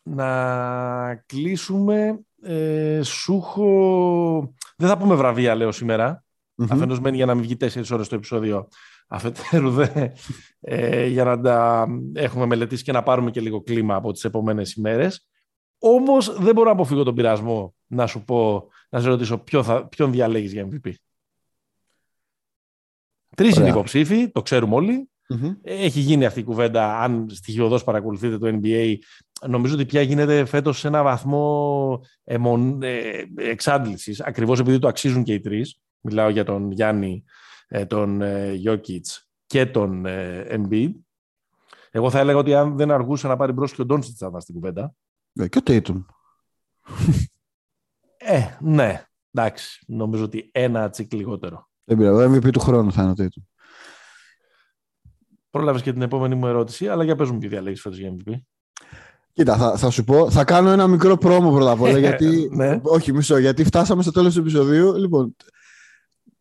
[0.07, 2.21] να κλείσουμε.
[2.43, 4.55] Ε, σου έχω...
[4.77, 6.25] Δεν θα πούμε βραβεία, λέω σήμερα.
[6.57, 6.67] Mm-hmm.
[6.71, 8.69] Αφενός μένει για να μην βγει τέσσερις ώρες το επεισόδιο.
[9.09, 10.09] Αφετέρου δε,
[10.61, 14.73] ε, για να τα έχουμε μελετήσει και να πάρουμε και λίγο κλίμα από τις επόμενες
[14.73, 15.29] ημέρες.
[15.79, 19.87] Όμως δεν μπορώ να αποφύγω τον πειρασμό να σου πω, να σε ρωτήσω ποιο θα,
[19.87, 20.93] ποιον διαλέγεις για MVP.
[23.37, 25.11] Τρεις είναι υποψήφοι, το ξέρουμε όλοι.
[25.63, 28.95] Έχει γίνει αυτή η κουβέντα, αν στοιχειοδός παρακολουθείτε το NBA,
[29.49, 35.23] νομίζω ότι πια γίνεται φέτος σε ένα βαθμό εμον, ε, εξάντλησης, ακριβώς επειδή το αξίζουν
[35.23, 35.81] και οι τρεις.
[36.01, 37.25] Μιλάω για τον Γιάννη,
[37.69, 38.61] ε, τον ε,
[39.47, 40.91] και τον ε, Embiid.
[41.91, 44.41] Εγώ θα έλεγα ότι αν δεν αργούσε να πάρει μπρος και ο Ντόνσιτς θα ήταν
[44.41, 44.95] στην κουβέντα.
[45.33, 46.05] Ε, και ο Tatum.
[48.17, 49.05] ε, ναι.
[49.31, 51.69] Εντάξει, νομίζω ότι ένα τσικ λιγότερο.
[51.85, 53.43] Δεν πειράζει, MVP του χρόνου θα είναι ο Tatum.
[55.57, 58.33] Πρόλαβες και την επόμενη μου ερώτηση, αλλά για πες μου ποιο διαλέγεις φέτος για MVP.
[59.33, 62.81] Κοίτα, θα, θα, σου πω, θα κάνω ένα μικρό πρόμο πρώτα απ' όλα, γιατί, ναι.
[62.83, 64.95] όχι μισό, γιατί φτάσαμε στο τέλος του επεισοδίου.
[64.95, 65.37] Λοιπόν,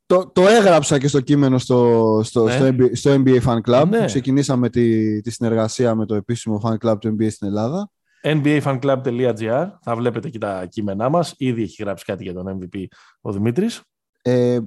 [0.05, 2.95] το, το έγραψα και στο κείμενο στο, στο, ναι.
[2.95, 3.87] στο, NBA Fan Club.
[3.89, 4.05] Ναι.
[4.05, 7.89] Ξεκινήσαμε τη, τη συνεργασία με το επίσημο fan club του NBA στην Ελλάδα.
[8.23, 11.33] nbafanclub.gr Θα βλέπετε και τα κείμενά μας.
[11.37, 12.85] Ήδη έχει γράψει κάτι για τον MVP
[13.21, 13.81] ο Δημήτρης.
[14.21, 14.57] Ε,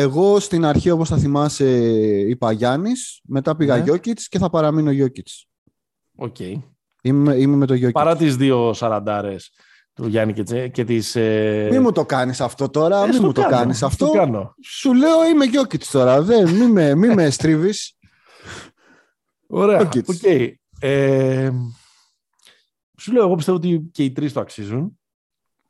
[0.00, 1.70] εγώ στην αρχή, όπως θα θυμάσαι,
[2.28, 3.82] είπα Γιάννης, μετά πήγα ναι.
[3.82, 5.46] Γιώκητς και θα παραμείνω Γιόκιτς.
[6.16, 6.36] Οκ.
[6.38, 6.62] Okay.
[7.02, 8.02] Είμαι, είμαι με το Γιώκητς.
[8.02, 9.50] Παρά τις δύο σαραντάρες
[9.94, 11.16] του Γιάννη και, και τις...
[11.16, 11.68] Ε...
[11.70, 14.06] Μη μου το κάνεις αυτό τώρα, ε, μη μου το κάνεις αυτό.
[14.06, 14.54] Το κάνω.
[14.64, 17.96] Σου λέω είμαι Γιώκητς τώρα, δεν, μη με, μη με στρίβεις.
[19.46, 19.92] Ωραία, οκ.
[20.22, 20.52] Okay.
[20.80, 21.50] Ε,
[22.96, 24.98] σου λέω, εγώ πιστεύω ότι και οι τρεις το αξίζουν.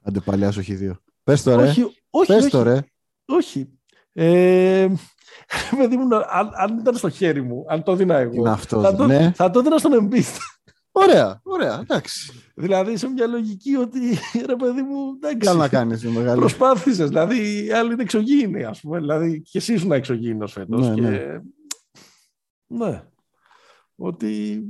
[0.02, 1.02] Άντε πάλι, όχι δύο.
[1.24, 1.68] Πες το ρε.
[1.68, 2.84] Όχι, όχι, Πες το ρε.
[3.24, 3.77] Όχι,
[4.20, 4.88] ε,
[5.78, 9.06] παιδί μου, αν, αν, ήταν στο χέρι μου, αν το δίνα εγώ, αυτός, θα, το,
[9.06, 9.32] ναι.
[9.34, 10.36] θα το δίνα στον Embiid.
[10.92, 12.32] Ωραία, ωραία, εντάξει.
[12.54, 14.00] Δηλαδή σε μια λογική ότι
[14.50, 15.38] ρε παιδί μου, εντάξει.
[15.38, 16.40] Καλά να κάνεις μεγάλη.
[16.40, 20.88] Προσπάθησες, δηλαδή οι άλλοι είναι εξωγήινοι, ας πούμε, δηλαδή και εσύ ήσουν εξωγήινος φέτος.
[20.88, 21.00] Ναι, και...
[21.00, 21.40] ναι.
[22.66, 23.02] ναι.
[23.96, 24.62] Ότι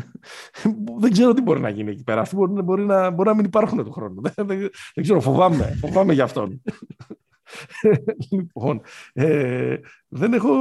[1.02, 2.20] δεν ξέρω τι μπορεί να γίνει εκεί πέρα.
[2.20, 4.20] Αυτοί μπορεί, μπορεί, να, μπορεί να μην υπάρχουν του χρόνου.
[4.20, 4.58] Δεν, δεν,
[4.94, 6.62] δεν ξέρω, φοβάμαι, φοβάμαι για αυτόν.
[8.30, 8.80] Λοιπόν,
[9.12, 9.76] ε,
[10.08, 10.52] δεν έχω...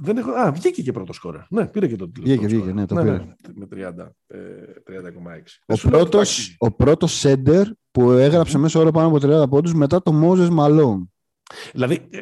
[0.00, 0.30] Δεν έχω...
[0.30, 1.46] Α, βγήκε και πρώτος σκόρε.
[1.50, 2.48] Ναι, πήρε και το τηλέφωνο.
[2.48, 3.16] Βγήκε, βγήκε, ναι, το ναι, πήρε.
[3.16, 4.38] Ναι, με 30, ε,
[5.66, 5.76] 30,6.
[5.82, 10.12] Ο πρώτος, ο πρώτος σέντερ που έγραψε μέσα ώρα πάνω από 30 πόντους μετά το
[10.24, 11.02] Moses Malone.
[11.72, 12.20] Δηλαδή, ε,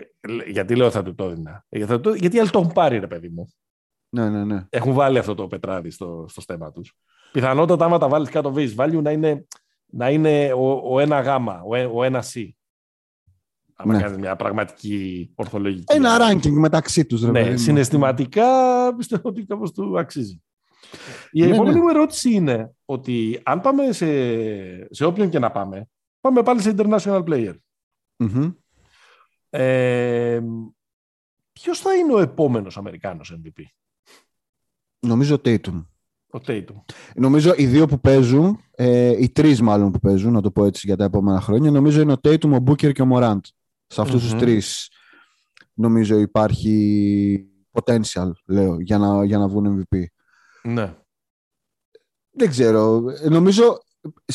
[0.50, 1.84] γιατί λέω θα του το έδινα; Ε,
[2.16, 3.52] γιατί άλλοι το έχουν πάρει, ρε παιδί μου.
[4.08, 4.66] Ναι, ναι, ναι.
[4.70, 6.96] Έχουν βάλει αυτό το πετράδι στο, στο στέμα τους.
[7.32, 9.46] Πιθανότατα, άμα τα βάλεις κάτω face value, να είναι,
[9.86, 12.48] να είναι ο, ο ένα γάμα, ο, ο ένα C.
[13.76, 14.00] Αν ναι.
[14.00, 15.96] κάνει μια πραγματική ορθολογική.
[15.96, 17.22] Ένα ranking μεταξύ τους.
[17.22, 18.44] Ναι, συναισθηματικά
[18.96, 20.42] πιστεύω ότι κάπως του αξίζει.
[21.30, 21.80] Η ναι, επόμενη ναι.
[21.80, 24.06] μου ερώτηση είναι ότι αν πάμε σε,
[24.94, 25.88] σε όποιον και να πάμε,
[26.20, 27.54] πάμε πάλι σε international player.
[28.24, 28.54] mm
[29.50, 30.40] Ε,
[31.52, 33.62] Ποιος θα είναι ο επόμενος Αμερικάνος MVP,
[34.98, 35.84] Νομίζω ο Tatum.
[36.30, 36.84] Ο Tatum.
[37.14, 40.86] Νομίζω οι δύο που παίζουν, ε, οι τρεις μάλλον που παίζουν, να το πω έτσι
[40.86, 43.40] για τα επόμενα χρόνια, νομίζω είναι ο Tatum, ο Booker και ο Morant.
[43.86, 44.30] Σε αυτούς mm-hmm.
[44.30, 44.88] τους τρεις
[45.76, 50.04] νομίζω υπάρχει potential, λέω, για να, για να βγουν MVP.
[50.62, 50.94] Ναι.
[52.30, 53.02] Δεν ξέρω.
[53.30, 53.78] Νομίζω...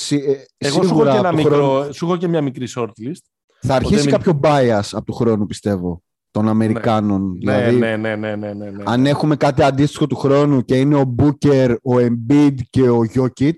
[0.10, 0.18] Ε,
[0.58, 3.24] Εγώ σου έχω, και ένα μικρό, σου έχω και μια μικρή shortlist.
[3.62, 7.38] Θα αρχίσει κάποιο bias από του χρόνου, πιστεύω, των Αμερικάνων.
[7.43, 8.84] Ναι, δηλαδή, ναι, ναι, ναι, ναι, ναι, ναι.
[8.86, 13.54] αν έχουμε κάτι αντίστοιχο του χρόνου και είναι ο Booker, ο Embiid και ο Jokic,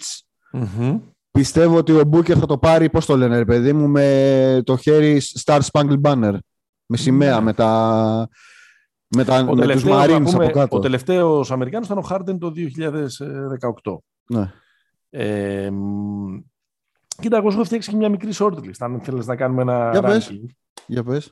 [0.53, 0.99] mm
[1.33, 4.77] πιστεύω ότι ο Booker θα το πάρει, πώς το λένε, ρε παιδί μου, με το
[4.77, 6.37] χέρι Star Spangled Banner.
[6.85, 8.29] Με σημαία, με τα...
[9.15, 10.77] Με, τα, ο με τους Marines πούμε, από κάτω.
[10.77, 12.53] Ο τελευταίος Αμερικάνος ήταν ο Harden το
[13.83, 13.97] 2018.
[14.27, 14.51] Ναι.
[15.09, 16.37] Ε, μ,
[17.21, 20.01] κοίτα, εγώ σου έχω φτιάξει και μια μικρή shortlist, αν θέλεις να κάνουμε ένα Για
[20.01, 20.31] πες.
[20.31, 20.45] ranking.
[20.87, 21.31] Για πες.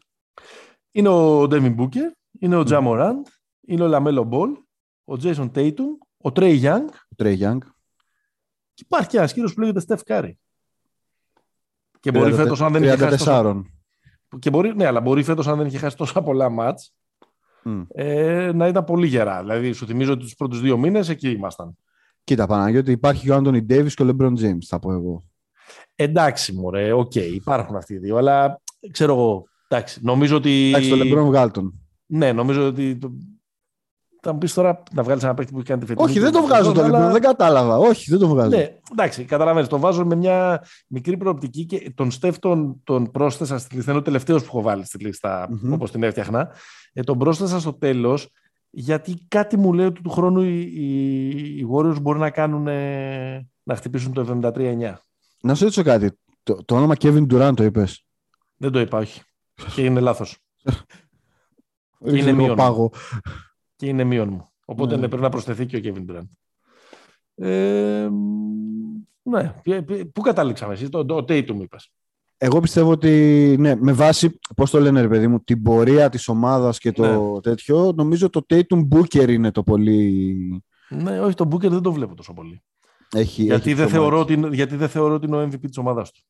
[0.91, 3.27] Είναι ο Devin Booker, είναι ο Ja Morant,
[3.67, 4.51] είναι ο Lamelo Ball,
[5.03, 5.91] ο Jason Tatum,
[6.23, 7.57] ο Trey Young Ο Trey Young.
[8.73, 10.31] Και υπάρχει και ένας κύριος που λέγεται Steph Curry.
[11.99, 13.61] Και μπορεί φέτος, αν δεν είχε χάσει τόσα, 34.
[14.39, 16.93] και μπορεί, ναι, αλλά μπορεί φέτος, αν δεν είχε χάσει τόσα πολλά ματς,
[17.63, 17.81] Μμ.
[17.87, 19.39] ε, να ήταν πολύ γερά.
[19.39, 21.77] Δηλαδή, σου θυμίζω ότι τους πρώτους δύο μήνες εκεί ήμασταν.
[22.23, 25.23] Κοίτα, Παναγιώτη, υπάρχει και ο Άντωνι Ντέιβις και ο LeBron James, θα πω εγώ.
[25.95, 28.61] Εντάξει, μωρέ, οκ, υπάρχουν αυτοί οι δύο, αλλά
[28.91, 30.67] ξέρω εγώ, εντάξει, νομίζω ότι...
[30.67, 31.73] Εντάξει, το LeBron βγάλτον.
[32.05, 32.99] Ναι, νομίζω ότι...
[34.21, 34.27] Το...
[34.29, 36.09] Θα μου πεις τώρα να βγάλεις ένα παίκτη που έχει κάνει τη φετινή.
[36.09, 37.77] Όχι, δεν το βγάζω το αλλά- LeBron, δεν κατάλαβα.
[37.77, 38.49] Όχι, δεν το βγάζω.
[38.57, 39.69] Ναι, εντάξει, καταλαβαίνεις.
[39.69, 43.91] Το βάζω με μια μικρή προοπτική και τον Στεφ τον, τον πρόσθεσα στη λίστα.
[43.91, 45.73] Είναι ο τελευταίος που έχω βάλει στη λίστα, Μμμ.
[45.73, 46.49] όπως την έφτιαχνα.
[46.93, 48.29] Ε, τον πρόσθεσα στο τέλος
[48.69, 53.47] γιατί κάτι μου λέει ότι του χρόνου οι, οι, οι Warriors μπορεί να κάνουν ε,
[53.63, 54.93] να χτυπήσουν το 73-9.
[55.41, 56.11] Να σου ρωτήσω κάτι.
[56.43, 58.05] Το, το όνομα Kevin Durant το είπες;
[58.57, 59.21] Δεν το είπα, όχι.
[59.75, 60.37] Και είναι λάθος.
[62.05, 62.55] Είναι Είναι λίγο μείον.
[62.55, 62.91] πάγο.
[63.81, 64.49] Και είναι μείον μου.
[64.65, 65.01] Οπότε Ναι.
[65.01, 66.27] ναι, πρέπει να προσθεθεί και ο Kevin Durant.
[67.35, 68.09] Ε,
[69.23, 71.91] ναι, π- π- πού καταλήξαμε εσείς, το, το Tatum είπες.
[72.37, 76.27] Εγώ πιστεύω ότι ναι, με βάση, πώς το λένε ρε παιδί μου, την πορεία της
[76.27, 80.63] ομάδας και το τέτοιο, νομίζω το Tatum Booker είναι το πολύ...
[80.89, 82.63] Ναι, όχι, τον Booker δεν το βλέπω τόσο πολύ.
[83.15, 84.31] Έχει, Γιατί έχει δεν, πιο θεωρώ μάτς.
[84.31, 86.21] ότι, γιατί δεν θεωρώ ότι είναι ο MVP της ομάδας του.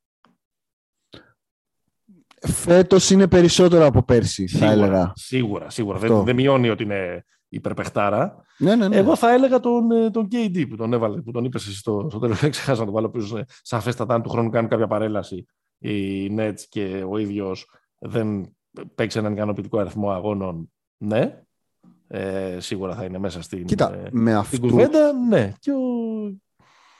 [2.48, 5.12] Φέτος είναι περισσότερο από πέρσι, θα Σίγουρα, έλεγα.
[5.16, 5.98] Σίγουρα, σίγουρα.
[5.98, 6.16] Αυτό.
[6.16, 8.44] Δεν, δεν μειώνει ότι είναι υπερπεχτάρα.
[8.58, 8.96] Ναι, ναι, ναι.
[8.96, 12.08] Εγώ θα έλεγα τον, ε, τον KD που τον έβαλε, που τον είπες εσύ στο,
[12.10, 12.40] στο τέλος.
[12.40, 13.38] Δεν ξεχάσα να τον βάλω πίσω.
[13.38, 15.46] ε, Σαφέστατα, αν του χρόνου κάνουν κάποια παρέλαση
[15.78, 18.56] οι Nets και ο ίδιος δεν
[18.96, 21.42] παίξει έναν ικανοποιητικό αριθμό αγώνων, ναι.
[22.08, 25.12] Ε, σίγουρα θα είναι μέσα στην, Κοίτα, ε, με, στην αυτούς, κουβέντα.
[25.30, 25.54] Ναι.
[25.60, 25.78] Και ο...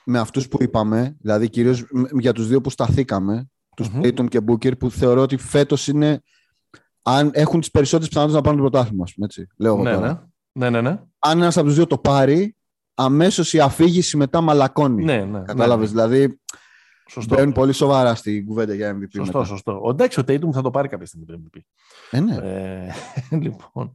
[0.06, 4.00] με αυτούς που είπαμε, δηλαδή κυρίως μ- για τους δύο που σταθήκαμε, τους Μμμ.
[4.04, 6.22] Tatum και Booker, που θεωρώ ότι φέτος είναι,
[7.02, 9.48] αν έχουν τις περισσότερες πιθανότητες να πάρουν το πρωτάθλημα, ας πούμε, έτσι.
[9.58, 10.08] Λέω εγώ Ναι, τώρα.
[10.08, 10.20] ναι.
[10.52, 11.02] Ναι, ναι, ναι.
[11.20, 12.56] Αν ένας από τους δύο το πάρει,
[12.94, 15.04] αμέσως η αφήγηση μετά μαλακώνει.
[15.04, 16.08] ναι, ναι Κατάλαβες, ναι, ναι.
[16.08, 16.40] δηλαδή
[17.10, 17.36] Σωστό.
[17.36, 19.44] μπαίνουν πολύ σοβαρά στην κουβέντα για MVP Σωστό, μετά.
[19.50, 19.80] σωστό.
[19.84, 21.60] Ο εντάξει, ο Tatum θα το πάρει κάποια στιγμή το MVP.
[22.12, 22.36] Ε, ναι.
[22.36, 22.94] Ε,
[23.42, 23.94] λοιπόν.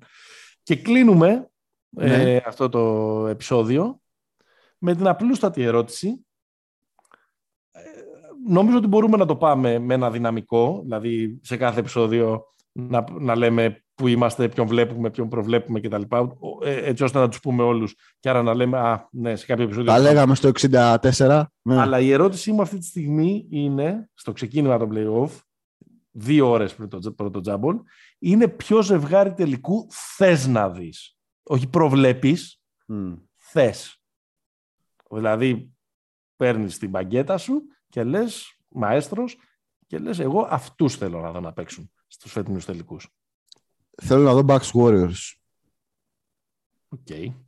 [0.63, 1.51] Και κλείνουμε
[1.97, 2.41] ε, Ναι.
[2.47, 2.81] αυτό το
[3.27, 4.01] επεισόδιο
[4.79, 6.27] με την απλούστατη ερώτηση.
[7.71, 7.81] Ε,
[8.49, 13.37] νομίζω ότι μπορούμε να το πάμε με ένα δυναμικό, δηλαδή σε κάθε επεισόδιο να, να
[13.37, 16.03] λέμε που είμαστε, ποιον βλέπουμε, ποιον προβλέπουμε κτλ.
[16.63, 19.65] Ε, έτσι ώστε να τους πούμε όλους και άρα να λέμε, α, ναι, σε κάποιο
[19.65, 19.93] επεισόδιο...
[19.93, 21.45] Τα λέγαμε στο 64.
[21.63, 21.81] Ναι.
[21.81, 25.31] Αλλά η ερώτησή μου αυτή τη στιγμή είναι, στο ξεκίνημα των play-off,
[26.11, 27.77] δύο ώρες πριν το, πριν το τζάμπολ,
[28.19, 31.17] είναι ποιο ζευγάρι τελικού θες να δεις.
[31.43, 33.13] Όχι προβλέπεις, Μμ.
[33.37, 34.03] θες.
[35.11, 35.73] Δηλαδή,
[36.37, 39.37] παίρνεις την μπαγκέτα σου και λες, μαέστρος,
[39.87, 43.11] και λες, εγώ αυτούς θέλω να δω να παίξουν στους φετινούς τελικούς.
[44.03, 45.35] Θέλω να δω Bucks Warriors.
[46.89, 47.07] Οκ.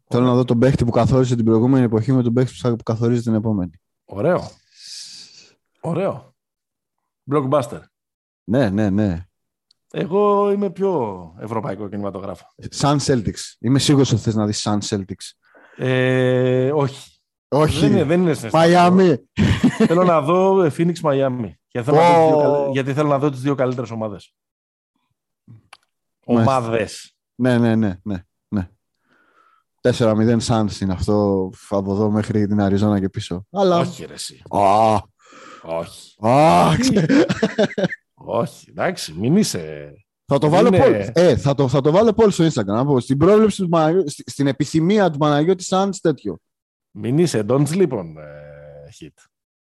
[0.08, 2.76] Θέλω να δω τον παίχτη που καθόρισε την προηγούμενη εποχή με τον παίχτη που θα-
[2.76, 3.70] που καθορίζει την επόμενη.
[4.04, 4.50] Ωραίο.
[5.80, 6.34] Ωραίο.
[7.32, 7.80] Blockbuster.
[8.44, 9.22] Ναι, ναι, ναι.
[9.90, 12.46] Εγώ είμαι πιο ευρωπαϊκό κινηματογράφο.
[12.76, 13.54] Suns Celtics.
[13.58, 15.32] Είμαι σίγουρος ότι θες να δεις Sun Celtics.
[15.76, 17.18] Ε, όχι.
[17.48, 17.80] Όχι.
[17.80, 18.72] Δεν είναι, δεν είναι συναισθηματικό.
[18.74, 19.16] Μαϊάμι.
[19.86, 21.52] Θέλω να δω ε, Phoenix Miami.
[21.68, 24.34] Γιατί θέλω, να δω τις δύο, καλε- γιατί θέλω να δω τις δύο καλύτερες ομάδες.
[26.28, 26.56] Μάλιστα.
[26.56, 27.14] Ομάδες.
[27.34, 28.68] Ναι, ναι, ναι, ναι, ναι.
[29.80, 33.46] 4-0 Suns είναι αυτό από εδώ μέχρι την Αριζόνα και πίσω.
[33.50, 33.78] Αλλά...
[33.78, 34.42] Όχι ρε εσύ.
[34.50, 34.94] Α,
[35.62, 36.26] Όχι.
[36.26, 37.26] α, Τι; ξε-
[38.14, 38.66] Όχι.
[38.70, 39.12] Εντάξει.
[39.12, 39.92] Μην είσαι...
[40.24, 41.10] θα το Δεν βάλω είναι- poll.
[41.14, 42.64] Ε, θα το, θα το βάλω poll στο Instagram.
[42.64, 46.38] να πω, Στην πρόβλεψη του Παναγιώτη, στη- στην επιθυμία του Παναγιώτη Suns τέτοιο.
[46.90, 47.44] Μην είσαι.
[47.48, 49.12] Don't sleep on ε, hit.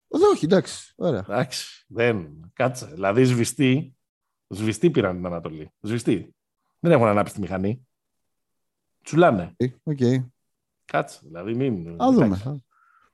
[0.07, 0.93] Ε, Όχι, εντάξει.
[0.95, 1.25] Ωραία.
[1.29, 1.85] Εντάξει.
[1.87, 2.27] Δεν.
[2.53, 2.85] Κάτσε.
[2.85, 3.95] Δηλαδή σβηστή.
[4.47, 5.69] Σβηστή πήραν την Ανατολή.
[5.81, 6.34] Σβηστή.
[6.85, 7.87] Δεν έχουν ανάψει τη μηχανή.
[9.03, 9.53] Τσουλάνε.
[9.57, 9.97] Ε, Οκ.
[10.85, 11.19] Κάτσε.
[11.23, 11.87] Δηλαδή μην...
[12.01, 12.25] Α δούμε.
[12.25, 12.65] εντάξει.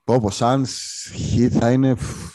[0.04, 0.66] Πω πω, Suns
[1.36, 2.32] Heat θα είναι φ,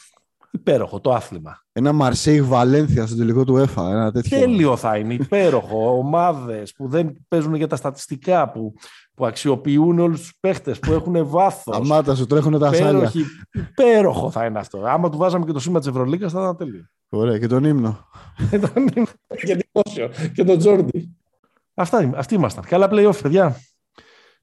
[0.50, 1.62] Υπέροχο το άθλημα.
[1.72, 3.90] ένα Μαρσέιγ Βαλένθια στο τελικό του ΟΥΕΦΑ.
[3.90, 4.38] Ένα τέτοιο.
[4.38, 5.96] Τέλειο θα είναι, υπέροχο.
[5.98, 8.74] Ομάδες που δεν παίζουν για τα στατιστικά, που,
[9.14, 11.76] που αξιοποιούν όλους τους παίχτες, που έχουν βάθος.
[11.76, 13.12] Αμάτα σου τρέχουν τα σάλια.
[13.52, 14.82] Υπέροχο θα είναι αυτό.
[14.86, 16.86] Άμα του βάζαμε και το σήμα της Ευρωλίγα, θα ήταν τέλειο.
[17.08, 18.08] Ωραία, και τον ύμνο.
[19.44, 20.30] και δημόσιο.
[20.34, 21.15] Και τον Τζόρντι.
[21.78, 22.64] Αυτά, αυτοί ήμασταν.
[22.64, 23.56] Καλά play-off, παιδιά.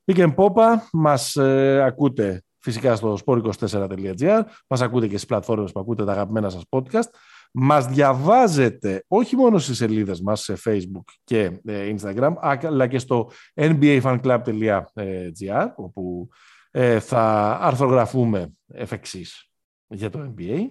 [0.04, 6.06] Πήγαινε πόπα, μας ε, ακούτε φυσικά στο sport24.gr, μας ακούτε και στις πλατφόρμες που ακούτε
[6.06, 7.10] τα αγαπημένα σας podcast.
[7.52, 13.32] Μας διαβάζετε όχι μόνο στις σελίδες μας σε Facebook και ε, Instagram, αλλά και στο
[13.54, 16.30] nbafanclub.gr, όπου
[16.72, 19.50] ε, θα αρθρογραφούμε εφ' εξής
[19.88, 20.68] για το NBA.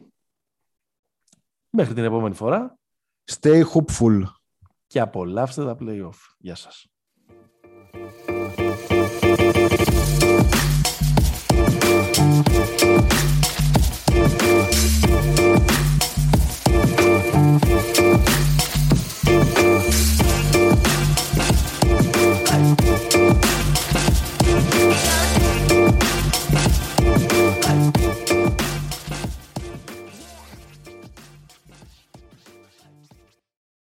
[1.71, 2.79] Μέχρι την επόμενη φορά.
[3.41, 4.23] Stay hopeful.
[4.93, 6.19] Και απολαύστε τα play-off.
[6.39, 6.92] Γεια σας.